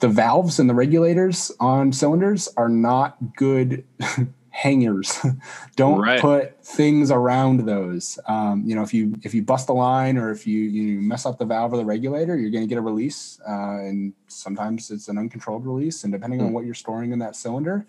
the 0.00 0.08
valves 0.08 0.58
and 0.58 0.68
the 0.68 0.74
regulators 0.74 1.52
on 1.60 1.92
cylinders 1.92 2.48
are 2.56 2.68
not 2.68 3.16
good 3.36 3.84
hangers. 4.54 5.18
Don't 5.76 6.00
right. 6.00 6.20
put 6.20 6.64
things 6.64 7.10
around 7.10 7.66
those. 7.66 8.18
Um, 8.26 8.62
you 8.64 8.76
know, 8.76 8.82
if 8.82 8.94
you 8.94 9.14
if 9.22 9.34
you 9.34 9.42
bust 9.42 9.66
the 9.66 9.74
line 9.74 10.16
or 10.16 10.30
if 10.30 10.46
you 10.46 10.60
you 10.60 11.00
mess 11.00 11.26
up 11.26 11.38
the 11.38 11.44
valve 11.44 11.72
or 11.72 11.76
the 11.76 11.84
regulator, 11.84 12.36
you're 12.36 12.52
going 12.52 12.62
to 12.62 12.68
get 12.68 12.78
a 12.78 12.82
release, 12.82 13.40
uh, 13.46 13.78
and 13.80 14.14
sometimes 14.28 14.90
it's 14.90 15.08
an 15.08 15.18
uncontrolled 15.18 15.66
release. 15.66 16.04
And 16.04 16.12
depending 16.12 16.38
mm. 16.38 16.44
on 16.44 16.48
hmm. 16.48 16.54
what 16.54 16.64
you're 16.64 16.74
storing 16.74 17.12
in 17.12 17.18
that 17.18 17.34
cylinder, 17.34 17.84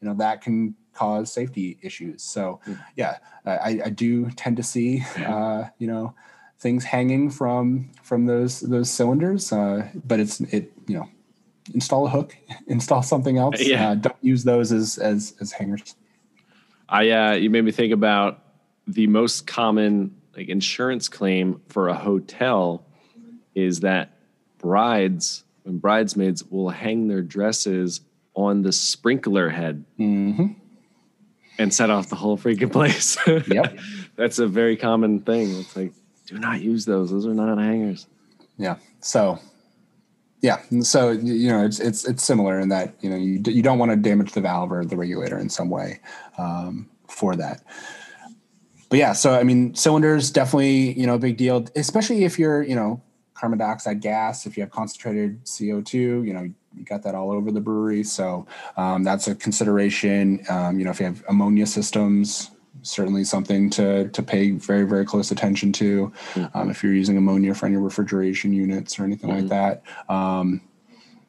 you 0.00 0.08
know 0.08 0.14
that 0.14 0.42
can 0.42 0.74
cause 0.92 1.32
safety 1.32 1.78
issues. 1.80 2.22
So, 2.22 2.60
mm. 2.66 2.78
yeah, 2.96 3.16
I, 3.46 3.80
I, 3.86 3.90
do 3.90 4.28
tend 4.32 4.58
to 4.58 4.62
see 4.62 5.02
uh, 5.16 5.64
you 5.78 5.86
know 5.86 6.14
things 6.58 6.84
hanging 6.84 7.30
from 7.30 7.90
from 8.02 8.26
those 8.26 8.60
those 8.60 8.90
cylinders, 8.90 9.52
uh, 9.52 9.88
but 10.04 10.20
it's 10.20 10.40
it 10.40 10.70
you 10.86 10.98
know 10.98 11.08
install 11.72 12.06
a 12.06 12.10
hook, 12.10 12.36
install 12.66 13.02
something 13.02 13.38
else. 13.38 13.62
Yeah. 13.62 13.90
Uh, 13.90 13.94
don't 13.94 14.16
use 14.20 14.44
those 14.44 14.70
as 14.70 14.98
as 14.98 15.34
as 15.40 15.52
hangers. 15.52 15.96
I 16.90 17.10
uh, 17.10 17.32
you 17.32 17.50
made 17.50 17.64
me 17.64 17.70
think 17.70 17.92
about 17.92 18.42
the 18.86 19.06
most 19.06 19.46
common 19.46 20.16
like 20.36 20.48
insurance 20.48 21.08
claim 21.08 21.60
for 21.68 21.88
a 21.88 21.94
hotel 21.94 22.84
is 23.54 23.80
that 23.80 24.18
brides 24.58 25.44
and 25.64 25.80
bridesmaids 25.80 26.44
will 26.44 26.70
hang 26.70 27.08
their 27.08 27.22
dresses 27.22 28.00
on 28.34 28.62
the 28.62 28.72
sprinkler 28.72 29.48
head 29.48 29.84
mm-hmm. 29.98 30.46
and 31.58 31.72
set 31.72 31.90
off 31.90 32.08
the 32.08 32.16
whole 32.16 32.38
freaking 32.38 32.72
place. 32.72 33.16
yep, 33.48 33.78
that's 34.16 34.38
a 34.38 34.46
very 34.46 34.76
common 34.76 35.20
thing. 35.20 35.54
It's 35.60 35.76
like 35.76 35.92
do 36.26 36.38
not 36.38 36.60
use 36.60 36.84
those; 36.84 37.10
those 37.10 37.26
are 37.26 37.34
not 37.34 37.58
hangers. 37.58 38.06
Yeah. 38.58 38.76
So 39.00 39.38
yeah, 40.40 40.60
so 40.80 41.10
you 41.10 41.48
know 41.50 41.64
it's 41.64 41.78
it's 41.80 42.06
it's 42.06 42.22
similar 42.22 42.58
in 42.58 42.70
that 42.70 42.94
you 43.00 43.10
know 43.10 43.16
you 43.16 43.42
you 43.46 43.62
don't 43.62 43.78
want 43.78 43.90
to 43.90 43.96
damage 43.96 44.32
the 44.32 44.40
valve 44.40 44.72
or 44.72 44.84
the 44.84 44.96
regulator 44.96 45.38
in 45.38 45.50
some 45.50 45.68
way 45.68 46.00
um, 46.38 46.88
for 47.08 47.36
that. 47.36 47.62
But 48.88 48.98
yeah, 48.98 49.12
so 49.12 49.34
I 49.34 49.42
mean, 49.42 49.74
cylinders 49.74 50.30
definitely 50.30 50.98
you 50.98 51.06
know 51.06 51.14
a 51.14 51.18
big 51.18 51.36
deal, 51.36 51.66
especially 51.76 52.24
if 52.24 52.38
you're 52.38 52.62
you 52.62 52.74
know 52.74 53.02
carbon 53.34 53.58
dioxide 53.58 54.00
gas. 54.00 54.46
If 54.46 54.56
you 54.56 54.62
have 54.62 54.70
concentrated 54.70 55.40
CO 55.44 55.82
two, 55.82 56.24
you 56.24 56.32
know 56.32 56.48
you 56.74 56.84
got 56.84 57.02
that 57.02 57.14
all 57.14 57.30
over 57.30 57.50
the 57.50 57.60
brewery, 57.60 58.02
so 58.02 58.46
um, 58.78 59.04
that's 59.04 59.28
a 59.28 59.34
consideration. 59.34 60.42
Um, 60.48 60.78
you 60.78 60.86
know, 60.86 60.90
if 60.90 61.00
you 61.00 61.06
have 61.06 61.22
ammonia 61.28 61.66
systems, 61.66 62.50
certainly 62.82 63.24
something 63.24 63.70
to 63.70 64.08
to 64.08 64.22
pay 64.22 64.50
very 64.50 64.84
very 64.84 65.04
close 65.04 65.30
attention 65.30 65.72
to 65.72 66.12
mm-hmm. 66.34 66.58
um, 66.58 66.70
if 66.70 66.82
you're 66.82 66.94
using 66.94 67.16
ammonia 67.16 67.54
for 67.54 67.66
any 67.66 67.76
refrigeration 67.76 68.52
units 68.52 68.98
or 68.98 69.04
anything 69.04 69.30
mm-hmm. 69.30 69.40
like 69.40 69.48
that 69.48 69.82
um, 70.12 70.60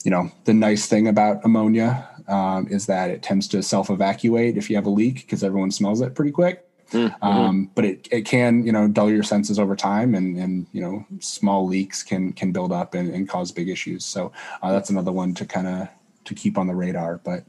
you 0.03 0.11
know 0.11 0.31
the 0.45 0.53
nice 0.53 0.87
thing 0.87 1.07
about 1.07 1.43
ammonia 1.43 2.07
um, 2.27 2.67
is 2.69 2.85
that 2.85 3.09
it 3.09 3.21
tends 3.21 3.47
to 3.47 3.61
self 3.61 3.89
evacuate 3.89 4.57
if 4.57 4.69
you 4.69 4.75
have 4.75 4.85
a 4.85 4.89
leak 4.89 5.15
because 5.15 5.43
everyone 5.43 5.71
smells 5.71 6.01
it 6.01 6.15
pretty 6.15 6.31
quick 6.31 6.67
mm-hmm. 6.91 7.23
Um, 7.23 7.71
but 7.75 7.85
it, 7.85 8.07
it 8.11 8.21
can 8.21 8.65
you 8.65 8.71
know 8.71 8.87
dull 8.87 9.09
your 9.09 9.23
senses 9.23 9.59
over 9.59 9.75
time 9.75 10.15
and 10.15 10.37
and 10.37 10.67
you 10.71 10.81
know 10.81 11.05
small 11.19 11.67
leaks 11.67 12.03
can 12.03 12.33
can 12.33 12.51
build 12.51 12.71
up 12.71 12.93
and, 12.93 13.13
and 13.13 13.27
cause 13.27 13.51
big 13.51 13.69
issues 13.69 14.05
so 14.05 14.31
uh, 14.61 14.71
that's 14.71 14.89
another 14.89 15.11
one 15.11 15.33
to 15.35 15.45
kind 15.45 15.67
of 15.67 15.87
to 16.25 16.34
keep 16.36 16.57
on 16.57 16.67
the 16.67 16.75
radar. 16.75 17.17
But 17.23 17.43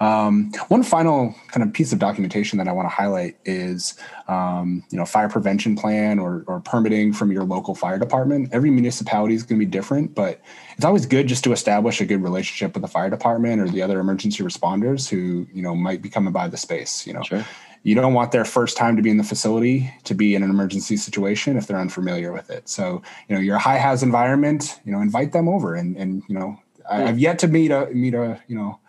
um, 0.00 0.52
one 0.68 0.82
final 0.82 1.34
kind 1.48 1.66
of 1.66 1.72
piece 1.72 1.92
of 1.92 1.98
documentation 1.98 2.58
that 2.58 2.68
I 2.68 2.72
want 2.72 2.86
to 2.86 2.94
highlight 2.94 3.36
is, 3.44 3.94
um, 4.28 4.84
you 4.90 4.98
know, 4.98 5.04
fire 5.04 5.28
prevention 5.28 5.76
plan 5.76 6.18
or, 6.18 6.44
or 6.46 6.60
permitting 6.60 7.12
from 7.12 7.32
your 7.32 7.44
local 7.44 7.74
fire 7.74 7.98
department. 7.98 8.48
Every 8.52 8.70
municipality 8.70 9.34
is 9.34 9.42
going 9.42 9.58
to 9.60 9.66
be 9.66 9.70
different, 9.70 10.14
but 10.14 10.40
it's 10.76 10.84
always 10.84 11.06
good 11.06 11.26
just 11.26 11.44
to 11.44 11.52
establish 11.52 12.00
a 12.00 12.04
good 12.04 12.22
relationship 12.22 12.74
with 12.74 12.82
the 12.82 12.88
fire 12.88 13.10
department 13.10 13.60
or 13.60 13.68
the 13.68 13.82
other 13.82 14.00
emergency 14.00 14.42
responders 14.42 15.08
who, 15.08 15.46
you 15.52 15.62
know, 15.62 15.74
might 15.74 16.02
be 16.02 16.08
coming 16.08 16.32
by 16.32 16.48
the 16.48 16.56
space. 16.56 17.06
You 17.06 17.14
know, 17.14 17.22
sure. 17.22 17.44
you 17.82 17.94
don't 17.94 18.14
want 18.14 18.32
their 18.32 18.44
first 18.44 18.76
time 18.76 18.96
to 18.96 19.02
be 19.02 19.10
in 19.10 19.16
the 19.16 19.24
facility 19.24 19.92
to 20.04 20.14
be 20.14 20.34
in 20.34 20.42
an 20.42 20.50
emergency 20.50 20.96
situation 20.96 21.56
if 21.56 21.66
they're 21.66 21.78
unfamiliar 21.78 22.32
with 22.32 22.50
it. 22.50 22.68
So, 22.68 23.02
you 23.28 23.34
know, 23.34 23.40
your 23.40 23.58
high 23.58 23.78
hazard 23.78 24.06
environment, 24.06 24.80
you 24.84 24.92
know, 24.92 25.00
invite 25.00 25.32
them 25.32 25.48
over 25.48 25.74
and, 25.74 25.96
and, 25.96 26.22
you 26.28 26.38
know, 26.38 26.58
I, 26.90 27.00
have 27.02 27.18
yet 27.18 27.38
to 27.40 27.48
meet 27.48 27.70
a 27.70 27.86
meet 27.92 28.14
a 28.14 28.40
you 28.48 28.56
know 28.56 28.80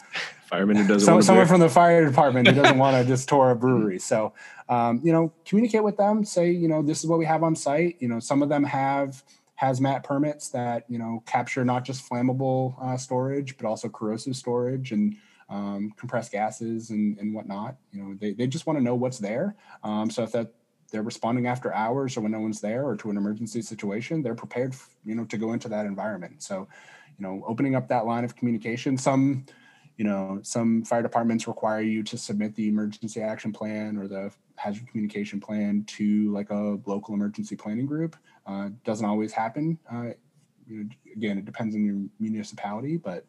fireman 0.45 0.77
who 0.77 0.87
doesn't 0.87 1.05
some, 1.05 1.21
someone 1.21 1.47
from 1.47 1.59
the 1.59 1.69
fire 1.69 2.05
department 2.05 2.47
who 2.47 2.53
doesn't 2.53 2.77
want 2.85 2.95
to 2.97 3.07
just 3.07 3.27
tour 3.27 3.51
a 3.51 3.55
brewery. 3.55 3.99
So 3.99 4.33
um, 4.69 5.01
you 5.03 5.11
know, 5.11 5.33
communicate 5.45 5.83
with 5.83 5.97
them. 5.97 6.23
Say 6.23 6.51
you 6.51 6.67
know 6.67 6.81
this 6.81 7.03
is 7.03 7.07
what 7.07 7.19
we 7.19 7.25
have 7.25 7.43
on 7.43 7.55
site. 7.55 7.97
You 7.99 8.07
know, 8.07 8.19
some 8.19 8.41
of 8.41 8.49
them 8.49 8.63
have 8.63 9.23
hazmat 9.61 10.03
permits 10.03 10.49
that 10.49 10.85
you 10.89 10.97
know 10.97 11.23
capture 11.25 11.63
not 11.63 11.85
just 11.85 12.09
flammable 12.09 12.75
uh, 12.81 12.97
storage 12.97 13.55
but 13.55 13.67
also 13.67 13.87
corrosive 13.87 14.35
storage 14.35 14.91
and 14.91 15.15
um, 15.49 15.93
compressed 15.97 16.31
gases 16.31 16.89
and, 16.89 17.17
and 17.19 17.33
whatnot. 17.33 17.75
You 17.91 18.03
know, 18.03 18.17
they, 18.19 18.33
they 18.33 18.47
just 18.47 18.65
want 18.65 18.79
to 18.79 18.83
know 18.83 18.95
what's 18.95 19.19
there. 19.19 19.55
Um, 19.83 20.09
so 20.09 20.23
if 20.23 20.31
that 20.31 20.51
they're 20.91 21.03
responding 21.03 21.47
after 21.47 21.73
hours 21.73 22.15
or 22.15 22.21
when 22.21 22.31
no 22.31 22.39
one's 22.39 22.61
there 22.61 22.85
or 22.85 22.95
to 22.97 23.09
an 23.09 23.17
emergency 23.17 23.61
situation, 23.61 24.21
they're 24.21 24.35
prepared, 24.35 24.75
you 25.03 25.15
know, 25.15 25.25
to 25.25 25.37
go 25.37 25.53
into 25.53 25.67
that 25.69 25.85
environment. 25.85 26.43
So 26.43 26.67
you 27.17 27.25
know 27.25 27.43
opening 27.47 27.75
up 27.75 27.87
that 27.89 28.05
line 28.05 28.23
of 28.23 28.35
communication. 28.35 28.97
Some 28.97 29.45
you 29.97 30.05
know 30.05 30.39
some 30.41 30.83
fire 30.83 31.01
departments 31.01 31.47
require 31.47 31.81
you 31.81 32.03
to 32.03 32.17
submit 32.17 32.55
the 32.55 32.67
emergency 32.67 33.21
action 33.21 33.51
plan 33.51 33.97
or 33.97 34.07
the 34.07 34.31
hazard 34.55 34.87
communication 34.87 35.39
plan 35.39 35.83
to 35.85 36.31
like 36.31 36.49
a 36.49 36.79
local 36.85 37.13
emergency 37.13 37.55
planning 37.55 37.85
group. 37.85 38.15
Uh, 38.45 38.69
doesn't 38.83 39.05
always 39.05 39.31
happen. 39.31 39.77
Uh, 39.91 40.09
you 40.67 40.83
know, 40.83 40.89
again 41.15 41.37
it 41.37 41.45
depends 41.45 41.75
on 41.75 41.83
your 41.83 42.01
municipality 42.19 42.97
but 42.97 43.25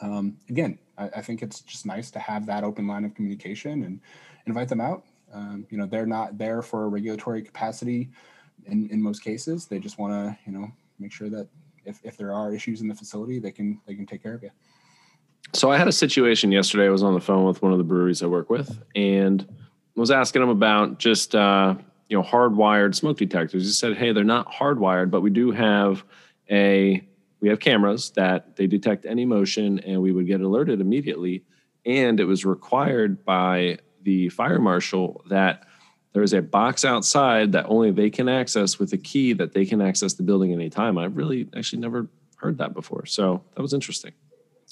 um, 0.00 0.36
again 0.48 0.78
I, 0.98 1.08
I, 1.16 1.22
think 1.22 1.42
it's 1.42 1.60
just 1.60 1.86
nice 1.86 2.10
to 2.12 2.18
have 2.18 2.46
that 2.46 2.64
open 2.64 2.86
line 2.86 3.04
of 3.04 3.14
communication 3.14 3.82
and 3.82 4.00
invite 4.46 4.68
them 4.68 4.80
out. 4.80 5.04
Um, 5.32 5.66
you 5.70 5.78
know 5.78 5.86
they're 5.86 6.06
not 6.06 6.38
there 6.38 6.62
for 6.62 6.84
a 6.84 6.88
regulatory 6.88 7.42
capacity 7.42 8.10
in, 8.66 8.88
in 8.90 9.02
most 9.02 9.22
cases. 9.24 9.66
They 9.66 9.78
just 9.78 9.98
want 9.98 10.12
to 10.12 10.38
you 10.46 10.56
know 10.56 10.70
make 10.98 11.12
sure 11.12 11.28
that 11.30 11.48
if, 11.86 12.00
if 12.04 12.16
there 12.16 12.34
are 12.34 12.52
issues 12.52 12.80
in 12.80 12.88
the 12.88 12.94
facility, 12.94 13.38
they 13.38 13.52
can 13.52 13.80
they 13.86 13.94
can 13.94 14.06
take 14.06 14.22
care 14.22 14.34
of 14.34 14.42
you. 14.42 14.50
So 15.54 15.70
I 15.70 15.78
had 15.78 15.88
a 15.88 15.92
situation 15.92 16.52
yesterday. 16.52 16.86
I 16.86 16.90
was 16.90 17.02
on 17.02 17.14
the 17.14 17.20
phone 17.20 17.46
with 17.46 17.62
one 17.62 17.72
of 17.72 17.78
the 17.78 17.84
breweries 17.84 18.22
I 18.22 18.26
work 18.26 18.50
with, 18.50 18.82
and 18.94 19.46
was 19.94 20.10
asking 20.10 20.42
them 20.42 20.50
about 20.50 20.98
just 20.98 21.34
uh, 21.34 21.74
you 22.08 22.16
know 22.16 22.22
hardwired 22.22 22.94
smoke 22.94 23.16
detectors. 23.18 23.64
He 23.64 23.72
said, 23.72 23.96
"Hey, 23.96 24.12
they're 24.12 24.24
not 24.24 24.52
hardwired, 24.52 25.10
but 25.10 25.20
we 25.20 25.30
do 25.30 25.52
have 25.52 26.04
a 26.50 27.06
we 27.40 27.48
have 27.48 27.60
cameras 27.60 28.10
that 28.10 28.56
they 28.56 28.66
detect 28.66 29.06
any 29.06 29.24
motion, 29.24 29.78
and 29.80 30.02
we 30.02 30.12
would 30.12 30.26
get 30.26 30.40
alerted 30.40 30.80
immediately. 30.80 31.44
And 31.84 32.18
it 32.18 32.24
was 32.24 32.44
required 32.44 33.24
by 33.24 33.78
the 34.02 34.28
fire 34.30 34.58
marshal 34.58 35.22
that." 35.28 35.66
There 36.16 36.22
is 36.22 36.32
a 36.32 36.40
box 36.40 36.82
outside 36.82 37.52
that 37.52 37.66
only 37.68 37.90
they 37.90 38.08
can 38.08 38.26
access 38.26 38.78
with 38.78 38.90
a 38.94 38.96
key 38.96 39.34
that 39.34 39.52
they 39.52 39.66
can 39.66 39.82
access 39.82 40.14
the 40.14 40.22
building 40.22 40.50
anytime. 40.50 40.96
I've 40.96 41.14
really 41.14 41.46
actually 41.54 41.80
never 41.80 42.08
heard 42.36 42.56
that 42.56 42.72
before. 42.72 43.04
So 43.04 43.42
that 43.54 43.60
was 43.60 43.74
interesting. 43.74 44.12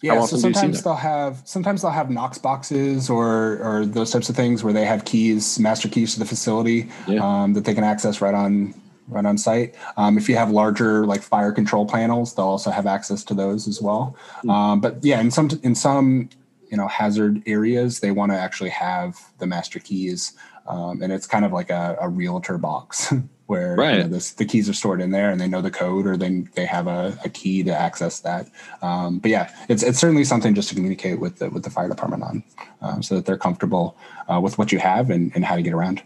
Yeah, 0.01 0.25
so 0.25 0.39
sometimes 0.39 0.83
they'll 0.83 0.95
have 0.95 1.43
sometimes 1.45 1.83
they'll 1.83 1.91
have 1.91 2.09
Knox 2.09 2.39
boxes 2.39 3.11
or 3.11 3.59
or 3.59 3.85
those 3.85 4.11
types 4.11 4.31
of 4.31 4.37
things 4.37 4.65
where 4.65 4.73
they 4.73 4.87
have 4.87 5.05
keys, 5.05 5.59
master 5.59 5.87
keys 5.87 6.15
to 6.15 6.19
the 6.19 6.25
facility 6.25 6.89
yeah. 7.07 7.21
um, 7.21 7.53
that 7.53 7.67
they 7.67 7.75
can 7.75 7.85
access 7.85 8.23
right 8.23 8.35
on 8.35 8.73
right 9.09 9.27
on 9.27 9.37
site. 9.37 9.75
Um, 9.99 10.17
if 10.17 10.31
you 10.31 10.37
have 10.37 10.51
larger 10.51 11.05
like 11.05 11.21
fire 11.21 11.53
control 11.53 11.87
panels, 11.87 12.35
they'll 12.35 12.47
also 12.47 12.71
have 12.71 12.87
access 12.87 13.23
to 13.25 13.35
those 13.35 13.69
as 13.69 13.83
well. 13.83 14.17
Mm-hmm. 14.39 14.51
Um, 14.51 14.81
but 14.81 15.05
yeah, 15.05 15.21
in 15.21 15.31
some 15.31 15.51
in 15.63 15.75
some 15.75 16.31
you 16.71 16.79
know 16.79 16.89
hazard 16.89 17.43
areas, 17.45 18.01
they 18.01 18.13
want 18.13 18.33
to 18.33 18.39
actually 18.39 18.71
have 18.71 19.21
the 19.41 19.47
master 19.47 19.79
keys 19.79 20.33
um, 20.67 21.03
and 21.03 21.13
it's 21.13 21.27
kind 21.27 21.45
of 21.45 21.53
like 21.53 21.71
a, 21.71 21.97
a 22.01 22.09
realtor 22.09 22.59
box 22.59 23.13
where 23.47 23.77
right. 23.77 23.97
you 23.97 24.03
know, 24.03 24.09
this, 24.09 24.33
the 24.33 24.45
keys 24.45 24.69
are 24.69 24.73
stored 24.73 25.01
in 25.01 25.11
there 25.11 25.31
and 25.31 25.41
they 25.41 25.47
know 25.47 25.61
the 25.61 25.71
code 25.71 26.07
or 26.07 26.17
then 26.17 26.49
they 26.55 26.65
have 26.65 26.87
a, 26.87 27.19
a 27.25 27.29
key 27.29 27.63
to 27.63 27.71
access 27.71 28.21
that. 28.21 28.49
Um, 28.81 29.19
but 29.19 29.31
yeah, 29.31 29.55
it's, 29.69 29.83
it's 29.83 29.99
certainly 29.99 30.25
something 30.25 30.55
just 30.55 30.71
to 30.71 30.75
communicate 30.75 31.21
with 31.21 31.39
the, 31.39 31.51
with 31.51 31.63
the 31.63 31.71
fire 31.71 31.89
department 31.89 32.23
on 32.23 32.45
um, 32.81 33.03
so 33.03 33.17
that 33.17 33.27
they're 33.27 33.37
comfortable 33.37 33.99
uh, 34.33 34.41
with 34.41 34.57
what 34.57 34.73
you 34.73 34.79
have 34.79 35.11
and, 35.11 35.31
and 35.35 35.45
how 35.45 35.57
to 35.57 35.63
get 35.63 35.75
around. 35.75 36.03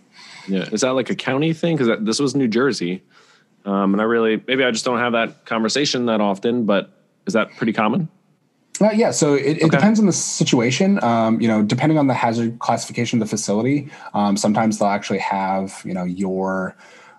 Yeah, 0.49 0.69
is 0.73 0.81
that 0.81 0.91
like 0.91 1.11
a 1.11 1.15
county 1.15 1.53
thing? 1.53 1.77
Because 1.77 1.99
this 2.05 2.19
was 2.19 2.35
New 2.35 2.49
Jersey, 2.49 3.03
um, 3.65 3.93
and 3.93 4.01
I 4.01 4.05
really 4.05 4.43
maybe 4.47 4.65
I 4.65 4.71
just 4.71 4.85
don't 4.85 4.99
have 4.99 5.13
that 5.13 5.45
conversation 5.45 6.07
that 6.07 6.21
often. 6.21 6.65
But 6.65 6.91
is 7.27 7.35
that 7.35 7.51
pretty 7.57 7.73
common? 7.73 8.09
Uh, 8.81 8.91
yeah, 8.91 9.11
so 9.11 9.35
it, 9.35 9.59
it 9.59 9.63
okay. 9.65 9.69
depends 9.69 9.99
on 9.99 10.07
the 10.07 10.13
situation. 10.13 11.03
Um, 11.03 11.41
you 11.41 11.49
know, 11.49 11.63
depending 11.63 11.99
on 11.99 12.07
the 12.07 12.15
hazard 12.15 12.59
classification 12.61 13.21
of 13.21 13.29
the 13.29 13.31
facility, 13.31 13.91
um, 14.15 14.37
sometimes 14.37 14.79
they'll 14.79 14.89
actually 14.89 15.19
have 15.19 15.83
you 15.85 15.95
know 15.95 16.05
your 16.05 16.77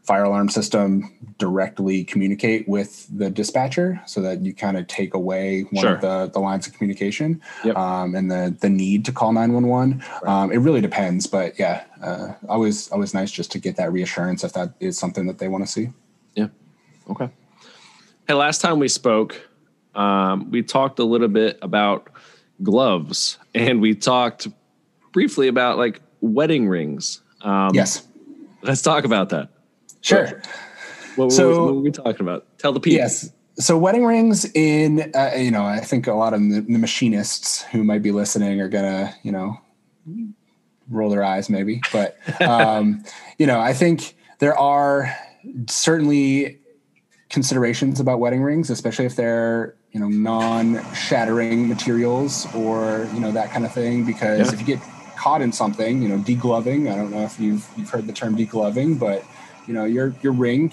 fire 0.10 0.24
alarm 0.24 0.50
system 0.50 1.14
directly 1.38 2.04
communicate 2.04 2.68
with 2.68 3.06
the 3.16 3.30
dispatcher 3.30 4.02
so 4.08 4.20
that 4.22 4.42
you 4.42 4.56
kind 4.56 4.76
of 4.76 4.88
take 4.88 5.14
away 5.14 5.62
one 5.70 5.84
sure. 5.84 5.94
of 5.94 6.02
the, 6.02 6.28
the 6.34 6.40
lines 6.40 6.66
of 6.66 6.74
communication 6.74 7.40
yep. 7.64 7.78
um, 7.78 8.16
and 8.16 8.32
the 8.32 8.56
the 8.62 8.70
need 8.70 9.06
to 9.06 9.12
call 9.12 9.32
911 9.34 10.00
right. 10.00 10.28
um, 10.28 10.52
it 10.52 10.58
really 10.58 10.82
depends 10.82 11.28
but 11.28 11.60
yeah 11.60 11.84
uh, 12.02 12.34
always 12.48 12.90
always 12.90 13.14
nice 13.14 13.30
just 13.30 13.52
to 13.52 13.60
get 13.60 13.76
that 13.76 13.92
reassurance 13.92 14.44
if 14.44 14.52
that 14.54 14.74
is 14.80 14.98
something 14.98 15.28
that 15.28 15.38
they 15.38 15.48
want 15.48 15.64
to 15.64 15.72
see 15.72 15.90
yeah 16.34 16.48
okay 17.08 17.30
hey 18.28 18.34
last 18.34 18.62
time 18.62 18.80
we 18.80 18.88
spoke 18.88 19.49
um, 19.96 20.52
we 20.52 20.64
talked 20.64 21.00
a 21.00 21.04
little 21.04 21.28
bit 21.28 21.58
about 21.62 22.10
gloves 22.64 23.38
and 23.56 23.82
we 23.82 23.96
talked 23.96 24.48
briefly 25.12 25.48
about 25.48 25.78
like 25.78 26.02
wedding 26.22 26.68
rings 26.68 27.22
um, 27.42 27.72
yes 27.74 28.08
let's 28.62 28.82
talk 28.82 29.06
about 29.06 29.30
that 29.30 29.50
Sure. 30.02 30.42
What, 31.16 31.32
so, 31.32 31.66
what 31.66 31.76
were 31.76 31.82
we 31.82 31.92
talking 31.92 32.22
about? 32.22 32.46
Tell 32.58 32.72
the 32.72 32.80
people. 32.80 32.98
Yes. 32.98 33.32
So 33.56 33.78
wedding 33.78 34.06
rings 34.06 34.50
in, 34.54 35.12
uh, 35.14 35.34
you 35.36 35.52
know, 35.52 35.66
I 35.66 35.82
think 35.82 36.08
a 36.08 36.14
lot 36.14 36.34
of 36.34 36.40
the, 36.40 36.62
the 36.62 36.78
machinists 36.78 37.64
who 37.64 37.84
might 37.84 38.02
be 38.02 38.12
listening 38.12 38.62
are 38.62 38.70
gonna, 38.70 39.14
you 39.22 39.34
know, 39.34 39.60
roll 40.90 41.10
their 41.10 41.24
eyes 41.24 41.50
maybe, 41.50 41.82
but 41.92 42.18
um, 42.42 43.04
you 43.38 43.46
know, 43.46 43.60
I 43.60 43.74
think 43.74 44.16
there 44.40 44.58
are 44.58 45.14
certainly 45.68 46.60
considerations 47.30 48.00
about 48.00 48.20
wedding 48.20 48.42
rings, 48.42 48.70
especially 48.70 49.06
if 49.06 49.18
they're 49.18 49.76
you 49.92 50.00
know 50.00 50.08
non-shattering 50.08 51.68
materials 51.68 52.48
or 52.54 53.08
you 53.14 53.20
know 53.20 53.32
that 53.32 53.52
kind 53.52 53.66
of 53.66 53.74
thing. 53.74 54.06
Because 54.06 54.48
yeah. 54.48 54.54
if 54.54 54.60
you 54.60 54.76
get 54.76 54.86
caught 55.20 55.42
in 55.42 55.52
something, 55.52 56.02
you 56.02 56.08
know, 56.08 56.18
degloving. 56.18 56.92
I 56.92 56.96
don't 56.96 57.12
know 57.12 57.24
if 57.24 57.40
you've 57.40 57.68
you've 57.76 57.90
heard 57.90 58.08
the 58.08 58.14
term 58.14 58.38
degloving, 58.38 58.98
but 58.98 59.24
you 59.68 59.74
know 59.74 59.86
your 59.86 60.16
your 60.22 60.32
ring. 60.32 60.72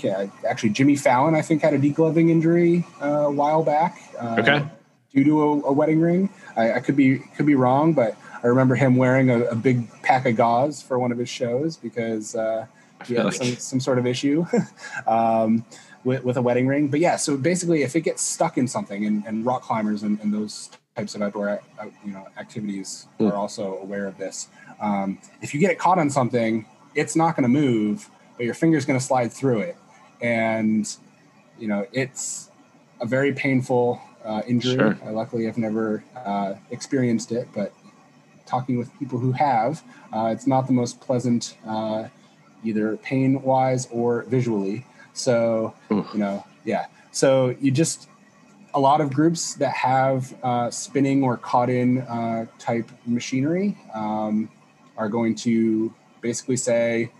Actually, 0.48 0.70
Jimmy 0.70 0.96
Fallon, 0.96 1.34
I 1.34 1.42
think, 1.42 1.62
had 1.62 1.74
a 1.74 1.78
degloving 1.78 2.30
injury 2.30 2.84
uh, 3.02 3.26
a 3.26 3.30
while 3.30 3.64
back. 3.64 3.98
Uh, 4.18 4.36
okay. 4.38 4.66
Due 5.12 5.24
to 5.24 5.42
a, 5.42 5.46
a 5.68 5.72
wedding 5.72 6.00
ring, 6.00 6.28
I, 6.56 6.74
I, 6.74 6.80
could 6.80 6.94
be 6.94 7.18
could 7.36 7.46
be 7.46 7.54
wrong, 7.54 7.94
but 7.94 8.16
I 8.42 8.46
remember 8.48 8.74
him 8.74 8.96
wearing 8.96 9.30
a, 9.30 9.44
a 9.44 9.54
big 9.54 9.90
pack 10.02 10.26
of 10.26 10.36
gauze 10.36 10.82
for 10.82 10.98
one 10.98 11.10
of 11.10 11.18
his 11.18 11.28
shows 11.28 11.76
because 11.76 12.36
uh, 12.36 12.66
he 13.06 13.14
had 13.14 13.24
like... 13.24 13.34
some, 13.34 13.56
some 13.56 13.80
sort 13.80 13.98
of 13.98 14.06
issue 14.06 14.44
um, 15.06 15.64
with, 16.06 16.24
with 16.24 16.36
a 16.36 16.42
wedding 16.42 16.66
ring. 16.66 16.88
But 16.88 17.00
yeah, 17.00 17.16
so 17.16 17.36
basically, 17.36 17.82
if 17.82 17.94
it 17.94 18.00
gets 18.00 18.22
stuck 18.22 18.56
in 18.56 18.66
something, 18.66 19.04
and, 19.04 19.24
and 19.26 19.44
rock 19.44 19.62
climbers 19.62 20.02
and, 20.02 20.18
and, 20.20 20.32
those 20.32 20.70
types 20.96 21.14
of 21.14 21.20
outdoor 21.20 21.60
you 22.04 22.12
know 22.12 22.26
activities 22.38 23.06
mm. 23.20 23.30
are 23.30 23.34
also 23.34 23.76
aware 23.78 24.06
of 24.06 24.16
this. 24.16 24.48
Um, 24.80 25.18
if 25.42 25.52
you 25.52 25.60
get 25.60 25.70
it 25.70 25.78
caught 25.78 25.98
on 25.98 26.08
something, 26.08 26.64
it's 26.94 27.14
not 27.14 27.36
going 27.36 27.42
to 27.42 27.48
move 27.48 28.08
but 28.36 28.44
your 28.44 28.54
finger's 28.54 28.84
going 28.84 28.98
to 28.98 29.04
slide 29.04 29.32
through 29.32 29.60
it. 29.60 29.76
And, 30.20 30.88
you 31.58 31.68
know, 31.68 31.86
it's 31.92 32.50
a 33.00 33.06
very 33.06 33.32
painful 33.32 34.00
uh, 34.24 34.42
injury. 34.46 34.76
Sure. 34.76 34.98
Uh, 35.04 35.12
luckily, 35.12 35.48
I've 35.48 35.58
never 35.58 36.04
uh, 36.16 36.54
experienced 36.70 37.32
it, 37.32 37.48
but 37.54 37.72
talking 38.46 38.78
with 38.78 38.96
people 38.98 39.18
who 39.18 39.32
have, 39.32 39.82
uh, 40.12 40.26
it's 40.26 40.46
not 40.46 40.66
the 40.66 40.72
most 40.72 41.00
pleasant, 41.00 41.56
uh, 41.66 42.08
either 42.64 42.96
pain 42.98 43.42
wise 43.42 43.88
or 43.90 44.22
visually. 44.24 44.86
So, 45.16 45.74
Oof. 45.90 46.06
you 46.12 46.20
know, 46.20 46.46
yeah. 46.64 46.86
So 47.12 47.56
you 47.60 47.70
just, 47.70 48.08
a 48.74 48.80
lot 48.80 49.00
of 49.00 49.12
groups 49.12 49.54
that 49.54 49.72
have 49.72 50.34
uh, 50.42 50.70
spinning 50.70 51.22
or 51.22 51.36
caught 51.36 51.70
in 51.70 52.06
type 52.58 52.90
machinery 53.06 53.78
um, 53.94 54.50
are 54.96 55.08
going 55.08 55.34
to 55.36 55.92
basically 56.20 56.56
say, 56.56 57.10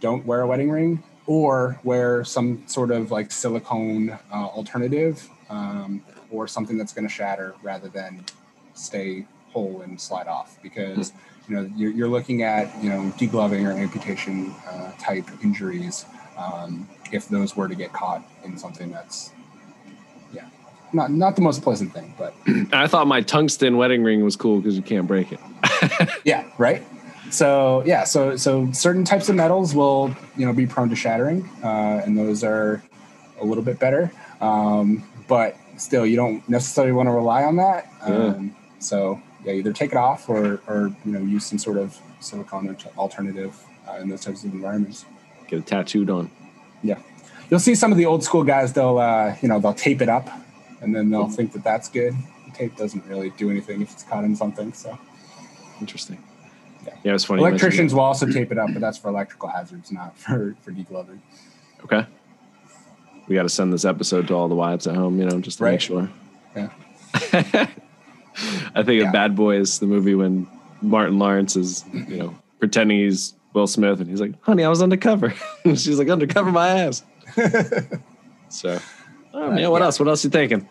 don't 0.00 0.24
wear 0.26 0.40
a 0.40 0.46
wedding 0.46 0.70
ring 0.70 1.02
or 1.26 1.78
wear 1.84 2.24
some 2.24 2.62
sort 2.66 2.90
of 2.90 3.10
like 3.10 3.30
silicone 3.30 4.10
uh, 4.32 4.46
alternative 4.46 5.28
um, 5.48 6.02
or 6.30 6.48
something 6.48 6.76
that's 6.76 6.92
going 6.92 7.06
to 7.06 7.12
shatter 7.12 7.54
rather 7.62 7.88
than 7.88 8.24
stay 8.74 9.26
whole 9.52 9.82
and 9.82 10.00
slide 10.00 10.26
off 10.26 10.58
because 10.62 11.10
hmm. 11.10 11.18
you 11.52 11.56
know 11.56 11.70
you're, 11.76 11.90
you're 11.90 12.08
looking 12.08 12.42
at 12.42 12.82
you 12.82 12.88
know 12.88 13.12
degloving 13.16 13.66
or 13.66 13.72
amputation 13.72 14.54
uh, 14.68 14.90
type 14.98 15.26
injuries 15.42 16.06
um, 16.36 16.88
if 17.12 17.28
those 17.28 17.56
were 17.56 17.68
to 17.68 17.74
get 17.74 17.92
caught 17.92 18.22
in 18.44 18.56
something 18.56 18.90
that's 18.90 19.32
yeah 20.32 20.48
not 20.92 21.10
not 21.10 21.36
the 21.36 21.42
most 21.42 21.62
pleasant 21.62 21.92
thing 21.92 22.14
but 22.18 22.34
i 22.72 22.86
thought 22.86 23.06
my 23.06 23.20
tungsten 23.20 23.76
wedding 23.76 24.02
ring 24.02 24.24
was 24.24 24.36
cool 24.36 24.58
because 24.60 24.76
you 24.76 24.82
can't 24.82 25.06
break 25.06 25.32
it 25.32 25.40
yeah 26.24 26.44
right 26.58 26.82
so 27.32 27.82
yeah, 27.86 28.04
so 28.04 28.36
so 28.36 28.70
certain 28.72 29.04
types 29.04 29.30
of 29.30 29.36
metals 29.36 29.74
will 29.74 30.14
you 30.36 30.44
know 30.44 30.52
be 30.52 30.66
prone 30.66 30.90
to 30.90 30.96
shattering, 30.96 31.48
uh, 31.64 32.02
and 32.04 32.16
those 32.16 32.44
are 32.44 32.82
a 33.40 33.44
little 33.44 33.64
bit 33.64 33.78
better. 33.78 34.12
Um, 34.42 35.02
but 35.28 35.56
still, 35.78 36.04
you 36.04 36.14
don't 36.14 36.46
necessarily 36.46 36.92
want 36.92 37.06
to 37.06 37.12
rely 37.12 37.44
on 37.44 37.56
that. 37.56 37.90
Um, 38.02 38.12
yeah. 38.12 38.80
So 38.80 39.22
yeah, 39.44 39.54
either 39.54 39.72
take 39.72 39.92
it 39.92 39.96
off 39.96 40.28
or 40.28 40.60
or 40.66 40.94
you 41.06 41.12
know 41.12 41.20
use 41.20 41.46
some 41.46 41.58
sort 41.58 41.78
of 41.78 41.98
silicone 42.20 42.76
alternative 42.98 43.58
uh, 43.88 43.94
in 43.94 44.10
those 44.10 44.24
types 44.24 44.44
of 44.44 44.52
environments. 44.52 45.06
Get 45.52 45.58
it 45.58 45.66
tattooed 45.66 46.08
on. 46.08 46.30
Yeah, 46.82 46.98
you'll 47.50 47.60
see 47.60 47.74
some 47.74 47.92
of 47.92 47.98
the 47.98 48.06
old 48.06 48.24
school 48.24 48.42
guys. 48.42 48.72
They'll 48.72 48.96
uh, 48.96 49.36
you 49.42 49.48
know 49.48 49.60
they'll 49.60 49.74
tape 49.74 50.00
it 50.00 50.08
up, 50.08 50.30
and 50.80 50.96
then 50.96 51.10
they'll 51.10 51.24
mm-hmm. 51.24 51.34
think 51.34 51.52
that 51.52 51.62
that's 51.62 51.90
good. 51.90 52.14
The 52.46 52.52
tape 52.52 52.74
doesn't 52.74 53.04
really 53.04 53.28
do 53.36 53.50
anything 53.50 53.82
if 53.82 53.92
it's 53.92 54.02
caught 54.02 54.24
in 54.24 54.34
something. 54.34 54.72
So 54.72 54.98
interesting. 55.78 56.24
Yeah, 56.86 56.94
yeah 57.04 57.14
it's 57.14 57.26
funny. 57.26 57.42
Electricians 57.42 57.92
will 57.92 58.00
also 58.00 58.24
tape 58.24 58.50
it 58.50 58.56
up, 58.56 58.70
but 58.72 58.80
that's 58.80 58.96
for 58.96 59.08
electrical 59.08 59.50
hazards, 59.50 59.92
not 59.92 60.16
for 60.16 60.56
for 60.62 60.72
degloving. 60.72 61.18
Okay. 61.84 62.06
We 63.28 63.34
got 63.34 63.42
to 63.42 63.50
send 63.50 63.74
this 63.74 63.84
episode 63.84 64.28
to 64.28 64.34
all 64.34 64.48
the 64.48 64.54
wives 64.54 64.86
at 64.86 64.96
home, 64.96 65.18
you 65.18 65.26
know, 65.26 65.38
just 65.38 65.58
to 65.58 65.64
right. 65.64 65.72
make 65.72 65.82
sure. 65.82 66.08
Yeah. 66.56 66.70
I 68.74 68.82
think 68.82 69.02
yeah. 69.02 69.08
of 69.08 69.12
Bad 69.12 69.36
Boys, 69.36 69.80
the 69.80 69.86
movie 69.86 70.14
when 70.14 70.48
Martin 70.80 71.18
Lawrence 71.18 71.56
is, 71.56 71.84
you 71.92 72.16
know, 72.16 72.34
pretending 72.58 73.00
he's 73.00 73.34
Will 73.52 73.66
Smith, 73.66 74.00
and 74.00 74.08
he's 74.08 74.20
like, 74.20 74.34
"Honey, 74.42 74.64
I 74.64 74.68
was 74.68 74.82
undercover." 74.82 75.34
she's 75.64 75.98
like, 75.98 76.08
"Undercover 76.08 76.50
my 76.50 76.68
ass." 76.68 77.02
so, 78.48 78.78
oh 79.34 79.50
man, 79.50 79.70
what 79.70 79.80
yeah. 79.80 79.86
else? 79.86 79.98
What 79.98 80.08
else 80.08 80.24
you 80.24 80.30
thinking? 80.30 80.68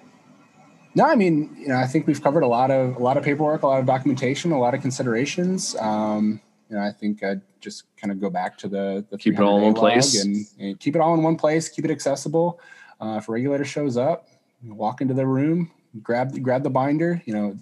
No, 0.94 1.06
I 1.06 1.16
mean, 1.16 1.56
you 1.58 1.70
know, 1.70 1.78
I 1.78 1.88
think 1.88 2.06
we've 2.06 2.22
covered 2.22 2.44
a 2.44 2.48
lot 2.48 2.72
of 2.72 2.96
a 2.98 3.00
lot 3.00 3.18
of 3.18 3.24
paperwork, 3.24 3.64
a 3.64 3.68
lot 3.68 3.80
of 3.80 3.86
documentation, 3.86 4.52
a 4.52 4.60
lot 4.60 4.74
of 4.74 4.82
considerations. 4.82 5.76
Um, 5.78 6.42
you 6.70 6.76
know, 6.78 6.84
I 6.84 6.92
think 6.92 7.24
I'd 7.24 7.42
just 7.60 7.84
kind 7.98 8.12
of 8.12 8.20
go 8.20 8.30
back 8.30 8.58
to 8.60 8.68
the, 8.68 9.06
the 9.10 9.18
keep 9.18 9.36
it 9.36 9.42
all 9.42 9.58
in 9.58 9.64
one 9.64 9.74
place 9.74 10.24
and, 10.24 10.46
and, 10.58 10.80
keep 10.80 10.96
it 10.96 11.02
all 11.02 11.14
in 11.14 11.22
one 11.22 11.36
place, 11.36 11.68
keep 11.68 11.86
it 11.86 11.92
accessible. 11.92 12.60
Uh, 13.00 13.18
if 13.18 13.28
a 13.28 13.32
regulator 13.32 13.66
shows 13.66 13.98
up, 13.98 14.28
walk 14.64 15.02
into 15.02 15.14
the 15.14 15.26
room, 15.26 15.70
grab 16.02 16.42
grab 16.42 16.64
the 16.64 16.70
binder, 16.70 17.22
you 17.26 17.34
know, 17.34 17.58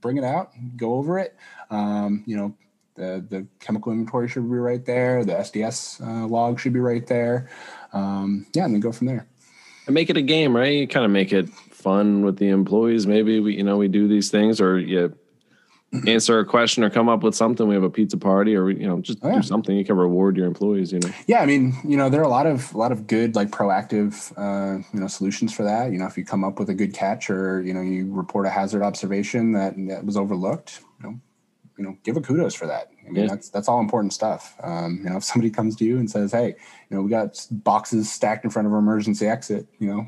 bring 0.00 0.16
it 0.16 0.24
out, 0.24 0.52
go 0.76 0.94
over 0.94 1.18
it. 1.18 1.36
Um, 1.70 2.24
you 2.26 2.36
know, 2.36 2.54
the 3.02 3.24
the 3.28 3.46
chemical 3.60 3.92
inventory 3.92 4.28
should 4.28 4.48
be 4.48 4.56
right 4.56 4.84
there. 4.84 5.24
The 5.24 5.34
SDS 5.34 6.00
uh, 6.00 6.26
log 6.26 6.60
should 6.60 6.72
be 6.72 6.80
right 6.80 7.06
there. 7.06 7.50
Um, 7.92 8.46
yeah, 8.54 8.64
and 8.64 8.74
then 8.74 8.80
go 8.80 8.92
from 8.92 9.08
there. 9.08 9.26
And 9.86 9.94
make 9.94 10.10
it 10.10 10.16
a 10.16 10.22
game, 10.22 10.56
right? 10.56 10.72
You 10.72 10.86
kind 10.86 11.04
of 11.04 11.10
make 11.10 11.32
it 11.32 11.48
fun 11.48 12.24
with 12.24 12.38
the 12.38 12.48
employees. 12.48 13.06
Maybe 13.06 13.40
we, 13.40 13.56
you 13.56 13.64
know, 13.64 13.76
we 13.76 13.88
do 13.88 14.06
these 14.06 14.30
things, 14.30 14.60
or 14.60 14.78
you 14.78 15.14
answer 16.06 16.38
a 16.38 16.44
question 16.44 16.84
or 16.84 16.90
come 16.90 17.08
up 17.08 17.24
with 17.24 17.34
something. 17.34 17.66
We 17.66 17.74
have 17.74 17.82
a 17.82 17.90
pizza 17.90 18.16
party, 18.16 18.54
or 18.54 18.70
you 18.70 18.86
know, 18.86 19.00
just 19.00 19.18
oh, 19.22 19.28
yeah. 19.28 19.36
do 19.36 19.42
something. 19.42 19.76
You 19.76 19.84
can 19.84 19.96
reward 19.96 20.36
your 20.36 20.46
employees. 20.46 20.92
You 20.92 21.00
know. 21.00 21.10
Yeah, 21.26 21.40
I 21.40 21.46
mean, 21.46 21.74
you 21.84 21.96
know, 21.96 22.08
there 22.08 22.20
are 22.20 22.24
a 22.24 22.28
lot 22.28 22.46
of 22.46 22.72
a 22.72 22.78
lot 22.78 22.92
of 22.92 23.08
good 23.08 23.34
like 23.34 23.50
proactive, 23.50 24.32
uh, 24.36 24.82
you 24.92 25.00
know, 25.00 25.08
solutions 25.08 25.52
for 25.52 25.64
that. 25.64 25.90
You 25.90 25.98
know, 25.98 26.06
if 26.06 26.16
you 26.16 26.24
come 26.24 26.44
up 26.44 26.60
with 26.60 26.70
a 26.70 26.74
good 26.74 26.94
catch, 26.94 27.28
or 27.28 27.60
you 27.62 27.74
know, 27.74 27.80
you 27.80 28.12
report 28.12 28.46
a 28.46 28.50
hazard 28.50 28.82
observation 28.82 29.52
that 29.52 29.74
that 29.88 30.04
was 30.04 30.16
overlooked, 30.16 30.80
you 31.00 31.08
know, 31.08 31.20
you 31.76 31.84
know, 31.84 31.96
give 32.04 32.16
a 32.16 32.20
kudos 32.20 32.54
for 32.54 32.66
that. 32.68 32.91
I 33.06 33.10
mean, 33.10 33.22
yeah. 33.22 33.28
that's 33.28 33.48
that's 33.48 33.68
all 33.68 33.80
important 33.80 34.12
stuff. 34.12 34.54
Um, 34.62 35.00
you 35.02 35.10
know, 35.10 35.16
if 35.16 35.24
somebody 35.24 35.50
comes 35.50 35.76
to 35.76 35.84
you 35.84 35.98
and 35.98 36.10
says, 36.10 36.32
"Hey, 36.32 36.48
you 36.90 36.96
know, 36.96 37.02
we 37.02 37.10
got 37.10 37.46
boxes 37.50 38.10
stacked 38.10 38.44
in 38.44 38.50
front 38.50 38.66
of 38.66 38.72
our 38.72 38.78
emergency 38.78 39.26
exit," 39.26 39.66
you 39.78 39.88
know, 39.88 40.06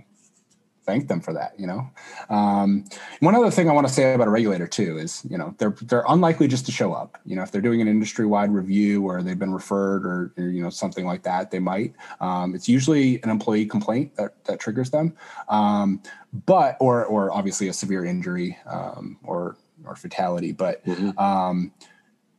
thank 0.85 1.09
them 1.09 1.21
for 1.21 1.33
that. 1.33 1.59
You 1.59 1.67
know, 1.67 1.91
um, 2.31 2.85
one 3.21 3.35
other 3.35 3.51
thing 3.51 3.69
I 3.69 3.73
want 3.73 3.87
to 3.87 3.93
say 3.93 4.15
about 4.15 4.29
a 4.29 4.31
regulator 4.31 4.67
too 4.67 4.99
is 4.99 5.25
you 5.29 5.39
know 5.39 5.55
they're 5.59 5.75
they're 5.83 6.05
unlikely 6.09 6.49
just 6.49 6.67
to 6.67 6.73
show 6.73 6.93
up. 6.93 7.19
You 7.25 7.37
know, 7.37 7.43
if 7.43 7.51
they're 7.51 7.61
doing 7.61 7.81
an 7.81 7.89
industry 7.89 8.27
wide 8.27 8.53
review 8.53 9.05
or 9.05 9.23
they've 9.23 9.39
been 9.39 9.53
referred 9.53 10.07
or, 10.07 10.33
or, 10.37 10.45
you 10.45 10.63
know 10.63 10.71
something 10.71 11.05
like 11.05 11.23
that, 11.25 11.51
they 11.51 11.59
might. 11.59 11.95
Um, 12.21 12.55
it's 12.55 12.69
usually 12.69 13.23
an 13.23 13.31
employee 13.31 13.67
complaint 13.67 14.15
that 14.17 14.45
that 14.45 14.61
triggers 14.61 14.91
them, 14.91 15.17
um, 15.49 16.03
but 16.47 16.77
or 16.81 17.05
or 17.05 17.33
obviously 17.33 17.69
a 17.69 17.73
severe 17.73 18.05
injury 18.05 18.57
um, 18.67 19.19
or 19.25 19.57
or 19.85 19.97
fatality. 19.97 20.53
But 20.53 20.85
mm-hmm. 20.85 21.19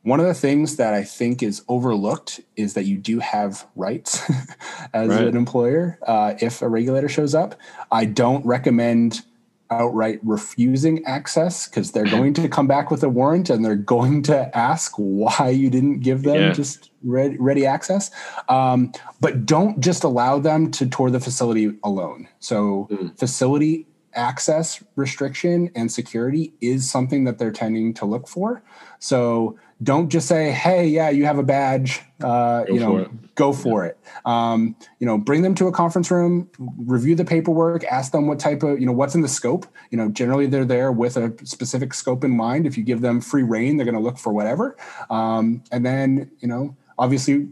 One 0.06 0.20
of 0.20 0.26
the 0.26 0.34
things 0.34 0.76
that 0.76 0.94
I 0.94 1.02
think 1.02 1.42
is 1.42 1.64
overlooked 1.66 2.40
is 2.54 2.74
that 2.74 2.84
you 2.84 2.96
do 2.96 3.18
have 3.18 3.66
rights 3.74 4.22
as 4.94 5.08
right. 5.08 5.26
an 5.26 5.36
employer 5.36 5.98
uh, 6.06 6.34
if 6.40 6.62
a 6.62 6.68
regulator 6.68 7.08
shows 7.08 7.34
up. 7.34 7.56
I 7.90 8.04
don't 8.04 8.46
recommend 8.46 9.22
outright 9.68 10.20
refusing 10.22 11.04
access 11.06 11.66
because 11.66 11.90
they're 11.90 12.04
going 12.04 12.34
to 12.34 12.48
come 12.48 12.68
back 12.68 12.92
with 12.92 13.02
a 13.02 13.08
warrant 13.08 13.50
and 13.50 13.64
they're 13.64 13.74
going 13.74 14.22
to 14.22 14.56
ask 14.56 14.92
why 14.94 15.48
you 15.48 15.68
didn't 15.70 15.98
give 16.02 16.22
them 16.22 16.36
yeah. 16.36 16.52
just 16.52 16.92
ready, 17.02 17.36
ready 17.38 17.66
access. 17.66 18.12
Um, 18.48 18.92
but 19.20 19.44
don't 19.44 19.80
just 19.80 20.04
allow 20.04 20.38
them 20.38 20.70
to 20.70 20.86
tour 20.86 21.10
the 21.10 21.18
facility 21.18 21.72
alone. 21.82 22.28
So, 22.38 22.86
mm. 22.92 23.18
facility 23.18 23.88
access 24.14 24.84
restriction 24.94 25.68
and 25.74 25.90
security 25.90 26.52
is 26.60 26.88
something 26.88 27.24
that 27.24 27.38
they're 27.38 27.50
tending 27.50 27.92
to 27.94 28.04
look 28.04 28.28
for. 28.28 28.62
So, 29.00 29.58
don't 29.82 30.08
just 30.08 30.26
say, 30.26 30.50
"Hey, 30.52 30.88
yeah, 30.88 31.10
you 31.10 31.24
have 31.26 31.38
a 31.38 31.42
badge. 31.42 32.02
Uh, 32.22 32.64
you 32.68 32.80
know, 32.80 33.08
go 33.34 33.52
for 33.52 33.84
yeah. 33.84 33.90
it." 33.90 33.98
Um, 34.24 34.74
you 34.98 35.06
know, 35.06 35.18
bring 35.18 35.42
them 35.42 35.54
to 35.56 35.66
a 35.68 35.72
conference 35.72 36.10
room, 36.10 36.48
review 36.58 37.14
the 37.14 37.24
paperwork, 37.24 37.84
ask 37.84 38.12
them 38.12 38.26
what 38.26 38.38
type 38.38 38.62
of, 38.62 38.80
you 38.80 38.86
know, 38.86 38.92
what's 38.92 39.14
in 39.14 39.20
the 39.20 39.28
scope. 39.28 39.66
You 39.90 39.98
know, 39.98 40.08
generally 40.08 40.46
they're 40.46 40.64
there 40.64 40.92
with 40.92 41.16
a 41.16 41.34
specific 41.44 41.92
scope 41.94 42.24
in 42.24 42.36
mind. 42.36 42.66
If 42.66 42.78
you 42.78 42.84
give 42.84 43.02
them 43.02 43.20
free 43.20 43.42
reign, 43.42 43.76
they're 43.76 43.84
going 43.84 43.96
to 43.96 44.02
look 44.02 44.18
for 44.18 44.32
whatever. 44.32 44.76
Um, 45.10 45.62
and 45.70 45.84
then, 45.84 46.30
you 46.40 46.48
know, 46.48 46.76
obviously 46.98 47.48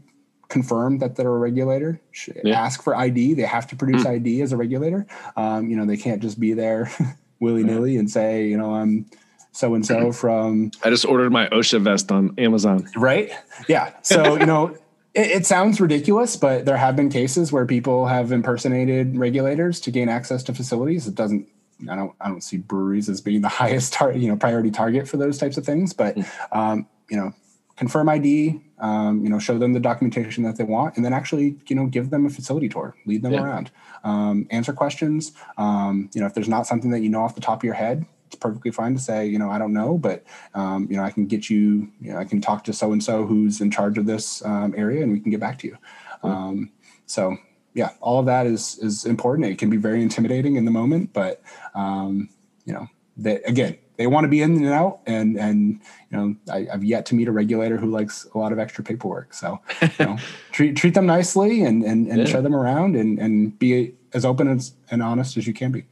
confirm 0.49 0.99
that 0.99 1.17
they're 1.17 1.35
a 1.35 1.39
regulator. 1.39 2.01
Yeah. 2.43 2.61
Ask 2.61 2.83
for 2.83 2.97
ID. 2.97 3.35
They 3.35 3.43
have 3.43 3.67
to 3.69 3.77
produce 3.77 4.05
mm. 4.05 4.11
ID 4.11 4.41
as 4.43 4.53
a 4.53 4.57
regulator. 4.57 5.07
Um, 5.37 5.69
you 5.69 5.77
know, 5.77 5.85
they 5.85 5.97
can't 5.97 6.23
just 6.23 6.39
be 6.39 6.53
there 6.53 6.91
willy 7.41 7.65
nilly 7.65 7.95
yeah. 7.95 8.01
and 8.01 8.11
say, 8.11 8.47
you 8.47 8.57
know, 8.57 8.75
I'm 8.75 9.07
so 9.55 9.75
and 9.75 9.87
so 9.87 10.11
from. 10.13 10.73
I 10.83 10.91
just 10.91 11.05
ordered 11.05 11.31
my 11.31 11.47
OSHA 11.49 11.81
vest 11.81 12.11
on 12.11 12.35
Amazon. 12.39 12.89
Right? 12.97 13.31
Yeah. 13.69 13.93
So, 14.03 14.37
you 14.39 14.47
know, 14.47 14.77
it, 15.15 15.31
it, 15.31 15.47
sounds 15.47 15.81
ridiculous, 15.81 16.37
but 16.37 16.65
there 16.65 16.77
have 16.77 16.97
been 16.97 17.09
cases 17.09 17.53
where 17.53 17.65
people 17.65 18.07
have 18.07 18.33
impersonated 18.33 19.17
regulators 19.17 19.81
to 19.83 19.93
gain 19.93 20.09
access 20.09 20.43
to 20.45 20.55
facilities. 20.55 21.07
It 21.07 21.15
doesn't. 21.15 21.49
I 21.89 21.95
don't. 21.95 22.13
I 22.21 22.29
don't 22.29 22.43
see 22.43 22.57
breweries 22.57 23.09
as 23.09 23.21
being 23.21 23.43
the 23.43 23.49
highest 23.61 23.97
you 24.15 24.29
know 24.29 24.37
priority 24.37 24.73
target 24.73 25.09
for 25.09 25.17
those 25.17 25.39
types 25.39 25.57
of 25.57 25.65
things. 25.65 25.93
But 25.93 26.17
mm. 26.17 26.57
um, 26.57 26.87
you 27.09 27.17
know, 27.17 27.33
confirm 27.77 28.09
ID. 28.09 28.61
Um, 28.81 29.23
you 29.23 29.31
know, 29.31 29.39
show 29.39 29.57
them 29.57 29.73
the 29.73 29.81
documentation 29.81 30.43
that 30.43 30.57
they 30.57 30.65
want, 30.65 30.97
and 30.97 31.05
then 31.05 31.13
actually, 31.15 31.57
you 31.69 31.77
know, 31.77 31.87
give 31.87 32.11
them 32.11 32.27
a 32.27 32.29
facility 32.29 32.69
tour, 32.69 32.95
lead 33.07 33.23
them 33.23 33.33
yeah. 33.33 33.43
around, 33.43 33.71
um, 34.03 34.47
answer 34.51 34.73
questions. 34.73 35.33
Um, 35.57 36.11
you 36.13 36.21
know, 36.21 36.27
if 36.27 36.35
there's 36.35 36.49
not 36.49 36.67
something 36.67 36.91
that 36.91 36.99
you 36.99 37.09
know 37.09 37.23
off 37.23 37.37
the 37.37 37.41
top 37.41 37.61
of 37.61 37.65
your 37.65 37.75
head, 37.75 38.05
it's 38.35 38.41
perfectly 38.41 38.71
fine 38.71 38.95
to 38.95 39.01
say, 39.01 39.27
you 39.27 39.39
know, 39.39 39.51
I 39.51 39.59
don't 39.59 39.73
know, 39.73 39.97
but 39.97 40.25
um, 40.55 40.89
you 40.91 40.97
know, 40.97 41.05
I 41.05 41.11
can 41.11 41.27
get 41.27 41.49
you, 41.49 41.91
you 42.01 42.13
know, 42.13 42.19
I 42.19 42.25
can 42.25 42.41
talk 42.41 42.65
to 42.65 42.73
so 42.73 42.93
and 42.93 43.03
so 43.03 43.25
who's 43.25 43.61
in 43.61 43.71
charge 43.71 43.97
of 43.97 44.07
this 44.07 44.45
um, 44.45 44.75
area, 44.77 45.03
and 45.03 45.13
we 45.13 45.21
can 45.21 45.31
get 45.31 45.41
back 45.41 45.59
to 45.61 45.69
you. 45.69 45.79
Um, 46.23 46.73
so 47.07 47.37
yeah, 47.75 47.91
all 48.01 48.21
of 48.21 48.27
that 48.27 48.47
is 48.47 48.79
is 48.79 49.05
important. 49.05 49.49
It 49.49 49.59
can 49.59 49.71
be 49.71 49.77
very 49.77 50.03
intimidating 50.03 50.57
in 50.57 50.65
the 50.65 50.71
moment, 50.71 51.13
but 51.13 51.43
um, 51.75 52.29
you 52.65 52.73
know, 52.73 52.89
again, 53.25 53.79
they 53.97 54.07
want 54.07 54.25
to 54.25 54.29
be 54.29 54.43
in 54.43 54.57
and 54.57 54.67
out, 54.67 55.01
and 55.07 55.39
and 55.39 55.81
you 56.11 56.17
know, 56.17 56.37
I, 56.53 56.67
have 56.71 56.83
yet 56.83 57.07
to 57.07 57.15
meet 57.15 57.29
a 57.29 57.33
regulator 57.33 57.77
who 57.77 57.91
likes 57.91 58.27
a 58.35 58.39
lot 58.39 58.53
of 58.53 58.59
extra 58.59 58.83
paperwork. 58.83 59.35
So 59.35 59.61
you 59.81 60.07
know, 60.07 60.19
treat 60.53 60.77
treat 60.77 60.95
them 60.95 61.07
nicely 61.07 61.63
and 61.63 61.85
and, 61.85 62.09
and 62.09 62.19
yeah. 62.19 62.25
show 62.25 62.43
them 62.43 62.55
around, 62.55 62.97
and 62.97 63.19
and 63.19 63.57
be 63.59 63.95
as 64.13 64.25
open 64.25 64.49
as, 64.49 64.75
and 64.91 65.03
honest 65.03 65.37
as 65.37 65.47
you 65.47 65.53
can 65.53 65.73
be. 65.73 65.85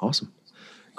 Awesome. 0.00 0.32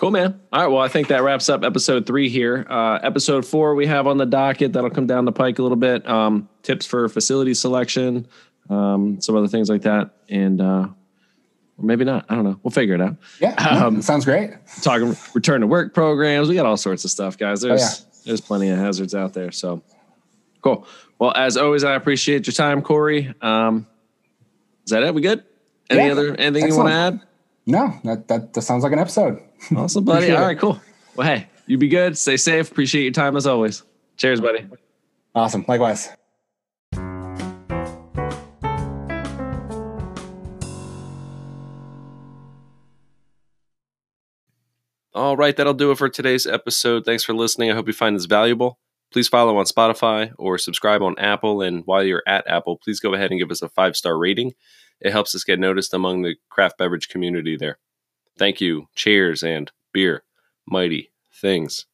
Cool, 0.01 0.09
man. 0.09 0.41
All 0.51 0.61
right. 0.63 0.67
Well, 0.67 0.81
I 0.81 0.87
think 0.87 1.09
that 1.09 1.21
wraps 1.21 1.47
up 1.47 1.63
episode 1.63 2.07
three 2.07 2.27
here. 2.27 2.65
Uh, 2.67 2.97
episode 3.03 3.45
four, 3.45 3.75
we 3.75 3.85
have 3.85 4.07
on 4.07 4.17
the 4.17 4.25
docket 4.25 4.73
that'll 4.73 4.89
come 4.89 5.05
down 5.05 5.25
the 5.25 5.31
pike 5.31 5.59
a 5.59 5.61
little 5.61 5.77
bit. 5.77 6.09
Um, 6.09 6.49
tips 6.63 6.87
for 6.87 7.07
facility 7.07 7.53
selection, 7.53 8.27
um, 8.71 9.21
some 9.21 9.35
other 9.35 9.47
things 9.47 9.69
like 9.69 9.83
that. 9.83 10.09
And, 10.27 10.59
uh, 10.59 10.87
or 11.77 11.85
maybe 11.85 12.03
not. 12.03 12.25
I 12.29 12.33
don't 12.33 12.45
know. 12.45 12.59
We'll 12.63 12.71
figure 12.71 12.95
it 12.95 13.01
out. 13.01 13.17
Yeah. 13.39 13.53
Um, 13.53 14.01
sounds 14.01 14.25
great. 14.25 14.49
Talking 14.81 15.15
return 15.35 15.61
to 15.61 15.67
work 15.67 15.93
programs. 15.93 16.49
We 16.49 16.55
got 16.55 16.65
all 16.65 16.77
sorts 16.77 17.05
of 17.05 17.11
stuff, 17.11 17.37
guys. 17.37 17.61
There's, 17.61 17.83
oh, 17.83 17.85
yeah. 17.85 18.23
there's 18.25 18.41
plenty 18.41 18.69
of 18.69 18.79
hazards 18.79 19.13
out 19.13 19.35
there. 19.35 19.51
So 19.51 19.83
cool. 20.61 20.87
Well, 21.19 21.31
as 21.35 21.57
always, 21.57 21.83
I 21.83 21.93
appreciate 21.93 22.47
your 22.47 22.55
time, 22.55 22.81
Corey. 22.81 23.35
Um, 23.39 23.85
is 24.83 24.93
that 24.93 25.03
it? 25.03 25.13
We 25.13 25.21
good? 25.21 25.43
Any 25.91 26.07
yeah. 26.07 26.11
other, 26.11 26.35
anything 26.37 26.63
Excellent. 26.63 26.71
you 26.71 26.77
want 26.77 26.89
to 26.89 26.95
add? 26.95 27.27
No, 27.67 27.99
that, 28.03 28.27
that, 28.29 28.53
that 28.53 28.61
sounds 28.63 28.81
like 28.81 28.93
an 28.93 28.97
episode. 28.97 29.39
Awesome, 29.75 30.03
buddy. 30.03 30.31
All 30.31 30.41
right, 30.41 30.57
cool. 30.57 30.81
Well, 31.15 31.27
hey, 31.27 31.47
you 31.67 31.77
be 31.77 31.87
good. 31.87 32.17
Stay 32.17 32.37
safe. 32.37 32.71
Appreciate 32.71 33.03
your 33.03 33.11
time 33.11 33.37
as 33.37 33.47
always. 33.47 33.83
Cheers, 34.17 34.41
buddy. 34.41 34.65
Awesome. 35.33 35.65
Likewise. 35.67 36.09
All 45.13 45.37
right, 45.37 45.55
that'll 45.55 45.73
do 45.73 45.91
it 45.91 45.97
for 45.97 46.09
today's 46.09 46.47
episode. 46.47 47.05
Thanks 47.05 47.23
for 47.23 47.33
listening. 47.33 47.69
I 47.69 47.75
hope 47.75 47.87
you 47.87 47.93
find 47.93 48.15
this 48.15 48.25
valuable. 48.25 48.79
Please 49.11 49.27
follow 49.27 49.57
on 49.57 49.65
Spotify 49.65 50.31
or 50.37 50.57
subscribe 50.57 51.01
on 51.01 51.19
Apple. 51.19 51.61
And 51.61 51.83
while 51.85 52.03
you're 52.03 52.23
at 52.25 52.47
Apple, 52.47 52.77
please 52.77 52.99
go 52.99 53.13
ahead 53.13 53.29
and 53.29 53.39
give 53.39 53.51
us 53.51 53.61
a 53.61 53.69
five 53.69 53.97
star 53.97 54.17
rating. 54.17 54.53
It 55.01 55.11
helps 55.11 55.35
us 55.35 55.43
get 55.43 55.59
noticed 55.59 55.93
among 55.93 56.21
the 56.21 56.35
craft 56.49 56.77
beverage 56.77 57.09
community 57.09 57.57
there. 57.57 57.77
Thank 58.41 58.59
you. 58.59 58.87
Cheers 58.95 59.43
and 59.43 59.71
beer. 59.93 60.23
Mighty 60.65 61.11
things. 61.31 61.85